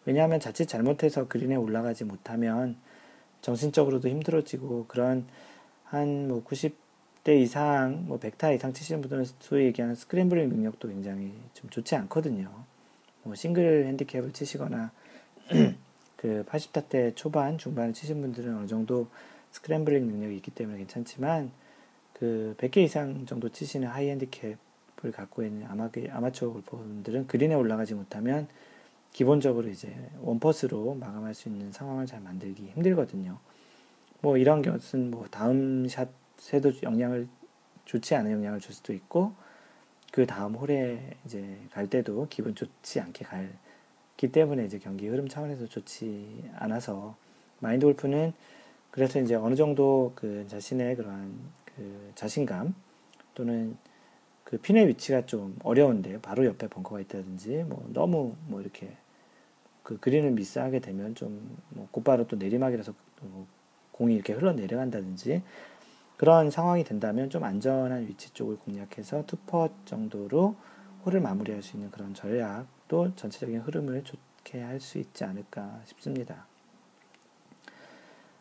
왜냐하면 0.04 0.40
자칫 0.40 0.66
잘못해서 0.66 1.28
그린에 1.28 1.56
올라가지 1.56 2.04
못하면 2.04 2.76
정신적으로도 3.42 4.08
힘들어지고 4.08 4.86
그런 4.88 5.26
한 5.90 6.28
뭐 6.28 6.44
90대 6.44 7.40
이상, 7.40 8.06
뭐 8.06 8.18
100타 8.20 8.54
이상 8.54 8.72
치시는 8.72 9.00
분들은 9.00 9.24
소위 9.40 9.64
얘기하는 9.66 9.96
scrambling 9.96 10.48
능력도 10.48 10.88
굉장히 10.88 11.32
좀 11.52 11.68
좋지 11.68 11.96
않거든요. 11.96 12.48
뭐 13.24 13.34
싱글 13.34 13.86
핸디캡을 13.86 14.32
치시거나 14.32 14.92
그 16.16 16.44
80타 16.46 16.88
때 16.88 17.12
초반, 17.16 17.58
중반을 17.58 17.92
치신 17.92 18.20
분들은 18.20 18.56
어느 18.56 18.66
정도 18.68 19.08
scrambling 19.50 20.06
능력이 20.06 20.36
있기 20.36 20.52
때문에 20.52 20.78
괜찮지만 20.78 21.50
그 22.12 22.54
100개 22.58 22.78
이상 22.78 23.26
정도 23.26 23.48
치시는 23.48 23.88
high 23.88 24.08
핸디캡을 24.10 25.10
갖고 25.12 25.42
있는 25.42 25.66
아마, 25.66 25.90
아마추어 26.10 26.52
골퍼분들은 26.52 27.26
그린에 27.26 27.54
올라가지 27.54 27.94
못하면 27.94 28.46
기본적으로 29.12 29.68
이제 29.68 29.94
one 30.20 30.45
putt로 30.45 30.94
마감할 30.94 31.34
수 31.34 31.48
있는 31.48 31.72
상황을 31.72 32.06
잘 32.06 32.20
만들기 32.20 32.70
힘들거든요. 32.74 33.38
뭐 34.20 34.36
이런 34.36 34.62
것은 34.62 35.10
뭐 35.10 35.26
다음 35.30 35.86
샷에도 35.88 36.72
영향을 36.82 37.28
좋지 37.84 38.14
않은 38.14 38.30
영향을 38.30 38.60
줄 38.60 38.74
수도 38.74 38.92
있고 38.92 39.32
그 40.12 40.26
다음 40.26 40.54
홀에 40.54 41.16
이제 41.24 41.58
갈 41.70 41.88
때도 41.88 42.26
기분 42.30 42.54
좋지 42.54 43.00
않게 43.00 43.24
갈기 43.24 44.32
때문에 44.32 44.64
이제 44.64 44.78
경기 44.78 45.08
흐름 45.08 45.28
차원에서 45.28 45.66
좋지 45.66 46.50
않아서 46.56 47.16
마인드 47.60 47.86
골프는 47.86 48.32
그래서 48.90 49.20
이제 49.20 49.34
어느 49.34 49.54
정도 49.54 50.12
그 50.14 50.46
자신의 50.48 50.96
그러한 50.96 51.32
그 51.64 52.12
자신감 52.14 52.74
또는 53.34 53.76
그 54.44 54.58
핀의 54.58 54.88
위치가 54.88 55.24
좀 55.26 55.56
어려운데 55.62 56.20
바로 56.20 56.44
옆에 56.44 56.66
벙커가 56.66 57.00
있다든지 57.00 57.64
뭐 57.68 57.88
너무 57.92 58.34
뭐 58.48 58.60
이렇게 58.60 58.96
그 59.82 59.98
그린을 59.98 60.30
미스하게 60.32 60.80
되면 60.80 61.14
좀 61.14 61.58
뭐 61.70 61.88
곧바로 61.90 62.26
또 62.26 62.36
내리막이라서 62.36 62.92
뭐 63.22 63.46
공이 63.92 64.14
이렇게 64.14 64.32
흘러내려간다든지 64.32 65.42
그런 66.16 66.50
상황이 66.50 66.84
된다면 66.84 67.30
좀 67.30 67.44
안전한 67.44 68.06
위치 68.08 68.30
쪽을 68.34 68.58
공략해서 68.58 69.24
투퍼 69.26 69.70
정도로 69.84 70.56
홀을 71.06 71.20
마무리할 71.20 71.62
수 71.62 71.76
있는 71.76 71.90
그런 71.90 72.12
전략도 72.14 73.14
전체적인 73.16 73.60
흐름을 73.60 74.04
좋게 74.04 74.60
할 74.60 74.80
수 74.80 74.98
있지 74.98 75.24
않을까 75.24 75.80
싶습니다. 75.86 76.46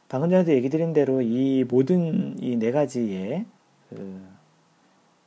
방금 0.08 0.30
전에도 0.30 0.52
얘기 0.54 0.70
드린 0.70 0.92
대로 0.94 1.22
이 1.22 1.64
모든 1.70 2.36
이 2.42 2.56
네 2.58 2.72
가지의 2.72 3.46
그 3.90 4.28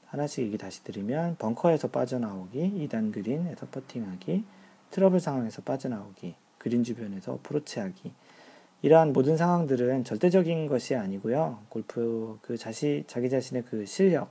하나씩 0.06 0.44
얘기 0.44 0.58
다시 0.58 0.84
드리면 0.84 1.36
벙커에서 1.38 1.88
빠져나오기, 1.88 2.88
2단 2.88 3.12
그린에서 3.12 3.66
퍼팅하기, 3.68 4.44
트러블 4.93 5.18
상황에서 5.18 5.62
빠져나오기, 5.62 6.36
그린 6.59 6.84
주변에서 6.84 7.32
어프로치하기 7.32 8.12
이러한 8.82 9.12
모든 9.12 9.36
상황들은 9.36 10.05
절대적인 10.05 10.66
것이 10.66 10.95
아니고요. 10.95 11.59
골프 11.68 12.38
그 12.43 12.57
자시 12.57 13.05
자기 13.07 13.30
자신의 13.30 13.64
그 13.64 13.86
실력 13.86 14.30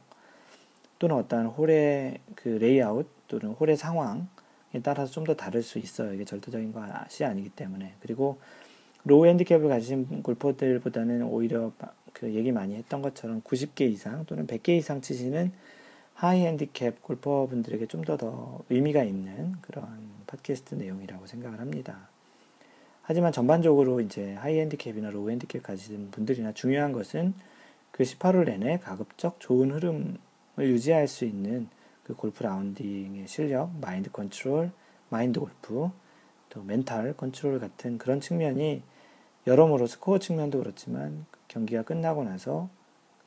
또는 0.99 1.15
어떤 1.15 1.47
홀의 1.47 2.19
그 2.35 2.47
레이아웃 2.49 3.07
또는 3.27 3.51
홀의 3.53 3.75
상황에 3.75 4.81
따라서 4.83 5.11
좀 5.11 5.25
더 5.25 5.35
다를 5.35 5.63
수 5.63 5.79
있어요. 5.79 6.13
이게 6.13 6.25
절대적인 6.25 6.73
것이 6.73 7.25
아니기 7.25 7.49
때문에 7.49 7.95
그리고 8.01 8.39
low 9.03 9.25
핸디캡을 9.25 9.67
가진 9.67 10.21
골퍼들보다는 10.21 11.23
오히려 11.23 11.71
그 12.13 12.33
얘기 12.33 12.51
많이 12.51 12.75
했던 12.75 13.01
것처럼 13.01 13.41
90개 13.41 13.81
이상 13.89 14.25
또는 14.25 14.45
100개 14.47 14.69
이상 14.69 15.01
치시는 15.01 15.51
high 16.15 16.45
핸디캡 16.45 16.97
골퍼분들에게 17.01 17.87
좀 17.87 18.03
더 18.03 18.17
더 18.17 18.63
의미가 18.69 19.03
있는 19.03 19.53
그런 19.61 19.85
팟캐스트 20.27 20.75
내용이라고 20.75 21.25
생각을 21.27 21.59
합니다. 21.59 22.09
하지만 23.03 23.31
전반적으로 23.31 23.99
이제 24.01 24.35
high 24.35 24.59
핸디캡이나 24.59 25.09
low 25.09 25.29
핸디캡 25.31 25.59
가진 25.61 26.11
분들이나 26.11 26.53
중요한 26.53 26.91
것은 26.91 27.33
그 27.91 28.03
18홀 28.03 28.45
내내 28.45 28.77
가급적 28.79 29.39
좋은 29.39 29.71
흐름을 29.71 30.17
유지할 30.59 31.07
수 31.07 31.25
있는 31.25 31.67
그 32.03 32.13
골프 32.15 32.43
라운딩의 32.43 33.27
실력, 33.27 33.71
마인드 33.81 34.11
컨트롤, 34.11 34.71
마인드 35.09 35.39
골프, 35.39 35.89
또 36.49 36.63
멘탈 36.63 37.13
컨트롤 37.17 37.59
같은 37.59 37.97
그런 37.97 38.21
측면이 38.21 38.83
여러모로 39.47 39.87
스코어 39.87 40.19
측면도 40.19 40.59
그렇지만 40.59 41.25
경기가 41.47 41.81
끝나고 41.83 42.23
나서 42.23 42.69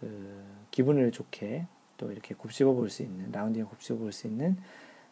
그 0.00 0.44
기분을 0.70 1.10
좋게 1.12 1.66
또 1.96 2.10
이렇게 2.12 2.34
곱씹어 2.34 2.72
볼 2.72 2.88
수 2.90 3.02
있는 3.02 3.30
라운딩을 3.32 3.66
곱씹어 3.68 3.98
볼 3.98 4.12
수 4.12 4.26
있는 4.26 4.56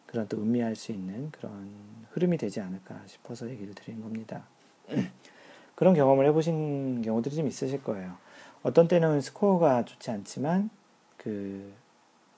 그런 0.05 0.27
또 0.27 0.39
의미할 0.39 0.75
수 0.75 0.91
있는 0.91 1.31
그런 1.31 1.71
흐름이 2.11 2.37
되지 2.37 2.61
않을까 2.61 3.01
싶어서 3.07 3.49
얘기를 3.49 3.73
드리는 3.73 4.01
겁니다. 4.01 4.43
그런 5.75 5.95
경험을 5.95 6.27
해보신 6.27 7.01
경우들이 7.01 7.35
좀 7.35 7.47
있으실 7.47 7.83
거예요. 7.83 8.15
어떤 8.61 8.87
때는 8.87 9.21
스코어가 9.21 9.85
좋지 9.85 10.11
않지만 10.11 10.69
그, 11.17 11.73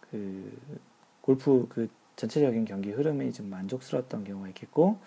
그 0.10 0.58
골프 1.22 1.68
그 1.70 1.90
전체적인 2.16 2.64
경기 2.66 2.92
흐름이 2.92 3.34
좀 3.34 3.50
만족스러웠던 3.50 4.24
경우가 4.24 4.48
있겠고 4.50 4.98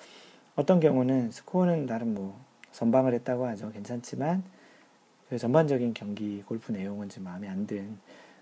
어떤 0.56 0.78
경우는 0.78 1.30
스코어는 1.30 1.86
나름 1.86 2.14
뭐 2.14 2.38
선방을 2.72 3.14
했다고 3.14 3.46
하죠. 3.46 3.72
괜찮지만 3.72 4.42
그 5.30 5.38
전반적인 5.38 5.94
경기 5.94 6.42
골프 6.42 6.72
내용은 6.72 7.08
좀 7.08 7.24
마음에 7.24 7.48
안 7.48 7.66
든 7.66 7.98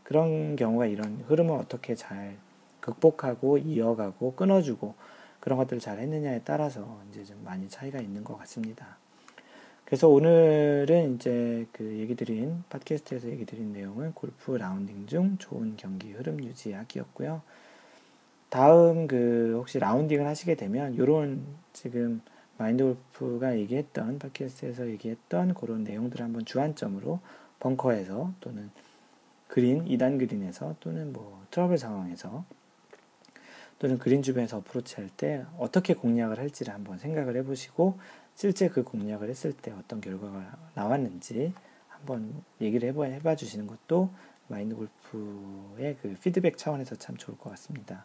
그런 0.07 0.54
경우가 0.54 0.86
이런 0.86 1.24
흐름을 1.26 1.57
어떻게 1.57 1.96
잘 1.96 2.36
극복하고 2.78 3.59
이어가고 3.59 4.34
끊어주고 4.36 4.94
그런 5.40 5.59
것들을 5.59 5.80
잘 5.80 5.98
했느냐에 5.98 6.42
따라서 6.44 7.00
이제 7.11 7.24
좀 7.24 7.42
많이 7.44 7.68
차이가 7.68 7.98
있는 7.98 8.22
것 8.22 8.38
같습니다. 8.38 8.98
그래서 9.84 10.09
오늘은 10.09 11.16
이제 11.16 11.66
그 11.72 11.98
얘기 11.98 12.14
드린, 12.14 12.62
팟캐스트에서 12.68 13.28
얘기 13.30 13.44
드린 13.44 13.72
내용은 13.72 14.12
골프 14.14 14.52
라운딩 14.52 15.09
중 15.09 15.38
좋은 15.38 15.76
경기 15.76 16.12
흐름 16.12 16.42
유지하기였고요. 16.44 17.42
다음 18.48 19.09
그 19.09 19.54
혹시 19.57 19.80
라운딩을 19.80 20.24
하시게 20.24 20.54
되면 20.54 20.96
요런 20.96 21.44
지금 21.72 22.20
마인드 22.59 22.84
골프가 22.84 23.59
얘기했던 23.59 24.20
팟캐스트에서 24.20 24.86
얘기했던 24.86 25.54
그런 25.54 25.82
내용들을 25.82 26.24
한번 26.24 26.44
주안점으로 26.44 27.18
벙커에서 27.59 28.32
또는 28.40 28.70
그린 29.49 29.84
2단 29.86 30.18
그린에서 30.18 30.76
또는 30.80 31.12
뭐 31.12 31.44
트러블 31.51 31.78
상황에서 31.78 32.44
또는 33.78 33.99
그린 33.99 34.22
주변에서 34.22 34.59
어프로치 34.59 34.97
할 34.97 35.09
때 35.16 35.44
어떻게 35.59 35.94
공략을 35.94 36.38
할지를 36.38 36.72
한번 36.74 36.99
생각을 36.99 37.36
해보시고 37.36 37.99
실제 38.34 38.68
그 38.68 38.82
공략을 38.82 39.28
했을 39.30 39.53
때 39.53 39.72
어떤 39.72 40.01
결과가 40.01 40.57
나왔는지 40.74 41.53
한번 41.88 42.42
얘기를 42.61 42.88
해봐, 42.90 43.05
해봐 43.05 43.36
주시는 43.36 43.66
것도 43.66 44.11
마인드 44.49 44.74
골프의 44.76 45.97
그 46.03 46.16
피드백 46.22 46.57
차원에서 46.59 46.97
참 46.97 47.16
좋을 47.16 47.36
것 47.38 47.51
같습니다. 47.51 48.05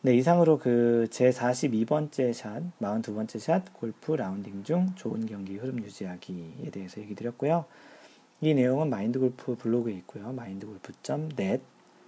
네, 0.00 0.14
이상으로 0.14 0.58
그 0.58 1.06
제 1.10 1.30
42번째 1.30 2.32
샷, 2.32 2.62
42번째 2.80 3.38
샷, 3.38 3.72
골프 3.74 4.12
라운딩 4.12 4.62
중 4.64 4.94
좋은 4.94 5.26
경기 5.26 5.56
흐름 5.56 5.82
유지하기에 5.82 6.70
대해서 6.72 7.00
얘기 7.00 7.14
드렸고요. 7.14 7.64
이 8.40 8.54
내용은 8.54 8.88
마인드 8.90 9.18
골프 9.18 9.56
블로그에 9.56 9.94
있고요. 9.94 10.28
mindgolf.net 10.30 11.62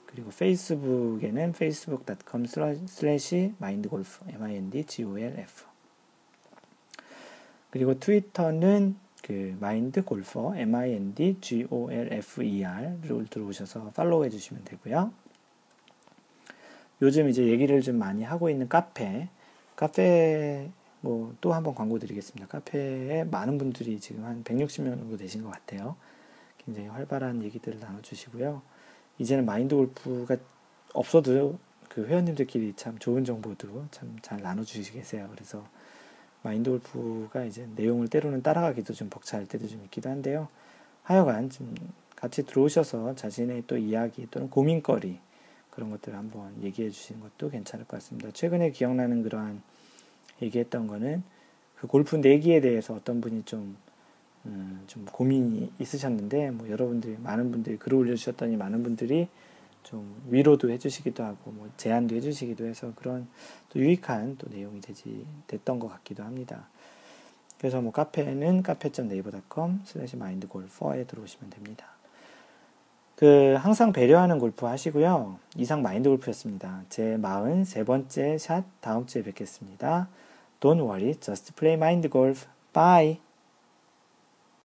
그리고 0.06 0.30
페이스북에는 0.30 1.50
facebook.com 1.50 2.44
slash 2.44 3.52
mindgolf, 3.60 4.20
m-i-n-d-g-o-l-f 4.28 5.64
그리고 7.70 7.98
트위터는 7.98 8.96
그 9.22 9.56
마인드 9.60 10.02
골퍼, 10.02 10.56
m-i-n-d-g-o-l-f-e-r를 10.56 13.26
들어오셔서 13.30 13.90
팔로우 13.90 14.24
해주시면 14.24 14.64
되고요. 14.64 15.12
요즘 17.02 17.28
이제 17.28 17.46
얘기를 17.46 17.80
좀 17.80 17.96
많이 17.96 18.24
하고 18.24 18.50
있는 18.50 18.68
카페, 18.68 19.28
카페 19.76 20.70
뭐 21.00 21.32
또 21.40 21.54
한번 21.54 21.74
광고 21.74 21.98
드리겠습니다. 21.98 22.46
카페에 22.48 23.24
많은 23.24 23.58
분들이 23.58 23.98
지금 24.00 24.24
한 24.24 24.44
160명 24.44 24.98
정도 24.98 25.16
되신 25.16 25.42
것 25.42 25.50
같아요. 25.50 25.96
굉장히 26.64 26.88
활발한 26.88 27.42
얘기들을 27.42 27.80
나눠주시고요. 27.80 28.62
이제는 29.18 29.44
마인드 29.44 29.74
골프가 29.74 30.36
없어도 30.92 31.58
그 31.88 32.06
회원님들끼리 32.06 32.74
참 32.76 32.98
좋은 32.98 33.24
정보도 33.24 33.86
참 33.90 34.16
잘 34.22 34.40
나눠주시 34.40 34.92
계세요. 34.92 35.28
그래서 35.32 35.66
마인드 36.42 36.70
골프가 36.70 37.44
이제 37.44 37.68
내용을 37.76 38.08
때로는 38.08 38.42
따라가기도 38.42 38.94
좀 38.94 39.10
벅찰 39.10 39.46
때도 39.46 39.68
좀 39.68 39.82
있기도 39.84 40.08
한데요. 40.08 40.48
하여간 41.02 41.50
좀 41.50 41.74
같이 42.16 42.44
들어오셔서 42.44 43.14
자신의 43.14 43.64
또 43.66 43.76
이야기 43.76 44.26
또는 44.30 44.50
고민거리 44.50 45.18
그런 45.70 45.90
것들을 45.90 46.16
한번 46.16 46.62
얘기해 46.62 46.90
주시는 46.90 47.20
것도 47.20 47.50
괜찮을 47.50 47.86
것 47.86 47.96
같습니다. 47.96 48.30
최근에 48.32 48.70
기억나는 48.72 49.22
그러한 49.22 49.62
얘기했던 50.42 50.86
거는 50.86 51.22
그 51.76 51.86
골프 51.86 52.16
내기에 52.16 52.60
대해서 52.60 52.94
어떤 52.94 53.20
분이 53.20 53.44
좀, 53.44 53.76
음, 54.46 54.82
좀 54.86 55.04
고민이 55.04 55.72
있으셨는데, 55.78 56.50
뭐 56.50 56.68
여러분들이, 56.68 57.16
많은 57.18 57.50
분들이 57.50 57.76
글을 57.76 57.98
올려주셨더니 57.98 58.56
많은 58.56 58.82
분들이 58.82 59.28
좀 59.82 60.20
위로도 60.28 60.70
해주시기도 60.70 61.22
하고, 61.24 61.50
뭐 61.50 61.68
제안도 61.76 62.14
해주시기도 62.16 62.66
해서 62.66 62.92
그런 62.96 63.28
또 63.68 63.80
유익한 63.80 64.36
또 64.38 64.48
내용이 64.50 64.80
되지, 64.80 65.26
됐던 65.46 65.78
것 65.78 65.88
같기도 65.88 66.22
합니다. 66.22 66.68
그래서 67.58 67.80
뭐 67.82 67.92
카페는 67.92 68.62
cafe.naver.com 68.62 69.80
slash 69.84 70.16
mindgolfer에 70.16 71.04
들어오시면 71.04 71.50
됩니다. 71.50 71.86
그 73.20 73.54
항상 73.58 73.92
배려하는 73.92 74.38
골프 74.38 74.64
하시고요. 74.64 75.38
이상 75.58 75.82
마인드 75.82 76.08
골프였습니다. 76.08 76.84
제 76.88 77.18
43번째 77.18 78.38
샷 78.38 78.64
다음 78.80 79.04
주에 79.04 79.22
뵙겠습니다. 79.22 80.08
Don't 80.60 80.80
worry, 80.80 81.12
just 81.20 81.52
play 81.52 81.74
mind 81.76 82.08
golf. 82.08 82.46
Bye. 82.72 83.29